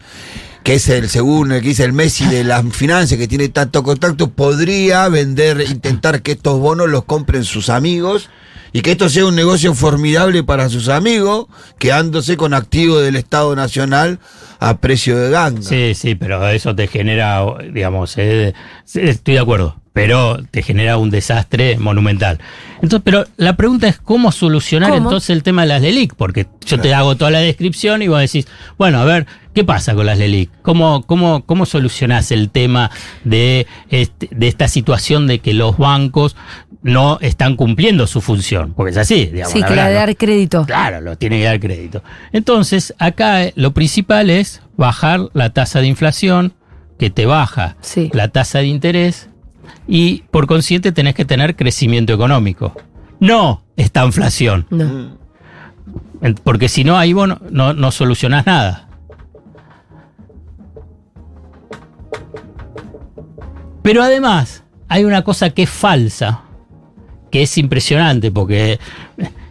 que 0.62 0.74
es 0.74 0.88
el, 0.88 1.08
según 1.08 1.52
el 1.52 1.62
que 1.62 1.68
dice 1.68 1.84
el 1.84 1.92
Messi 1.92 2.26
de 2.26 2.44
las 2.44 2.64
finanzas, 2.72 3.18
que 3.18 3.26
tiene 3.28 3.48
tanto 3.48 3.82
contacto, 3.82 4.30
podría 4.30 5.08
vender, 5.08 5.60
intentar 5.68 6.22
que 6.22 6.32
estos 6.32 6.58
bonos 6.60 6.88
los 6.88 7.04
compren 7.04 7.44
sus 7.44 7.70
amigos 7.70 8.28
y 8.72 8.82
que 8.82 8.92
esto 8.92 9.08
sea 9.08 9.26
un 9.26 9.34
negocio 9.34 9.74
formidable 9.74 10.42
para 10.42 10.68
sus 10.68 10.88
amigos, 10.88 11.46
quedándose 11.78 12.36
con 12.36 12.54
activos 12.54 13.02
del 13.02 13.16
Estado 13.16 13.54
Nacional 13.56 14.18
a 14.58 14.78
precio 14.78 15.16
de 15.16 15.30
ganga. 15.30 15.62
Sí, 15.62 15.94
sí, 15.94 16.14
pero 16.14 16.46
eso 16.48 16.74
te 16.74 16.86
genera, 16.86 17.44
digamos, 17.72 18.14
eh, 18.18 18.54
sí, 18.84 19.00
estoy 19.02 19.34
de 19.34 19.40
acuerdo, 19.40 19.76
pero 19.96 20.36
te 20.50 20.62
genera 20.62 20.98
un 20.98 21.08
desastre 21.08 21.78
monumental. 21.78 22.38
Entonces, 22.82 23.00
pero 23.02 23.24
la 23.38 23.56
pregunta 23.56 23.88
es 23.88 23.96
cómo 23.98 24.30
solucionar 24.30 24.90
¿Cómo? 24.90 25.04
entonces 25.04 25.30
el 25.30 25.42
tema 25.42 25.62
de 25.62 25.68
las 25.68 25.80
LELIC, 25.80 26.14
porque 26.16 26.46
yo 26.66 26.78
te 26.78 26.92
hago 26.92 27.16
toda 27.16 27.30
la 27.30 27.38
descripción 27.38 28.02
y 28.02 28.08
vos 28.08 28.20
decís, 28.20 28.46
bueno, 28.76 28.98
a 29.00 29.06
ver, 29.06 29.24
¿qué 29.54 29.64
pasa 29.64 29.94
con 29.94 30.04
las 30.04 30.18
LELIC? 30.18 30.50
¿Cómo, 30.60 31.02
cómo, 31.06 31.46
cómo 31.46 31.64
solucionás 31.64 32.30
el 32.30 32.50
tema 32.50 32.90
de, 33.24 33.66
este- 33.88 34.28
de 34.30 34.48
esta 34.48 34.68
situación 34.68 35.26
de 35.26 35.38
que 35.38 35.54
los 35.54 35.78
bancos 35.78 36.36
no 36.82 37.16
están 37.22 37.56
cumpliendo 37.56 38.06
su 38.06 38.20
función? 38.20 38.74
Porque 38.76 38.90
es 38.90 38.98
así, 38.98 39.24
digamos. 39.24 39.54
sí, 39.54 39.62
que 39.62 39.74
la 39.74 39.86
de 39.88 39.94
¿no? 39.94 40.00
dar 40.00 40.14
crédito. 40.18 40.66
Claro, 40.66 41.00
lo 41.00 41.16
tiene 41.16 41.38
que 41.38 41.44
dar 41.44 41.58
crédito. 41.58 42.02
Entonces, 42.32 42.94
acá 42.98 43.44
eh, 43.44 43.54
lo 43.56 43.72
principal 43.72 44.28
es 44.28 44.60
bajar 44.76 45.20
la 45.32 45.54
tasa 45.54 45.80
de 45.80 45.86
inflación, 45.86 46.52
que 46.98 47.08
te 47.08 47.24
baja 47.24 47.76
Sí. 47.80 48.10
la 48.12 48.28
tasa 48.28 48.58
de 48.58 48.66
interés, 48.66 49.30
y 49.86 50.22
por 50.30 50.46
consiguiente 50.46 50.92
tenés 50.92 51.14
que 51.14 51.24
tener 51.24 51.56
crecimiento 51.56 52.12
económico. 52.12 52.74
No 53.20 53.62
esta 53.76 54.04
inflación, 54.04 54.66
No. 54.70 55.26
Porque 56.42 56.68
si 56.68 56.82
no, 56.82 56.96
ahí 56.96 57.12
vos 57.12 57.28
no, 57.28 57.38
no, 57.50 57.74
no 57.74 57.90
solucionás 57.92 58.46
nada. 58.46 58.88
Pero 63.82 64.02
además, 64.02 64.64
hay 64.88 65.04
una 65.04 65.22
cosa 65.22 65.50
que 65.50 65.64
es 65.64 65.70
falsa, 65.70 66.42
que 67.30 67.42
es 67.42 67.58
impresionante, 67.58 68.32
porque 68.32 68.80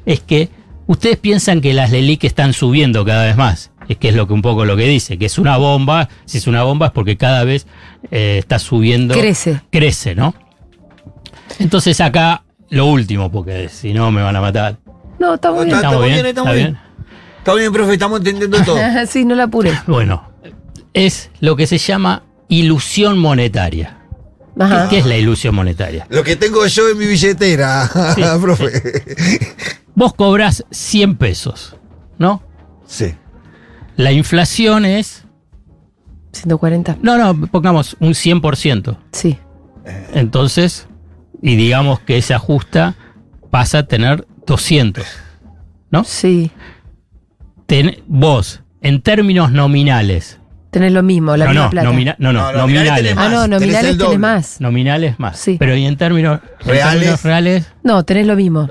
es 0.06 0.20
que 0.22 0.50
ustedes 0.88 1.18
piensan 1.18 1.62
que 1.62 1.74
las 1.74 1.92
LELIC 1.92 2.26
están 2.26 2.52
subiendo 2.52 3.06
cada 3.06 3.26
vez 3.26 3.38
más. 3.38 3.72
Es 3.88 3.98
que 3.98 4.10
es 4.10 4.16
lo 4.16 4.28
que 4.28 4.34
un 4.34 4.42
poco 4.42 4.66
lo 4.66 4.76
que 4.76 4.88
dice, 4.88 5.18
que 5.18 5.26
es 5.28 5.38
una 5.38 5.58
bomba. 5.58 6.10
Si 6.26 6.38
es 6.40 6.48
una 6.48 6.64
bomba 6.64 6.88
es 6.88 6.92
porque 6.92 7.18
cada 7.18 7.44
vez 7.44 7.68
eh, 8.12 8.38
está 8.40 8.58
subiendo. 8.60 9.14
Crece. 9.14 9.62
Crece, 9.72 10.16
¿no? 10.16 10.34
Entonces 11.60 12.02
acá 12.02 12.44
lo 12.70 12.88
último, 12.88 13.32
porque 13.32 13.70
si 13.70 13.94
no 13.94 14.12
me 14.12 14.22
van 14.22 14.36
a 14.36 14.42
matar. 14.42 14.78
No, 15.20 15.36
está 15.36 15.52
muy 15.52 15.60
No, 15.60 15.66
bien. 15.66 15.76
está- 15.78 15.88
¿Estamos 15.88 16.06
bien, 16.06 16.26
estamos 16.26 16.54
bien. 16.54 16.78
Está 17.38 17.54
bien, 17.54 17.72
profe, 17.72 17.94
estamos 17.94 18.18
entendiendo 18.20 18.62
todo. 18.64 18.78
sí, 19.08 19.24
no 19.26 19.36
la 19.36 19.44
apure. 19.44 19.72
Bueno, 19.88 20.30
es 20.94 21.30
lo 21.40 21.56
que 21.56 21.68
se 21.68 21.78
llama 21.78 22.24
ilusión 22.50 23.18
monetaria. 23.20 24.00
Ajá. 24.60 24.88
¿Qué 24.90 25.00
es 25.00 25.06
la 25.06 25.18
ilusión 25.18 25.54
monetaria? 25.54 26.08
Lo 26.10 26.24
que 26.24 26.36
tengo 26.38 26.66
yo 26.66 26.90
en 26.90 26.98
mi 26.98 27.06
billetera, 27.06 27.90
Sí. 28.16 28.22
profe. 28.42 29.04
Vos 29.94 30.14
cobrás 30.14 30.64
100 30.72 31.18
pesos, 31.18 31.76
¿no? 32.18 32.42
Sí. 32.88 33.14
La 33.98 34.12
inflación 34.12 34.86
es, 34.86 35.26
140. 36.34 36.98
no, 37.02 37.18
no, 37.18 37.48
pongamos 37.48 37.96
un 38.00 38.10
100%. 38.14 38.98
Sí. 39.12 39.38
Entonces, 40.14 40.88
y 41.42 41.56
digamos 41.56 42.00
que 42.02 42.22
se 42.22 42.34
ajusta, 42.34 42.96
pasa 43.52 43.80
a 43.80 43.84
tener 43.84 44.28
200, 44.46 45.06
¿no? 45.92 46.04
Sí. 46.04 46.52
Ten- 47.68 48.04
vos, 48.08 48.62
en 48.82 49.02
términos 49.02 49.52
nominales, 49.52 50.40
Tenés 50.72 50.92
lo 50.92 51.04
mismo, 51.04 51.38
la 51.38 51.46
no, 51.46 51.52
misma 51.52 51.64
no, 51.64 51.70
plata. 51.72 51.88
nomina- 51.90 52.16
no, 52.20 52.34
no, 52.34 52.52
No, 52.52 52.58
nominales 52.58 52.92
nominales. 52.92 53.04
tenés 53.16 53.18
ah, 53.18 53.30
no, 53.30 53.48
nominales 53.48 53.98
tenés 53.98 54.20
más. 54.20 54.60
Nominales 54.60 55.20
más. 55.20 55.40
Sí. 55.40 55.56
Pero 55.58 55.74
y 55.78 55.86
en 55.86 55.96
términos 55.96 56.42
en 56.60 56.68
Reales. 56.68 56.92
términos 57.00 57.24
reales, 57.24 57.72
No, 57.82 58.04
tenés 58.04 58.28
lo 58.28 58.36
mismo. 58.36 58.68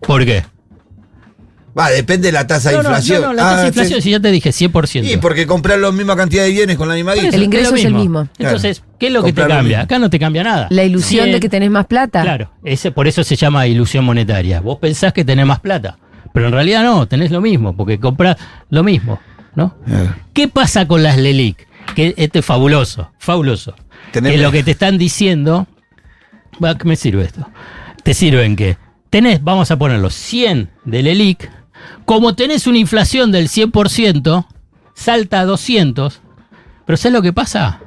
¿por 0.00 0.24
qué? 0.24 0.44
Va, 1.76 1.90
depende 1.90 2.28
de 2.28 2.32
la 2.32 2.46
tasa 2.46 2.70
de 2.70 2.76
No, 2.76 2.82
inflación. 2.82 3.20
no, 3.22 3.26
no, 3.28 3.32
la 3.34 3.42
tasa 3.42 3.56
de 3.56 3.62
Ah, 3.62 3.66
inflación, 3.68 3.98
sí. 4.00 4.04
si 4.04 4.10
ya 4.12 4.20
te 4.20 4.30
dije 4.30 4.50
100%. 4.52 5.10
Y 5.10 5.16
porque 5.16 5.44
comprar 5.46 5.78
la 5.80 5.90
misma 5.90 6.14
cantidad 6.16 6.44
de 6.44 6.50
bienes 6.50 6.76
con 6.76 6.88
la 6.88 6.94
misma 6.94 7.14
El 7.14 7.42
ingreso 7.42 7.70
lo 7.72 7.76
es 7.76 7.84
el 7.84 7.94
mismo. 7.94 8.28
Entonces, 8.38 8.82
¿qué 8.98 9.08
es 9.08 9.12
lo 9.12 9.24
que 9.24 9.32
te 9.32 9.44
cambia? 9.46 9.80
Acá 9.80 9.98
no 9.98 10.08
te 10.08 10.18
cambia 10.20 10.44
nada. 10.44 10.68
La 10.70 10.84
ilusión 10.84 11.32
de 11.32 11.40
que 11.40 11.48
tenés 11.48 11.70
más 11.70 11.86
plata. 11.86 12.22
Claro, 12.22 12.50
ese, 12.62 12.92
por 12.92 13.08
eso 13.08 13.24
se 13.24 13.34
llama 13.34 13.66
ilusión 13.66 14.04
monetaria. 14.04 14.60
Vos 14.60 14.78
pensás 14.78 15.12
que 15.12 15.24
tenés 15.24 15.46
más 15.46 15.58
plata, 15.60 15.98
pero 16.32 16.46
en 16.46 16.52
realidad 16.52 16.84
no, 16.84 17.06
tenés 17.08 17.32
lo 17.32 17.40
mismo, 17.40 17.76
porque 17.76 17.98
comprás 17.98 18.36
lo 18.70 18.84
mismo, 18.84 19.18
¿no? 19.56 19.76
Eh, 19.88 20.10
¿Qué 20.32 20.46
pasa 20.46 20.86
con 20.86 21.02
las 21.02 21.18
LELIC? 21.18 21.66
Que 21.96 22.14
este 22.16 22.38
es 22.38 22.44
fabuloso, 22.44 23.10
fabuloso. 23.18 23.74
Tenés- 24.12 24.30
Que 24.32 24.38
lo 24.38 24.52
que 24.52 24.62
te 24.62 24.70
están 24.70 24.96
diciendo, 24.96 25.66
va, 26.62 26.78
¿qué 26.78 26.84
me 26.84 26.94
sirve 26.96 27.24
esto? 27.24 27.48
Te 28.04 28.14
sirven 28.14 28.54
que 28.54 28.76
tenés, 29.10 29.42
vamos 29.42 29.70
a 29.72 29.76
ponerlo, 29.78 30.08
100 30.10 30.70
de 30.84 31.02
LELIC, 31.02 31.50
como 32.04 32.34
tenés 32.34 32.66
una 32.66 32.78
inflación 32.78 33.32
del 33.32 33.48
100%, 33.48 34.46
salta 34.94 35.40
a 35.40 35.44
200, 35.44 36.20
pero 36.86 36.96
¿sabes 36.96 37.12
lo 37.12 37.22
que 37.22 37.32
pasa? 37.32 37.80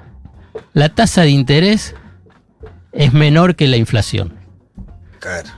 La 0.74 0.90
tasa 0.90 1.22
de 1.22 1.30
interés 1.30 1.96
es 2.92 3.14
menor 3.14 3.56
que 3.56 3.68
la 3.68 3.78
inflación. 3.78 4.34
claro. 5.20 5.50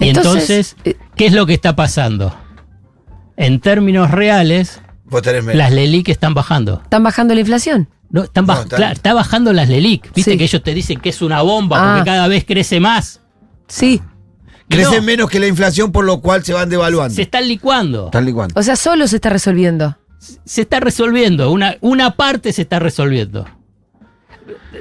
Y 0.00 0.08
Entonces, 0.08 0.74
entonces, 0.74 0.76
eh, 0.84 0.96
¿qué 1.14 1.26
es 1.26 1.32
lo 1.32 1.46
que 1.46 1.54
está 1.54 1.76
pasando? 1.76 2.36
En 3.36 3.60
términos 3.60 4.10
reales, 4.10 4.80
las 5.54 5.70
LELIC 5.72 6.08
están 6.08 6.34
bajando. 6.34 6.80
¿Están 6.82 7.04
bajando 7.04 7.32
la 7.32 7.40
inflación? 7.40 7.88
No, 8.10 8.24
están 8.24 8.44
No, 8.46 8.54
baj- 8.54 8.62
está- 8.64 8.76
claro, 8.76 8.92
está 8.92 9.14
bajando 9.14 9.52
las 9.52 9.68
LELIC. 9.68 10.12
Viste 10.12 10.32
Sí. 10.32 10.36
que 10.38 10.44
ellos 10.44 10.62
te 10.64 10.74
dicen 10.74 10.98
que 10.98 11.10
es 11.10 11.22
una 11.22 11.42
bomba 11.42 11.76
Ah. 11.78 11.94
porque 11.98 12.10
cada 12.10 12.26
vez 12.26 12.44
crece 12.44 12.80
más. 12.80 13.20
Sí. 13.68 14.02
Crecen 14.68 14.96
no, 14.96 15.02
menos 15.02 15.30
que 15.30 15.38
la 15.38 15.46
inflación, 15.46 15.92
por 15.92 16.04
lo 16.04 16.20
cual 16.20 16.44
se 16.44 16.52
van 16.52 16.68
devaluando. 16.68 17.14
se 17.14 17.22
están 17.22 17.46
licuando. 17.46 18.06
Están 18.06 18.24
licuando. 18.24 18.58
O 18.58 18.62
sea, 18.62 18.76
solo 18.76 19.06
se 19.06 19.16
está 19.16 19.30
resolviendo. 19.30 19.96
Se 20.44 20.62
está 20.62 20.80
resolviendo. 20.80 21.50
Una, 21.50 21.76
una 21.80 22.16
parte 22.16 22.52
se 22.52 22.62
está 22.62 22.78
resolviendo. 22.78 23.46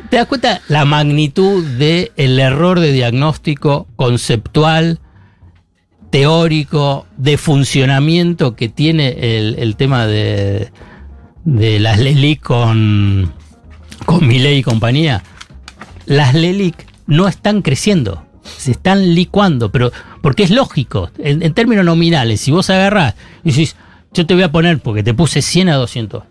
¿Te 0.10 0.18
das 0.18 0.28
cuenta 0.28 0.62
la 0.68 0.86
magnitud 0.86 1.66
del 1.66 2.40
error 2.40 2.80
de 2.80 2.92
diagnóstico 2.92 3.88
conceptual, 3.96 5.00
teórico, 6.10 7.08
de 7.18 7.38
funcionamiento 7.38 8.56
que 8.56 8.70
tiene 8.70 9.38
el, 9.38 9.56
el 9.58 9.76
tema 9.76 10.06
de, 10.06 10.72
de 11.46 11.80
las 11.80 12.00
LELIC 12.00 12.42
con, 12.42 13.34
con 14.06 14.28
Milei 14.28 14.60
y 14.60 14.64
compañía? 14.64 15.24
Las 16.06 16.34
LELIC 16.34 16.76
no 17.08 17.28
están 17.28 17.62
creciendo, 17.62 18.26
se 18.44 18.72
están 18.72 19.16
licuando, 19.16 19.72
pero 19.72 19.92
porque 20.22 20.44
es 20.44 20.52
lógico, 20.52 21.10
en, 21.18 21.54
términos 21.54 21.86
nominales, 21.86 22.42
si 22.42 22.52
vos 22.52 22.70
agarrás 22.70 23.16
y 23.44 23.52
decís, 23.52 23.76
yo 24.14 24.26
te 24.26 24.34
voy 24.34 24.44
a 24.44 24.52
poner, 24.52 24.80
porque 24.80 25.04
te 25.04 25.14
puse 25.14 25.42
100 25.42 25.70
a 25.70 25.76
200, 25.76 26.24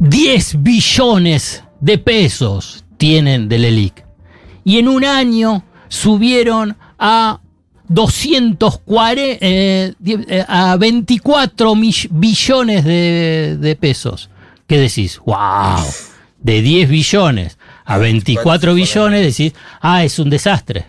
10 0.00 0.62
billones 0.62 1.64
de 1.80 1.98
pesos 1.98 2.84
tienen 2.96 3.48
del 3.48 3.64
ELIC. 3.64 4.04
Y 4.64 4.78
en 4.78 4.88
un 4.88 5.04
año 5.04 5.64
subieron 5.88 6.76
a 6.98 7.40
240, 7.88 9.38
eh, 9.40 9.94
eh, 10.06 10.44
a 10.48 10.76
24 10.76 11.74
mill- 11.74 12.08
billones 12.10 12.84
de, 12.84 13.56
de 13.60 13.76
pesos. 13.76 14.30
¿Qué 14.66 14.78
decís? 14.78 15.20
¡Wow! 15.26 15.84
De 16.38 16.62
10 16.62 16.88
billones 16.88 17.58
a 17.84 17.98
24 17.98 18.74
billones 18.74 19.36
decís, 19.36 19.54
ah, 19.80 20.04
es 20.04 20.18
un 20.18 20.30
desastre. 20.30 20.86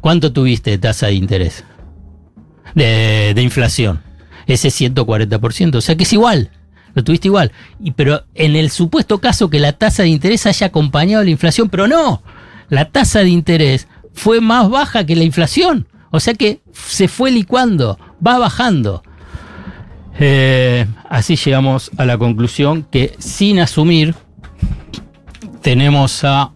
¿Cuánto 0.00 0.32
tuviste 0.32 0.70
de 0.70 0.78
tasa 0.78 1.06
de 1.06 1.14
interés? 1.14 1.64
De, 2.74 3.32
de 3.34 3.42
inflación. 3.42 4.00
Ese 4.46 4.68
140%. 4.68 5.76
O 5.76 5.80
sea 5.80 5.96
que 5.96 6.04
es 6.04 6.12
igual. 6.12 6.50
Lo 6.94 7.04
tuviste 7.04 7.28
igual. 7.28 7.52
Y, 7.80 7.90
pero 7.90 8.24
en 8.34 8.56
el 8.56 8.70
supuesto 8.70 9.18
caso 9.18 9.50
que 9.50 9.58
la 9.58 9.72
tasa 9.72 10.04
de 10.04 10.08
interés 10.08 10.46
haya 10.46 10.68
acompañado 10.68 11.22
la 11.24 11.30
inflación, 11.30 11.68
pero 11.68 11.86
no. 11.86 12.22
La 12.70 12.86
tasa 12.86 13.20
de 13.20 13.30
interés 13.30 13.88
fue 14.14 14.40
más 14.40 14.68
baja 14.70 15.04
que 15.04 15.16
la 15.16 15.24
inflación. 15.24 15.86
O 16.10 16.20
sea 16.20 16.34
que 16.34 16.60
se 16.72 17.08
fue 17.08 17.30
licuando, 17.30 17.98
va 18.26 18.38
bajando. 18.38 19.02
Eh, 20.18 20.86
así 21.08 21.36
llegamos 21.36 21.90
a 21.96 22.04
la 22.04 22.18
conclusión 22.18 22.86
que 22.90 23.14
sin 23.18 23.60
asumir 23.60 24.14
tenemos 25.72 26.24
a, 26.24 26.50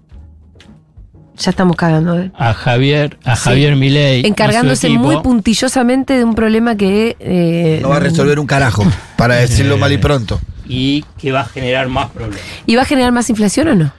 Ya 1.37 1.51
estamos 1.51 1.77
cagando. 1.77 2.19
¿eh? 2.19 2.31
a 2.35 2.55
Javier, 2.55 3.19
a 3.25 3.37
Sí. 3.37 3.43
Javier 3.45 3.77
Milei 3.77 4.25
Encargándose 4.27 4.87
equipo. 4.87 5.03
muy 5.05 5.19
puntillosamente 5.19 6.15
de 6.17 6.25
un 6.25 6.35
problema 6.35 6.77
que. 6.77 7.17
eh, 7.21 7.81
No 7.83 7.91
va 7.91 7.97
a 7.97 8.01
resolver 8.01 8.39
un 8.41 8.47
carajo, 8.47 8.85
para 9.19 9.35
decirlo 9.35 9.77
mal 9.77 9.93
y 9.93 9.99
pronto. 9.99 10.41
y 10.67 11.05
que 11.19 11.31
va 11.31 11.41
a 11.43 11.45
generar 11.45 11.89
más 11.89 12.09
problemas. 12.11 12.41
¿Y 12.65 12.75
va 12.77 12.83
a 12.83 12.85
generar 12.87 13.13
más 13.13 13.29
inflación 13.29 13.69
o 13.69 13.75
no? 13.75 13.93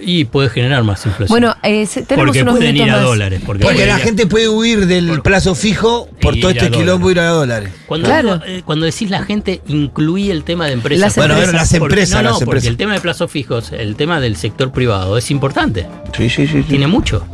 Y 0.00 0.24
puede 0.24 0.48
generar 0.48 0.82
más 0.84 1.04
inflación. 1.06 1.28
Bueno, 1.28 1.54
eh, 1.62 1.86
tenemos 1.86 2.16
porque 2.16 2.42
unos 2.42 2.56
pueden 2.56 2.76
ir 2.76 2.82
a 2.90 2.96
más. 2.96 3.02
dólares. 3.02 3.40
Porque, 3.44 3.62
Porque 3.64 3.78
la 3.80 3.84
pueden 3.84 3.88
ir 3.96 4.02
a- 4.02 4.04
gente 4.04 4.26
puede 4.26 4.48
huir 4.48 4.86
del 4.86 5.06
Por- 5.08 5.22
plazo 5.22 5.54
fijo 5.54 6.08
por 6.20 6.36
todo 6.40 6.50
este 6.50 6.70
quilombo 6.70 7.10
ir 7.10 7.20
a 7.20 7.28
dólares. 7.28 7.70
Cuando, 7.86 8.08
Claro. 8.08 8.38
digo, 8.38 8.46
eh, 8.46 8.62
cuando 8.64 8.86
decís 8.86 9.10
la 9.10 9.22
gente, 9.24 9.60
incluí 9.68 10.30
el 10.30 10.44
tema 10.44 10.66
de 10.66 10.72
empresas. 10.72 11.00
Las 11.00 11.16
Bueno, 11.16 11.34
a 11.34 11.36
ver, 11.36 11.44
empresas. 11.46 11.70
las 11.72 11.78
Porque- 11.80 11.92
empresas, 11.94 12.16
no, 12.16 12.22
no, 12.22 12.28
las 12.30 12.32
porque 12.38 12.44
empresas. 12.50 12.68
el 12.70 12.76
tema 12.76 12.94
de 12.94 13.00
plazos 13.00 13.30
fijos, 13.30 13.72
el 13.72 13.96
tema 13.96 14.20
del 14.20 14.36
sector 14.36 14.72
privado 14.72 15.16
es 15.18 15.30
importante. 15.30 15.86
Sí, 16.16 16.28
sí, 16.30 16.46
sí. 16.46 16.52
sí. 16.58 16.62
Tiene 16.62 16.86
mucho. 16.86 17.24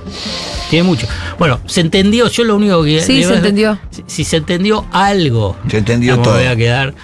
Tiene 0.70 0.82
mucho. 0.84 1.06
Bueno, 1.38 1.60
se 1.66 1.80
entendió. 1.80 2.28
Yo 2.28 2.44
lo 2.44 2.56
único 2.56 2.82
que. 2.84 3.00
Sí, 3.00 3.24
se 3.24 3.34
entendió. 3.34 3.78
Si, 3.90 4.04
si 4.06 4.24
se 4.24 4.36
entendió 4.38 4.84
algo. 4.92 5.56
Se 5.70 5.78
entendió 5.78 6.18
todo. 6.18 6.34
voy 6.34 6.44
a 6.46 6.56
quedar 6.56 6.94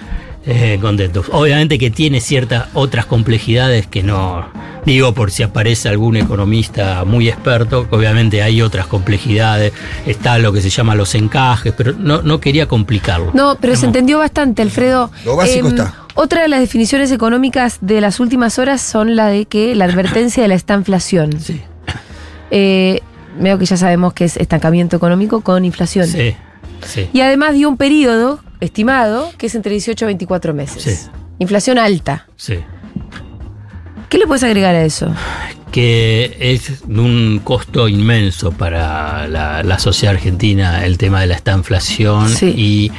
eh, 0.45 0.77
contento. 0.81 1.23
Obviamente 1.31 1.77
que 1.79 1.89
tiene 1.89 2.21
ciertas 2.21 2.67
otras 2.73 3.05
complejidades 3.05 3.87
que 3.87 4.03
no. 4.03 4.45
Digo, 4.85 5.13
por 5.15 5.31
si 5.31 5.41
aparece 5.41 5.89
algún 5.89 6.15
economista 6.15 7.03
muy 7.05 7.27
experto, 7.27 7.87
obviamente 7.89 8.43
hay 8.43 8.61
otras 8.61 8.85
complejidades. 8.85 9.73
Está 10.05 10.37
lo 10.37 10.53
que 10.53 10.61
se 10.61 10.69
llama 10.69 10.93
los 10.93 11.15
encajes, 11.15 11.73
pero 11.75 11.93
no, 11.93 12.21
no 12.21 12.39
quería 12.39 12.67
complicarlo. 12.67 13.31
No, 13.33 13.57
pero 13.59 13.75
se 13.75 13.87
entendió 13.87 14.19
bastante, 14.19 14.61
Alfredo. 14.61 15.09
Lo 15.25 15.35
básico 15.35 15.69
está. 15.69 15.95
Otra 16.13 16.43
de 16.43 16.47
las 16.47 16.59
definiciones 16.59 17.11
económicas 17.11 17.79
de 17.81 17.99
las 17.99 18.19
últimas 18.19 18.59
horas 18.59 18.81
son 18.81 19.15
la 19.15 19.27
de 19.27 19.47
que 19.47 19.73
la 19.75 19.85
advertencia 19.85 20.43
de 20.43 20.49
la 20.49 20.55
estanflación. 20.55 21.39
Sí, 21.39 21.61
Eh, 22.51 23.01
veo 23.39 23.57
que 23.57 23.65
ya 23.65 23.75
sabemos 23.77 24.13
que 24.13 24.25
es 24.25 24.37
estancamiento 24.37 24.95
económico 24.95 25.41
con 25.41 25.65
inflación. 25.65 26.07
sí, 26.07 26.35
sí. 26.85 27.09
Y 27.11 27.21
además 27.21 27.53
dio 27.55 27.67
un 27.67 27.75
periodo 27.77 28.39
estimado 28.59 29.31
que 29.37 29.47
es 29.47 29.55
entre 29.55 29.71
18 29.71 30.05
y 30.05 30.07
24 30.07 30.53
meses. 30.53 30.83
Sí. 30.83 31.09
Inflación 31.39 31.77
alta. 31.77 32.27
sí. 32.37 32.55
¿Qué 34.09 34.19
le 34.19 34.27
puedes 34.27 34.43
agregar 34.43 34.75
a 34.75 34.83
eso? 34.85 35.13
que 35.71 36.37
es 36.39 36.83
un 36.87 37.41
costo 37.43 37.89
inmenso 37.89 38.53
para 38.53 39.27
la, 39.27 39.61
la 39.61 39.77
sociedad 39.77 40.15
argentina 40.15 40.85
el 40.85 40.97
tema 40.97 41.19
de 41.19 41.27
la 41.27 41.35
estanflación 41.35 42.29
Sí. 42.29 42.53
y 42.55 42.91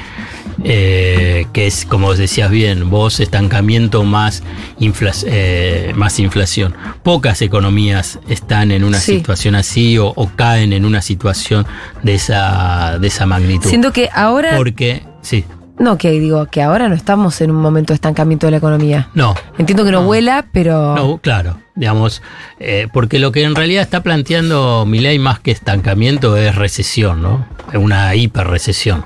eh, 0.62 1.46
que 1.54 1.66
es, 1.68 1.86
como 1.86 2.12
decías 2.14 2.50
bien, 2.50 2.90
vos 2.90 3.20
estancamiento 3.20 4.04
más, 4.04 4.42
infla- 4.78 5.14
eh, 5.26 5.92
más 5.96 6.18
inflación. 6.18 6.74
Pocas 7.02 7.40
economías 7.40 8.18
están 8.28 8.70
en 8.70 8.84
una 8.84 8.98
Sí. 9.00 9.16
situación 9.16 9.54
así 9.54 9.96
o, 9.96 10.09
o 10.14 10.30
caen 10.36 10.74
en 10.74 10.84
una 10.84 11.00
situación 11.00 11.66
de 12.02 12.14
esa, 12.16 12.98
de 12.98 13.07
esa 13.07 13.24
magnitud. 13.24 13.70
Siento 13.70 13.90
que 13.92 14.11
ahora. 14.12 14.54
Porque, 14.57 15.02
sí, 15.27 15.45
No, 15.79 15.99
que 15.99 16.11
digo, 16.12 16.47
que 16.47 16.62
ahora 16.62 16.89
no 16.89 16.95
estamos 16.95 17.41
en 17.41 17.51
un 17.51 17.57
momento 17.57 17.93
de 17.93 17.97
estancamiento 17.97 18.47
de 18.47 18.53
la 18.53 18.57
economía. 18.59 19.11
no, 19.14 19.35
Entiendo 19.59 19.85
que 19.85 19.91
no, 19.91 20.05
vuela, 20.05 20.47
pero. 20.53 20.95
No, 20.95 21.18
claro, 21.18 21.59
digamos, 21.74 22.22
eh, 22.61 22.87
porque 22.93 23.18
lo 23.18 23.33
que 23.33 23.43
en 23.43 23.55
realidad 23.55 23.83
está 23.83 24.03
planteando 24.03 24.87
Milei 24.87 25.18
más 25.18 25.41
que 25.41 25.51
estancamiento 25.51 26.37
es 26.37 26.55
recesión, 26.55 27.20
¿no? 27.20 27.45
Es 27.72 27.79
Una 27.79 28.14
hiperrecesión. 28.14 29.05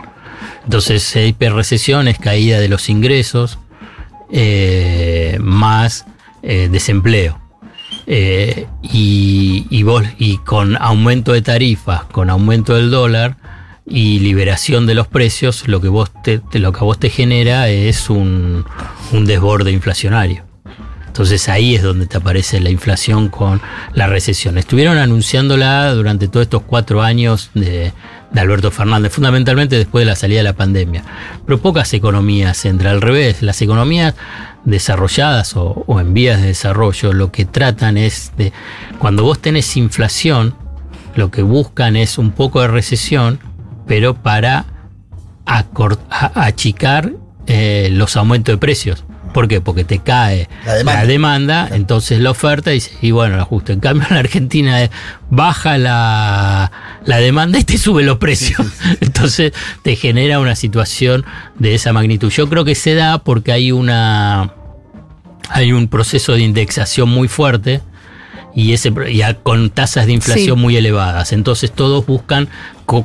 Entonces, 0.65 1.17
hiperrecesión 1.17 2.07
es 2.07 2.19
caída 2.19 2.61
de 2.61 2.69
los 2.69 2.89
ingresos 2.89 3.59
eh, 4.31 5.39
más 5.41 6.05
eh, 6.43 6.69
desempleo. 6.71 7.41
Y, 8.07 9.67
y 9.71 9.83
vos, 9.85 10.05
y 10.19 10.39
con 10.39 10.77
aumento 10.77 11.33
de 11.33 11.43
tarifas, 11.43 12.05
con 12.05 12.29
aumento 12.29 12.75
del 12.75 12.91
dólar 12.91 13.37
y 13.87 14.21
liberación 14.21 14.87
de 14.87 14.95
los 14.95 15.07
precios, 15.07 15.67
lo 15.67 15.81
que, 15.81 15.89
vos 15.89 16.11
te, 16.23 16.41
lo 16.53 16.73
que 16.73 16.79
a 16.79 16.85
vos 16.85 16.99
te 16.99 17.11
genera 17.11 17.69
es 17.69 18.11
un, 18.11 18.65
un 19.13 19.25
desborde 19.27 19.73
inflacionario. 19.73 20.51
Entonces 21.11 21.49
ahí 21.49 21.75
es 21.75 21.83
donde 21.83 22.07
te 22.07 22.19
aparece 22.19 22.61
la 22.61 22.71
inflación 22.71 23.29
con 23.31 23.61
la 23.95 24.07
recesión. 24.07 24.59
Estuvieron 24.59 24.97
anunciándola 24.97 25.93
durante 25.93 26.29
todos 26.29 26.45
estos 26.45 26.63
cuatro 26.63 27.03
años 27.03 27.51
de, 27.53 27.93
Alberto 28.37 28.71
Fernández, 28.71 29.13
fundamentalmente 29.13 29.77
después 29.77 30.03
de 30.03 30.07
la 30.07 30.15
salida 30.15 30.39
de 30.39 30.45
la 30.45 30.53
pandemia. 30.53 31.03
Pero 31.45 31.59
pocas 31.59 31.93
economías 31.95 32.65
entran 32.65 32.95
al 32.95 33.01
revés. 33.03 33.43
Las 33.43 33.61
economías 33.61 34.15
desarrolladas 34.65 35.53
o 35.57 36.01
en 36.01 36.15
vías 36.15 36.41
de 36.41 36.47
desarrollo 36.47 37.13
lo 37.13 37.33
que 37.33 37.45
tratan 37.45 37.99
es 37.99 38.31
de, 38.39 38.53
cuando 39.01 39.25
vos 39.25 39.41
tenés 39.41 39.77
inflación, 39.77 40.55
lo 41.17 41.33
que 41.33 41.43
buscan 41.43 41.97
es 41.97 42.19
un 42.19 42.31
poco 42.31 42.61
de 42.61 42.69
recesión, 42.69 43.41
pero 43.91 44.15
para 44.15 44.67
achicar 46.35 47.13
eh, 47.49 47.89
los 47.91 48.17
aumentos 48.17 48.53
de 48.53 48.59
precios. 48.59 49.05
¿Por 49.35 49.47
qué? 49.49 49.61
Porque 49.61 49.83
te 49.85 49.99
cae 49.99 50.49
La 50.65 50.75
demanda. 50.75 51.05
demanda, 51.07 51.69
entonces 51.73 52.21
la 52.21 52.31
oferta 52.31 52.71
dice, 52.71 52.93
y 53.03 53.11
bueno, 53.13 53.35
el 53.35 53.41
ajuste. 53.41 53.73
En 53.73 53.81
cambio, 53.81 54.07
en 54.09 54.15
la 54.15 54.21
Argentina 54.21 54.83
es, 54.83 54.91
baja 55.29 55.77
la, 55.79 56.71
la 57.05 57.17
demanda 57.19 57.59
y 57.59 57.65
te 57.65 57.79
sube 57.79 58.03
los 58.05 58.19
precios. 58.19 58.65
Entonces 59.01 59.53
te 59.83 59.95
genera 59.97 60.39
una 60.41 60.55
situación 60.57 61.25
de 61.59 61.75
esa 61.75 61.93
magnitud. 61.93 62.31
Yo 62.31 62.49
creo 62.49 62.65
que 62.65 62.75
se 62.77 62.95
da 62.95 63.19
porque 63.19 63.53
hay 63.53 63.71
una 63.73 64.53
hay 65.49 65.73
un 65.73 65.89
proceso 65.89 66.33
de 66.35 66.43
indexación 66.43 67.09
muy 67.09 67.27
fuerte 67.27 67.81
y 68.55 68.73
ese 68.73 68.93
y 69.11 69.23
a- 69.23 69.35
con 69.35 69.71
tasas 69.71 70.07
de 70.07 70.13
inflación 70.13 70.57
Sí. 70.57 70.63
muy 70.63 70.77
elevadas. 70.77 71.33
Entonces 71.33 71.71
todos 71.73 72.05
buscan 72.05 72.49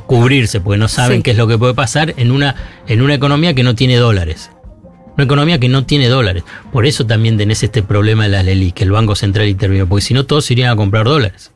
cubrirse 0.06 0.60
porque 0.60 0.78
no 0.78 0.88
saben 0.88 1.18
Sí. 1.18 1.22
qué 1.22 1.30
es 1.32 1.36
lo 1.36 1.46
que 1.46 1.56
puede 1.58 1.74
pasar 1.74 2.14
en 2.16 2.30
una 2.30 2.54
en 2.88 3.02
una 3.02 3.14
economía 3.14 3.54
que 3.54 3.62
no 3.62 3.74
tiene 3.74 3.96
dólares. 3.96 4.50
Una 5.16 5.24
economía 5.24 5.58
que 5.58 5.70
no 5.70 5.86
tiene 5.86 6.08
dólares. 6.08 6.44
Por 6.72 6.84
eso 6.84 7.06
también 7.06 7.38
tenés 7.38 7.62
este 7.62 7.82
problema 7.82 8.24
de 8.24 8.28
la 8.28 8.42
LELI, 8.42 8.72
que 8.72 8.84
el 8.84 8.90
Banco 8.90 9.14
Central 9.14 9.48
intervino, 9.48 9.86
porque 9.86 10.02
si 10.04 10.12
no 10.12 10.26
todos 10.26 10.50
irían 10.50 10.70
a 10.70 10.76
comprar 10.76 11.06
dólares. 11.06 11.52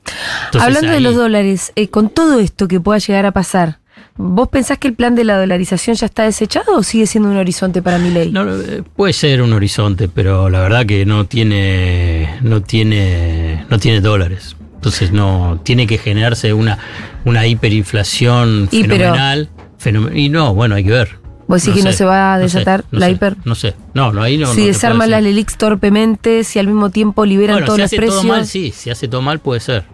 Entonces, 0.47 0.67
Hablando 0.67 0.93
de 0.93 1.01
los 1.01 1.15
dólares, 1.15 1.73
eh, 1.77 1.89
con 1.89 2.09
todo 2.09 2.41
esto 2.41 2.69
que 2.69 2.81
pueda 2.81 2.99
llegar 3.01 3.27
a 3.27 3.33
pasar, 3.33 3.81
¿vos 4.17 4.49
pensás 4.49 4.79
que 4.79 4.89
el 4.89 4.95
plan 4.95 5.15
de 5.15 5.25
la 5.25 5.37
dolarización 5.39 5.95
ya 5.95 6.07
está 6.07 6.23
desechado 6.23 6.75
o 6.75 6.83
sigue 6.83 7.07
siendo 7.07 7.29
un 7.29 7.37
horizonte 7.37 7.83
para 7.83 7.99
mi 7.99 8.09
ley? 8.11 8.33
No, 8.33 8.51
eh, 8.51 8.83
puede 8.97 9.13
ser 9.13 9.43
un 9.43 9.53
horizonte, 9.53 10.09
pero 10.09 10.49
la 10.49 10.61
verdad 10.61 10.87
que 10.87 11.05
no 11.05 11.27
tiene, 11.27 12.39
no 12.41 12.63
tiene, 12.63 13.67
no 13.69 13.79
tiene 13.79 14.01
dólares. 14.01 14.57
Entonces 14.81 15.13
no 15.13 15.61
tiene 15.63 15.87
que 15.87 15.99
generarse 15.99 16.55
una, 16.55 16.79
una 17.27 17.47
hiperinflación 17.47 18.69
Y, 18.71 18.85
pero- 18.85 18.97
fenomenal. 19.13 19.49
fenomen- 19.79 20.17
y 20.19 20.31
no, 20.31 20.55
bueno, 20.55 20.75
hay 20.77 20.85
que 20.85 20.91
ver. 20.91 21.21
¿Vos 21.47 21.63
decís 21.65 21.83
que 21.83 21.89
no 21.91 21.93
se 21.93 22.05
va 22.05 22.35
a 22.35 22.39
no 22.39 22.49
sé, 22.49 22.59
desatar 22.59 22.85
no 22.91 22.99
la 23.01 23.07
sé, 23.07 23.13
hiper? 23.13 23.37
No 23.45 23.55
sé, 23.57 23.75
no, 23.93 24.13
no, 24.13 24.23
ahí 24.23 24.39
no. 24.39 24.47
no 24.47 24.55
si 24.55 24.67
desarman 24.67 25.11
las. 25.11 25.23
LELIX 25.23 25.57
torpemente, 25.59 26.45
si 26.45 26.59
al 26.61 26.67
mismo 26.69 26.89
tiempo 26.91 27.27
liberan 27.27 27.57
Bueno, 27.57 27.67
todos 27.67 27.77
si 27.77 27.81
los 27.83 27.87
hace 27.89 27.97
precios. 27.97 28.23
todo 28.23 28.29
mal, 28.33 28.47
sí, 28.47 28.73
si 28.75 28.89
hace 28.89 29.07
todo 29.09 29.21
mal 29.21 29.41
puede 29.41 29.61
ser. 29.61 29.85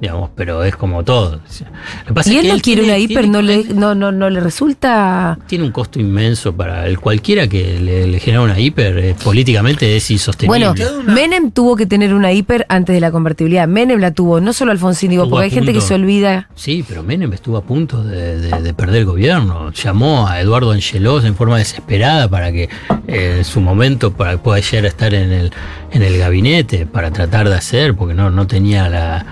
Digamos, 0.00 0.30
pero 0.34 0.64
es 0.64 0.74
como 0.74 1.04
todo. 1.04 1.36
Lo 1.36 2.06
que 2.08 2.12
pasa 2.12 2.32
y 2.32 2.38
es 2.38 2.44
él 2.44 2.48
no 2.50 2.58
quiere 2.60 2.82
tiene- 2.82 2.82
una 2.82 2.98
hiper, 2.98 3.22
tiene- 3.22 3.28
no 3.30 3.40
le, 3.42 3.64
no, 3.72 3.94
no, 3.94 4.10
no 4.10 4.28
le 4.30 4.40
resulta. 4.40 5.38
tiene 5.46 5.64
un 5.64 5.70
costo 5.70 6.00
inmenso 6.00 6.52
para 6.56 6.86
el 6.88 6.98
cualquiera 6.98 7.46
que 7.46 7.78
le, 7.78 8.06
le 8.08 8.18
genera 8.20 8.42
una 8.42 8.58
hiper, 8.58 8.98
eh, 8.98 9.14
políticamente 9.22 9.96
es 9.96 10.10
insostenible. 10.10 10.68
Bueno, 10.68 11.02
Menem 11.06 11.52
tuvo 11.52 11.76
que 11.76 11.86
tener 11.86 12.14
una 12.14 12.32
hiper 12.32 12.66
antes 12.68 12.94
de 12.94 13.00
la 13.00 13.12
convertibilidad. 13.12 13.68
Menem 13.68 14.00
la 14.00 14.10
tuvo, 14.12 14.40
no 14.40 14.52
solo 14.52 14.72
Alfonsín, 14.72 15.10
digo, 15.10 15.28
porque 15.28 15.44
hay 15.44 15.50
gente 15.50 15.72
que 15.72 15.80
se 15.80 15.94
olvida. 15.94 16.48
Sí, 16.56 16.84
pero 16.86 17.02
Menem 17.04 17.32
estuvo 17.32 17.56
a 17.56 17.62
punto 17.62 18.02
de, 18.02 18.38
de- 18.40 18.60
de 18.60 18.74
perder 18.74 19.00
el 19.00 19.04
gobierno. 19.06 19.70
Llamó 19.72 20.26
a 20.26 20.40
Eduardo 20.40 20.72
Angelos 20.72 21.24
en 21.24 21.34
forma 21.36 21.58
desesperada 21.58 22.28
para 22.28 22.50
que 22.50 22.68
eh, 23.06 23.34
en 23.38 23.44
su 23.44 23.60
momento 23.60 24.12
para 24.12 24.36
pueda 24.38 24.58
llegar 24.60 24.84
a 24.86 24.88
estar 24.88 25.14
en 25.14 25.30
el, 25.32 25.52
en 25.92 26.02
el 26.02 26.18
gabinete 26.18 26.86
para 26.86 27.10
tratar 27.12 27.48
de 27.48 27.54
hacer, 27.54 27.94
porque 27.94 28.14
no, 28.14 28.30
no 28.30 28.46
tenía 28.48 28.88
la 28.88 29.26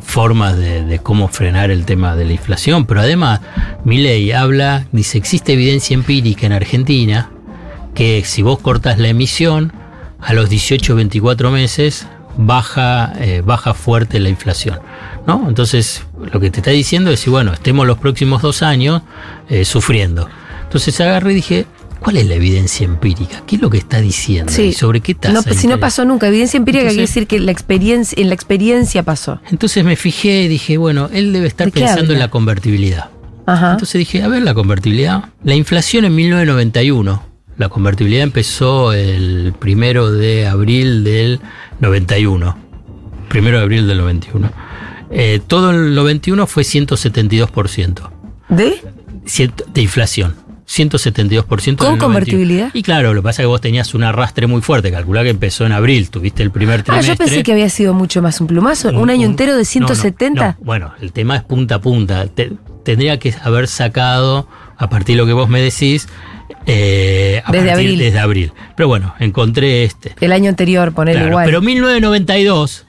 formas 0.00 0.56
de, 0.56 1.00
cómo 1.02 1.28
frenar 1.28 1.70
el 1.70 1.84
tema 1.84 2.16
de 2.16 2.24
la 2.24 2.32
inflación. 2.32 2.86
Pero 2.86 3.00
además, 3.00 3.40
Milei 3.84 4.32
habla, 4.32 4.86
dice, 4.92 5.18
existe 5.18 5.52
evidencia 5.52 5.94
empírica 5.94 6.46
en 6.46 6.52
Argentina 6.52 7.30
que 7.94 8.24
si 8.24 8.42
vos 8.42 8.58
cortas 8.58 8.98
la 8.98 9.08
emisión, 9.08 9.72
a 10.20 10.32
los 10.32 10.48
18 10.48 10.94
o 10.94 10.96
24 10.96 11.50
meses 11.50 12.06
baja, 12.36 13.12
eh, 13.18 13.42
baja 13.44 13.74
fuerte 13.74 14.18
la 14.20 14.30
inflación. 14.30 14.80
¿no? 15.26 15.46
Entonces, 15.48 16.04
lo 16.32 16.40
que 16.40 16.50
te 16.50 16.60
está 16.60 16.70
diciendo 16.70 17.10
es, 17.10 17.20
si 17.20 17.30
bueno, 17.30 17.52
estemos 17.52 17.86
los 17.86 17.98
próximos 17.98 18.42
dos 18.42 18.62
años 18.62 19.02
eh, 19.48 19.64
sufriendo. 19.64 20.28
Entonces 20.62 21.00
agarré 21.00 21.32
y 21.32 21.34
dije, 21.36 21.66
¿cuál 22.04 22.18
es 22.18 22.26
la 22.26 22.34
evidencia 22.34 22.84
empírica? 22.84 23.42
¿Qué 23.46 23.56
es 23.56 23.62
lo 23.62 23.70
que 23.70 23.78
está 23.78 24.00
diciendo? 24.00 24.52
Sí. 24.52 24.62
¿Y 24.64 24.72
sobre 24.72 25.00
qué 25.00 25.14
tasa? 25.14 25.32
No, 25.32 25.42
de 25.42 25.54
si 25.54 25.66
no 25.66 25.80
pasó 25.80 26.04
nunca. 26.04 26.28
Evidencia 26.28 26.58
empírica 26.58 26.82
Entonces- 26.82 26.96
quiere 26.96 27.08
decir 27.08 27.26
que 27.26 27.40
la 27.40 27.50
experiencia, 27.50 28.20
en 28.20 28.28
la 28.28 28.34
experiencia 28.34 29.02
pasó. 29.02 29.40
Entonces 29.50 29.84
me 29.84 29.96
fijé 29.96 30.42
y 30.42 30.48
dije, 30.48 30.76
bueno, 30.76 31.08
él 31.12 31.32
debe 31.32 31.48
estar 31.48 31.66
¿De 31.66 31.72
qué 31.72 31.80
pensando 31.80 32.12
en 32.12 32.18
la 32.18 32.28
convertibilidad. 32.28 33.08
Ajá. 33.46 33.72
Entonces 33.72 33.98
dije, 33.98 34.22
a 34.22 34.28
ver 34.28 34.42
la 34.42 34.54
convertibilidad. 34.54 35.24
La 35.42 35.54
inflación 35.54 36.04
en 36.04 36.14
1991. 36.14 37.22
La 37.56 37.68
convertibilidad 37.68 38.22
empezó 38.24 38.92
el 38.92 39.54
primero 39.58 40.10
de 40.12 40.46
abril 40.46 41.04
del 41.04 41.40
91. 41.80 42.56
Primero 43.28 43.58
de 43.58 43.62
abril 43.62 43.86
del 43.86 43.98
91. 43.98 44.50
Eh, 45.10 45.40
todo 45.46 45.70
el 45.70 45.94
91 45.94 46.46
fue 46.46 46.64
172% 46.64 48.10
¿De? 48.48 48.80
De 49.72 49.82
inflación. 49.82 50.34
172% 50.66 51.44
¿Con 51.46 51.86
en 51.88 51.92
el 51.94 51.98
91. 51.98 51.98
convertibilidad? 51.98 52.70
Y 52.72 52.82
claro, 52.82 53.12
lo 53.14 53.20
que 53.20 53.24
pasa 53.24 53.42
es 53.42 53.44
que 53.44 53.48
vos 53.48 53.60
tenías 53.60 53.94
un 53.94 54.02
arrastre 54.02 54.46
muy 54.46 54.62
fuerte. 54.62 54.90
Calculá 54.90 55.22
que 55.22 55.30
empezó 55.30 55.66
en 55.66 55.72
abril. 55.72 56.10
Tuviste 56.10 56.42
el 56.42 56.50
primer 56.50 56.80
Ah, 56.80 56.84
trimestre. 56.84 57.14
yo 57.14 57.18
pensé 57.18 57.42
que 57.42 57.52
había 57.52 57.68
sido 57.68 57.94
mucho 57.94 58.22
más 58.22 58.40
un 58.40 58.46
plumazo. 58.46 58.88
Un, 58.90 59.10
año 59.10 59.26
entero 59.26 59.52
de 59.52 59.58
no, 59.58 59.60
no, 59.60 59.64
170. 59.64 60.56
no. 60.58 60.64
Bueno, 60.64 60.94
el 61.00 61.12
tema 61.12 61.36
es 61.36 61.42
punta 61.42 61.76
a 61.76 61.80
punta. 61.80 62.26
Te- 62.28 62.52
tendría 62.84 63.18
que 63.18 63.34
haber 63.42 63.68
sacado, 63.68 64.48
a 64.76 64.88
partir 64.88 65.16
de 65.16 65.22
lo 65.22 65.26
que 65.26 65.32
vos 65.34 65.48
me 65.48 65.60
decís, 65.60 66.08
eh, 66.66 67.42
a 67.44 67.52
Desde 67.52 67.66
partir- 67.68 67.72
abril. 67.86 67.98
desde 67.98 68.18
abril. 68.18 68.52
Pero 68.76 68.88
bueno, 68.88 69.14
encontré 69.18 69.84
este. 69.84 70.14
El 70.20 70.32
año 70.32 70.48
anterior, 70.48 70.92
Claro, 70.94 71.28
igual. 71.28 71.44
pero 71.46 71.60
1992, 71.60 72.86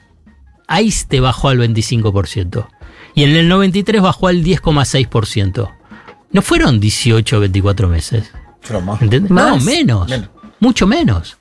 ahí 0.66 0.92
te 1.08 1.20
bajó 1.20 1.48
al 1.48 1.58
25%. 1.58 2.68
Y 3.14 3.24
en 3.24 3.30
el 3.36 3.48
93 3.48 4.02
bajó 4.02 4.28
al 4.28 4.42
10,6%. 4.42 5.70
No 6.32 6.42
fueron 6.42 6.80
18 6.80 7.36
o 7.36 7.40
24 7.40 7.88
meses. 7.88 8.30
Pero 8.66 8.80
más. 8.80 9.00
¿Entendés? 9.02 9.30
¿Más? 9.30 9.58
No, 9.58 9.64
menos, 9.64 10.08
Menos. 10.08 10.28
Mucho 10.60 10.86
menos. 10.86 11.36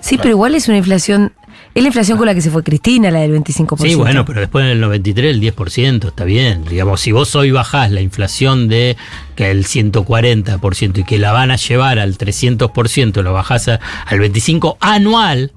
sí, 0.00 0.16
pero 0.18 0.30
igual 0.30 0.54
es 0.54 0.68
una 0.68 0.76
inflación. 0.78 1.32
Es 1.74 1.82
la 1.82 1.88
inflación 1.88 2.18
con 2.18 2.26
la 2.26 2.34
que 2.34 2.40
se 2.40 2.50
fue 2.50 2.62
Cristina, 2.64 3.10
la 3.12 3.20
del 3.20 3.32
25%. 3.32 3.78
Sí, 3.80 3.94
bueno, 3.94 4.24
pero 4.24 4.40
después 4.40 4.64
en 4.64 4.70
el 4.72 4.80
93 4.80 5.30
el 5.36 5.40
10%, 5.40 6.08
está 6.08 6.24
bien. 6.24 6.64
Digamos, 6.64 7.00
si 7.00 7.12
vos 7.12 7.34
hoy 7.36 7.50
bajás 7.52 7.90
la 7.92 8.00
inflación 8.00 8.66
de 8.68 8.96
que 9.36 9.50
el 9.52 9.64
140% 9.64 10.98
y 10.98 11.04
que 11.04 11.18
la 11.18 11.30
van 11.32 11.50
a 11.52 11.56
llevar 11.56 11.98
al 12.00 12.18
300%, 12.18 13.22
lo 13.22 13.32
bajás 13.32 13.68
a- 13.68 13.80
al 14.06 14.18
25% 14.18 14.76
anual, 14.80 15.52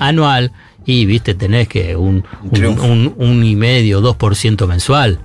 anual, 0.00 0.52
y 0.84 1.06
viste, 1.06 1.34
tenés 1.34 1.68
que 1.68 1.94
un, 1.94 2.24
un, 2.42 2.50
triunfo. 2.50 2.84
un, 2.84 3.14
un 3.16 3.44
y 3.44 3.54
medio, 3.54 4.00
2% 4.02 4.66
mensual. 4.66 5.20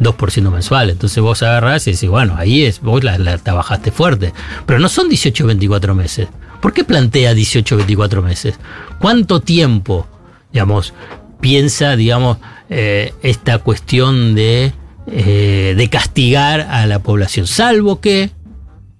2% 0.00 0.50
mensual. 0.50 0.90
Entonces 0.90 1.22
vos 1.22 1.42
agarrás 1.42 1.86
y 1.86 1.92
decís, 1.92 2.08
bueno, 2.08 2.34
ahí 2.36 2.64
es, 2.64 2.80
vos 2.80 3.02
la, 3.04 3.18
la 3.18 3.36
bajaste 3.44 3.90
fuerte. 3.90 4.32
Pero 4.66 4.78
no 4.78 4.88
son 4.88 5.08
18 5.08 5.44
o 5.44 5.46
24 5.46 5.94
meses. 5.94 6.28
¿Por 6.60 6.72
qué 6.72 6.84
plantea 6.84 7.34
18 7.34 7.74
o 7.74 7.78
24 7.78 8.22
meses? 8.22 8.58
¿Cuánto 9.00 9.40
tiempo, 9.40 10.06
digamos, 10.52 10.92
piensa, 11.40 11.94
digamos, 11.96 12.38
eh, 12.68 13.12
esta 13.22 13.58
cuestión 13.58 14.34
de, 14.34 14.72
eh, 15.06 15.74
de 15.76 15.88
castigar 15.88 16.62
a 16.62 16.86
la 16.86 16.98
población? 17.00 17.46
Salvo 17.46 18.00
que, 18.00 18.30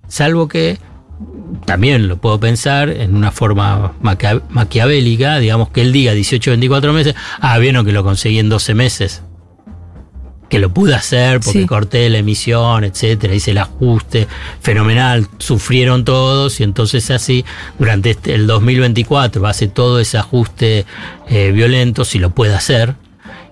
Salvo 0.06 0.48
que 0.48 0.78
también 1.66 2.08
lo 2.08 2.16
puedo 2.18 2.38
pensar 2.40 2.88
en 2.88 3.14
una 3.16 3.30
forma 3.32 3.92
maquia- 4.02 4.40
maquiavélica, 4.48 5.38
digamos 5.38 5.68
que 5.70 5.82
él 5.82 5.92
diga 5.92 6.12
18, 6.12 6.52
24 6.52 6.92
meses, 6.92 7.14
ah, 7.40 7.58
vieron 7.58 7.84
que 7.84 7.92
lo 7.92 8.04
conseguí 8.04 8.38
en 8.38 8.48
12 8.48 8.74
meses. 8.74 9.22
Que 10.48 10.58
lo 10.58 10.70
pude 10.70 10.94
hacer 10.94 11.40
porque 11.40 11.60
Sí. 11.60 11.66
corté 11.66 12.08
la 12.08 12.18
emisión, 12.18 12.82
etcétera, 12.84 13.34
hice 13.34 13.50
el 13.50 13.58
ajuste, 13.58 14.26
fenomenal, 14.60 15.26
sufrieron 15.38 16.04
todos 16.04 16.60
y 16.60 16.62
entonces 16.64 17.10
así, 17.10 17.44
durante 17.78 18.10
este- 18.10 18.34
el 18.34 18.46
2024 18.46 19.46
hace 19.46 19.68
todo 19.68 20.00
ese 20.00 20.16
ajuste 20.18 20.86
eh, 21.28 21.50
violento, 21.52 22.04
si 22.06 22.18
lo 22.18 22.30
puede 22.30 22.54
hacer, 22.54 22.94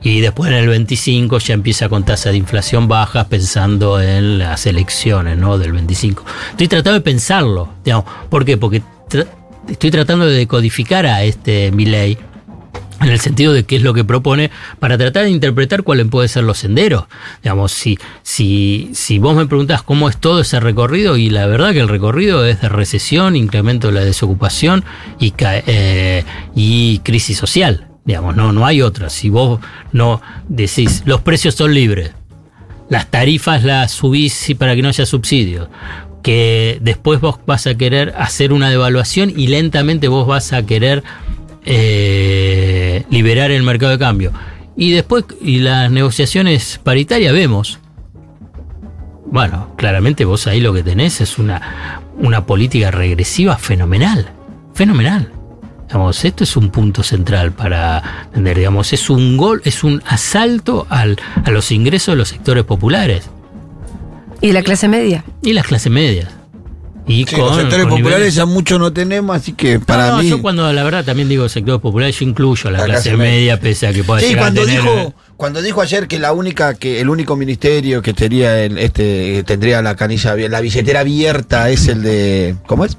y 0.03 0.21
después 0.21 0.51
en 0.51 0.57
el 0.57 0.69
25 0.69 1.39
ya 1.39 1.53
empieza 1.55 1.89
con 1.91 2.05
tasa 2.05 2.31
de 2.31 2.37
inflación 2.39 2.89
bajas 2.89 3.27
pensando 3.27 4.01
en 4.01 4.39
las 4.39 4.65
elecciones 4.67 5.37
¿no? 5.37 5.59
del 5.59 5.73
25. 5.73 6.25
Estoy 6.53 6.69
tratando 6.69 6.95
de 6.95 7.01
pensarlo, 7.03 7.69
digamos. 7.85 8.05
¿Por 8.31 8.45
qué? 8.45 8.57
Porque 8.57 8.83
tra- 9.11 9.27
estoy 9.69 9.91
tratando 9.91 10.27
de 10.27 10.35
decodificar 10.37 11.05
a 11.07 11.25
este 11.25 11.71
Milley 11.73 12.17
en 13.01 13.09
el 13.09 13.21
sentido 13.21 13.53
de 13.53 13.65
qué 13.65 13.77
es 13.77 13.83
lo 13.83 13.95
que 13.95 14.05
propone 14.05 14.51
para 14.79 14.97
tratar 14.97 15.25
de 15.25 15.31
interpretar 15.31 15.83
cuáles 15.83 16.07
pueden 16.09 16.29
ser 16.29 16.45
los 16.45 16.59
senderos. 16.59 17.05
Digamos, 17.43 17.73
si, 17.73 17.99
si, 18.23 18.91
si 18.95 19.19
vos 19.19 19.37
me 19.37 19.47
preguntás 19.47 19.83
cómo 19.83 20.09
es 20.09 20.17
todo 20.17 20.41
ese 20.41 20.61
recorrido, 20.61 21.17
y 21.17 21.31
la 21.31 21.47
verdad 21.47 21.73
que 21.73 21.81
el 21.81 21.89
recorrido 21.89 22.45
es 22.45 22.61
de 22.61 22.69
recesión, 22.69 23.37
incremento 23.37 23.89
de 23.89 23.95
la 23.95 24.05
desocupación 24.05 24.85
y, 25.19 25.35
eh, 25.39 26.25
y 26.55 27.01
crisis 27.01 27.37
social. 27.37 27.89
Digamos, 28.05 28.37
no, 28.37 28.53
no 28.53 28.65
hay 28.65 28.83
otra. 28.83 29.11
Si 29.11 29.31
vos 29.31 29.61
no 29.93 30.23
decís, 30.49 31.03
los 31.07 31.23
precios 31.23 31.57
son 31.57 31.75
libres, 31.75 32.13
las 32.89 33.11
tarifas 33.11 33.65
las 33.65 33.91
subís 33.91 34.55
para 34.59 34.77
que 34.77 34.83
no 34.83 34.89
haya 34.89 35.05
subsidios, 35.07 35.69
que 36.23 36.79
después 36.83 37.21
vos 37.21 37.39
vas 37.47 37.67
a 37.67 37.77
querer 37.77 38.15
hacer 38.17 38.53
una 38.53 38.71
devaluación 38.71 39.33
y 39.37 39.49
lentamente 39.49 40.09
vos 40.09 40.27
vas 40.27 40.53
a 40.53 40.65
querer 40.65 41.03
eh, 41.65 42.66
liberar 43.11 43.51
el 43.51 43.63
mercado 43.63 43.93
de 43.93 43.99
cambio. 43.99 44.33
Y 44.77 44.91
después, 44.93 45.25
y 45.41 45.59
las 45.61 45.91
negociaciones 45.91 46.81
paritarias 46.83 47.33
vemos. 47.33 47.79
Bueno, 49.27 49.73
claramente 49.77 50.25
vos 50.25 50.47
ahí 50.47 50.61
lo 50.61 50.73
que 50.73 50.83
tenés 50.83 51.21
es 51.21 51.39
una, 51.39 52.03
una 52.19 52.47
política 52.47 52.91
regresiva 52.91 53.57
fenomenal. 53.59 54.31
Fenomenal. 54.75 55.33
Digamos, 55.89 56.25
esto 56.25 56.45
es 56.45 56.57
un 56.57 56.71
punto 56.71 57.03
central 57.03 57.53
para 57.53 58.03
entender, 58.27 58.59
digamos, 58.59 58.93
es 58.93 59.09
un 59.09 59.37
gol, 59.37 59.63
es 59.65 59.85
un 59.85 60.03
asalto 60.07 60.87
al, 60.91 61.17
a 61.45 61.51
los 61.51 61.71
ingresos 61.71 62.13
de 62.13 62.17
los 62.17 62.29
sectores 62.29 62.65
populares 62.65 63.31
Y 64.41 64.53
la 64.53 64.63
clase 64.63 64.89
media. 64.89 65.25
y 65.43 65.53
las 65.53 65.67
clases 65.67 65.91
medias. 65.93 66.29
Y 67.09 67.25
Sí, 67.25 67.37
los 67.37 67.55
sectores 67.57 67.87
con 67.87 67.91
populares 67.99 68.19
niveles- 68.19 68.35
ya 68.35 68.47
mucho 68.47 68.79
no 68.81 68.93
tenemos, 68.93 69.37
así 69.37 69.53
que 69.53 69.79
para 69.79 70.09
No, 70.09 70.17
no, 70.17 70.23
mí. 70.25 70.29
yo 70.29 70.43
cuando 70.43 70.73
la 70.73 70.83
verdad 70.83 71.05
también 71.05 71.29
digo 71.29 71.49
sectores 71.49 71.81
populares, 71.81 72.19
yo 72.19 72.25
incluyo 72.27 72.69
a 72.69 72.73
la, 72.73 72.79
La 72.81 72.85
clase, 72.87 73.11
clase 73.11 73.17
media, 73.17 73.33
media. 73.55 73.61
pese 73.61 73.87
a 73.87 73.93
que 73.93 74.03
pueda 74.03 74.21
Sí, 74.21 74.27
llegar 74.29 74.43
cuando 74.43 74.63
a 74.63 74.65
tener. 74.65 74.81
dijo, 74.83 75.15
cuando 75.37 75.63
dijo 75.63 75.81
ayer 75.83 76.09
que 76.09 76.19
la 76.19 76.33
única, 76.33 76.75
que 76.75 77.01
el 77.01 77.09
único 77.09 77.37
ministerio 77.37 78.03
que 78.03 78.13
el, 78.65 78.79
este, 78.79 79.45
tendría 79.45 79.83
la 79.83 79.95
canilla, 79.95 80.35
la 80.35 80.61
billetera 80.61 81.01
abierta 81.01 81.71
es 81.71 81.87
el 81.87 82.03
de, 82.03 82.57
¿cómo 82.67 82.85
es? 82.85 82.99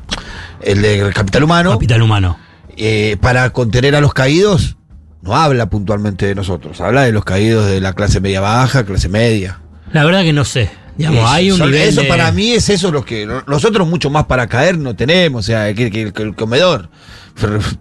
El 0.61 0.81
de 0.81 1.11
capital 1.13 1.43
humano. 1.43 1.71
Capital 1.71 2.01
humano. 2.01 2.37
eh, 2.77 3.17
para 3.19 3.49
contener 3.49 3.95
a 3.95 4.01
los 4.01 4.13
caídos, 4.13 4.77
no 5.21 5.35
habla 5.35 5.65
puntualmente 5.69 6.27
de 6.27 6.35
nosotros, 6.35 6.79
habla 6.79 7.01
de 7.03 7.11
los 7.11 7.25
caídos 7.25 7.65
de 7.67 7.81
la 7.81 7.91
clase 7.93 8.21
media 8.21 8.39
baja, 8.39 8.85
clase 8.85 9.09
media. 9.09 9.59
La 9.91 10.05
verdad 10.05 10.21
que 10.21 10.31
no 10.31 10.45
sé. 10.45 10.69
Digamos, 10.97 11.19
Eso, 11.19 11.27
hay 11.29 11.51
un 11.51 11.57
son- 11.59 11.71
nivel 11.71 11.89
eso 11.89 12.01
de- 12.01 12.07
para 12.07 12.31
mí 12.31 12.51
es 12.53 12.69
eso 12.69 12.91
lo 12.91 13.05
que 13.05 13.27
nosotros 13.47 13.87
mucho 13.87 14.09
más 14.09 14.25
para 14.25 14.47
caer 14.47 14.77
no 14.77 14.95
tenemos, 14.95 15.41
o 15.41 15.45
sea, 15.45 15.73
que, 15.73 15.91
que- 15.91 16.11
que 16.11 16.23
el 16.23 16.35
comedor. 16.35 16.89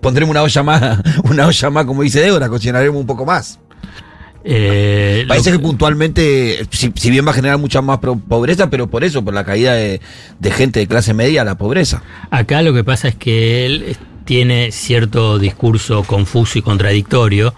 Pondremos 0.02 0.30
una 0.32 0.42
olla 0.42 0.62
más, 0.62 0.98
una 1.24 1.46
olla 1.46 1.70
más, 1.70 1.86
como 1.86 2.02
dice 2.02 2.20
Débora, 2.20 2.48
cocinaremos 2.48 3.00
un 3.00 3.06
poco 3.06 3.24
más. 3.24 3.58
eh, 4.44 5.24
Parece 5.26 5.50
que- 5.50 5.56
que 5.56 5.62
puntualmente, 5.62 6.66
si, 6.70 6.92
si 6.94 7.10
bien 7.10 7.26
va 7.26 7.30
a 7.30 7.34
generar 7.34 7.58
mucha 7.58 7.82
más 7.82 7.98
pobreza, 7.98 8.70
pero 8.70 8.86
por 8.88 9.02
eso, 9.02 9.24
por 9.24 9.34
la 9.34 9.44
caída 9.44 9.74
de, 9.74 10.00
de 10.38 10.50
gente 10.50 10.78
de 10.80 10.86
clase 10.86 11.14
media 11.14 11.42
a 11.42 11.44
la 11.44 11.56
pobreza. 11.56 12.02
Acá 12.30 12.62
lo 12.62 12.72
que 12.72 12.84
pasa 12.84 13.08
es 13.08 13.14
que 13.16 13.66
él 13.66 13.96
tiene 14.24 14.70
cierto 14.72 15.38
discurso 15.38 16.02
confuso 16.04 16.58
y 16.58 16.62
contradictorio 16.62 17.54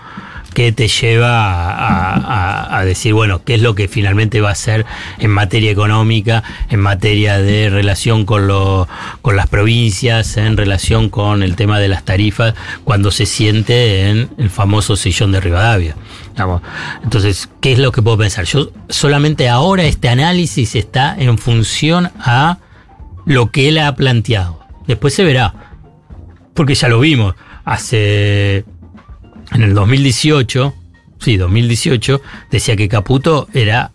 que 0.58 0.72
te 0.72 0.88
lleva 0.88 2.78
a, 2.80 2.84
decir, 2.84 3.14
bueno, 3.14 3.44
qué 3.44 3.54
es 3.54 3.62
lo 3.62 3.76
que 3.76 3.86
finalmente 3.86 4.40
va 4.40 4.48
a 4.48 4.52
hacer 4.54 4.86
en 5.20 5.30
materia 5.30 5.70
económica, 5.70 6.42
en 6.68 6.80
materia 6.80 7.38
de 7.38 7.70
relación 7.70 8.24
con, 8.24 8.48
lo- 8.48 8.88
con 9.22 9.36
las 9.36 9.46
provincias, 9.46 10.36
en 10.36 10.56
relación 10.56 11.10
con 11.10 11.44
el 11.44 11.54
tema 11.54 11.78
de 11.78 11.86
las 11.86 12.04
tarifas, 12.04 12.54
cuando 12.82 13.12
se 13.12 13.24
siente 13.24 14.10
en 14.10 14.30
el 14.36 14.50
famoso 14.50 14.96
sillón 14.96 15.30
de 15.30 15.40
Rivadavia. 15.40 15.94
Entonces, 17.04 17.48
¿qué 17.60 17.74
es 17.74 17.78
lo 17.78 17.92
que 17.92 18.02
puedo 18.02 18.18
pensar? 18.18 18.44
Yo 18.44 18.72
solamente 18.88 19.48
ahora 19.48 19.84
este 19.84 20.08
análisis 20.08 20.74
está 20.74 21.14
en 21.16 21.38
función 21.38 22.10
a 22.18 22.58
lo 23.26 23.52
que 23.52 23.68
él 23.68 23.78
ha 23.78 23.94
planteado. 23.94 24.58
Después 24.88 25.14
se 25.14 25.22
verá 25.22 25.54
porque 26.52 26.74
ya 26.74 26.88
lo 26.88 26.98
vimos 26.98 27.36
hace 27.64 28.64
en 29.52 29.62
el 29.62 29.74
2018, 29.74 30.74
sí, 31.20 31.36
2018 31.36 32.20
decía 32.50 32.76
que 32.76 32.88
Caputo 32.88 33.48
era 33.52 33.92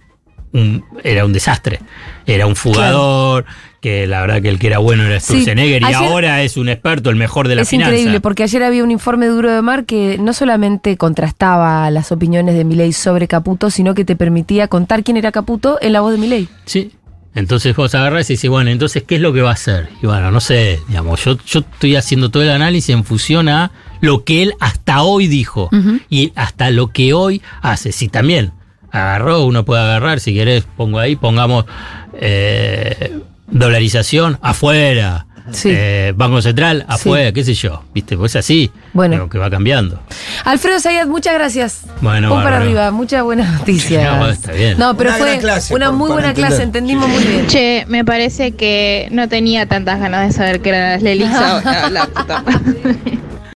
un 0.51 0.83
era 1.03 1.25
un 1.25 1.33
desastre, 1.33 1.79
era 2.25 2.45
un 2.45 2.55
fugador, 2.55 3.45
que 3.81 4.07
la 4.07 4.21
verdad 4.21 4.41
que 4.41 4.49
el 4.49 4.59
que 4.59 4.67
era 4.67 4.77
bueno 4.77 5.03
era 5.03 5.19
Sí, 5.19 5.33
Sturzenegger 5.33 5.81
y 5.81 5.93
ahora 5.93 6.41
es 6.43 6.57
un 6.57 6.69
experto, 6.69 7.09
el 7.09 7.15
mejor 7.15 7.47
de 7.47 7.55
la 7.55 7.63
es 7.63 7.69
finanza. 7.69 7.91
increíble 7.91 8.21
porque 8.21 8.43
ayer 8.43 8.63
había 8.63 8.83
un 8.83 8.91
informe 8.91 9.27
duro 9.27 9.51
de 9.51 9.61
Mar 9.61 9.85
que 9.85 10.17
no 10.19 10.31
solamente 10.33 10.95
contrastaba 10.95 11.89
las 11.91 12.11
opiniones 12.11 12.55
de 12.55 12.63
Milei 12.63 12.93
sobre 12.93 13.27
Caputo, 13.27 13.69
sino 13.69 13.93
que 13.93 14.05
te 14.05 14.15
permitía 14.15 14.67
contar 14.67 15.03
quién 15.03 15.17
era 15.17 15.31
Caputo 15.31 15.79
en 15.81 15.93
la 15.93 16.01
voz 16.01 16.13
de 16.13 16.17
Milei. 16.19 16.47
Sí. 16.65 16.91
Entonces 17.35 17.75
vos 17.75 17.93
agarrás 17.95 18.29
y 18.29 18.35
decís, 18.35 18.49
bueno, 18.49 18.69
entonces, 18.69 19.03
¿qué 19.03 19.15
es 19.15 19.21
lo 19.21 19.33
que 19.33 19.41
va 19.41 19.49
a 19.49 19.53
hacer? 19.53 19.89
Y 20.01 20.05
bueno, 20.05 20.29
no 20.29 20.39
sé, 20.39 20.79
digamos, 20.87 21.23
yo, 21.23 21.37
yo 21.45 21.61
estoy 21.61 21.95
haciendo 21.95 22.29
todo 22.29 22.43
el 22.43 22.51
análisis 22.51 22.89
en 22.89 23.03
función 23.03 23.49
a 23.49 23.71
lo 24.01 24.23
que 24.23 24.43
él 24.43 24.53
hasta 24.59 25.01
hoy 25.01 25.27
dijo 25.27 25.69
y 26.09 26.31
hasta 26.35 26.69
lo 26.69 26.91
que 26.91 27.13
hoy 27.13 27.41
hace. 27.61 27.91
Si 27.91 28.07
también 28.07 28.51
agarró, 28.91 29.45
uno 29.45 29.65
puede 29.65 29.81
agarrar, 29.81 30.19
si 30.19 30.33
querés, 30.33 30.65
pongo 30.77 30.99
ahí, 30.99 31.15
pongamos 31.15 31.65
eh, 32.13 33.17
dolarización 33.47 34.37
afuera, 34.41 35.25
Sí. 35.51 35.69
eh, 35.71 36.13
Banco 36.15 36.41
Central 36.41 36.85
afuera, 36.87 37.31
qué 37.31 37.43
sé 37.43 37.53
yo, 37.53 37.83
¿viste? 37.93 38.15
Pues 38.17 38.35
así, 38.35 38.71
Bueno. 38.93 39.27
que 39.29 39.37
va 39.37 39.49
cambiando. 39.49 39.99
Alfredo 40.45 40.79
Sayat, 40.79 41.07
muchas 41.07 41.33
gracias. 41.33 41.81
Bueno, 42.01 42.29
Pum 42.29 42.43
para 42.43 42.57
arriba, 42.57 42.91
muchas 42.91 43.23
buenas 43.23 43.51
noticias. 43.59 44.03
No, 44.17 44.29
está 44.29 44.51
bien. 44.53 44.77
No, 44.77 44.95
pero 44.95 45.09
Una 45.09 45.19
fue 45.19 45.37
clase, 45.39 45.73
una 45.75 45.87
por- 45.87 45.95
muy 45.95 46.11
buena 46.11 46.29
entender. 46.29 46.49
clase, 46.49 46.63
entendimos 46.63 47.09
muy 47.09 47.23
bien. 47.23 47.47
Che, 47.47 47.85
me 47.89 48.05
parece 48.05 48.51
que 48.53 49.07
no 49.11 49.27
tenía 49.27 49.65
tantas 49.67 49.99
ganas 49.99 50.27
de 50.27 50.33
saber 50.33 50.61
qué 50.61 50.69
eran 50.69 51.03
las 51.03 51.33
ahora. 51.65 51.89
la. 51.89 52.09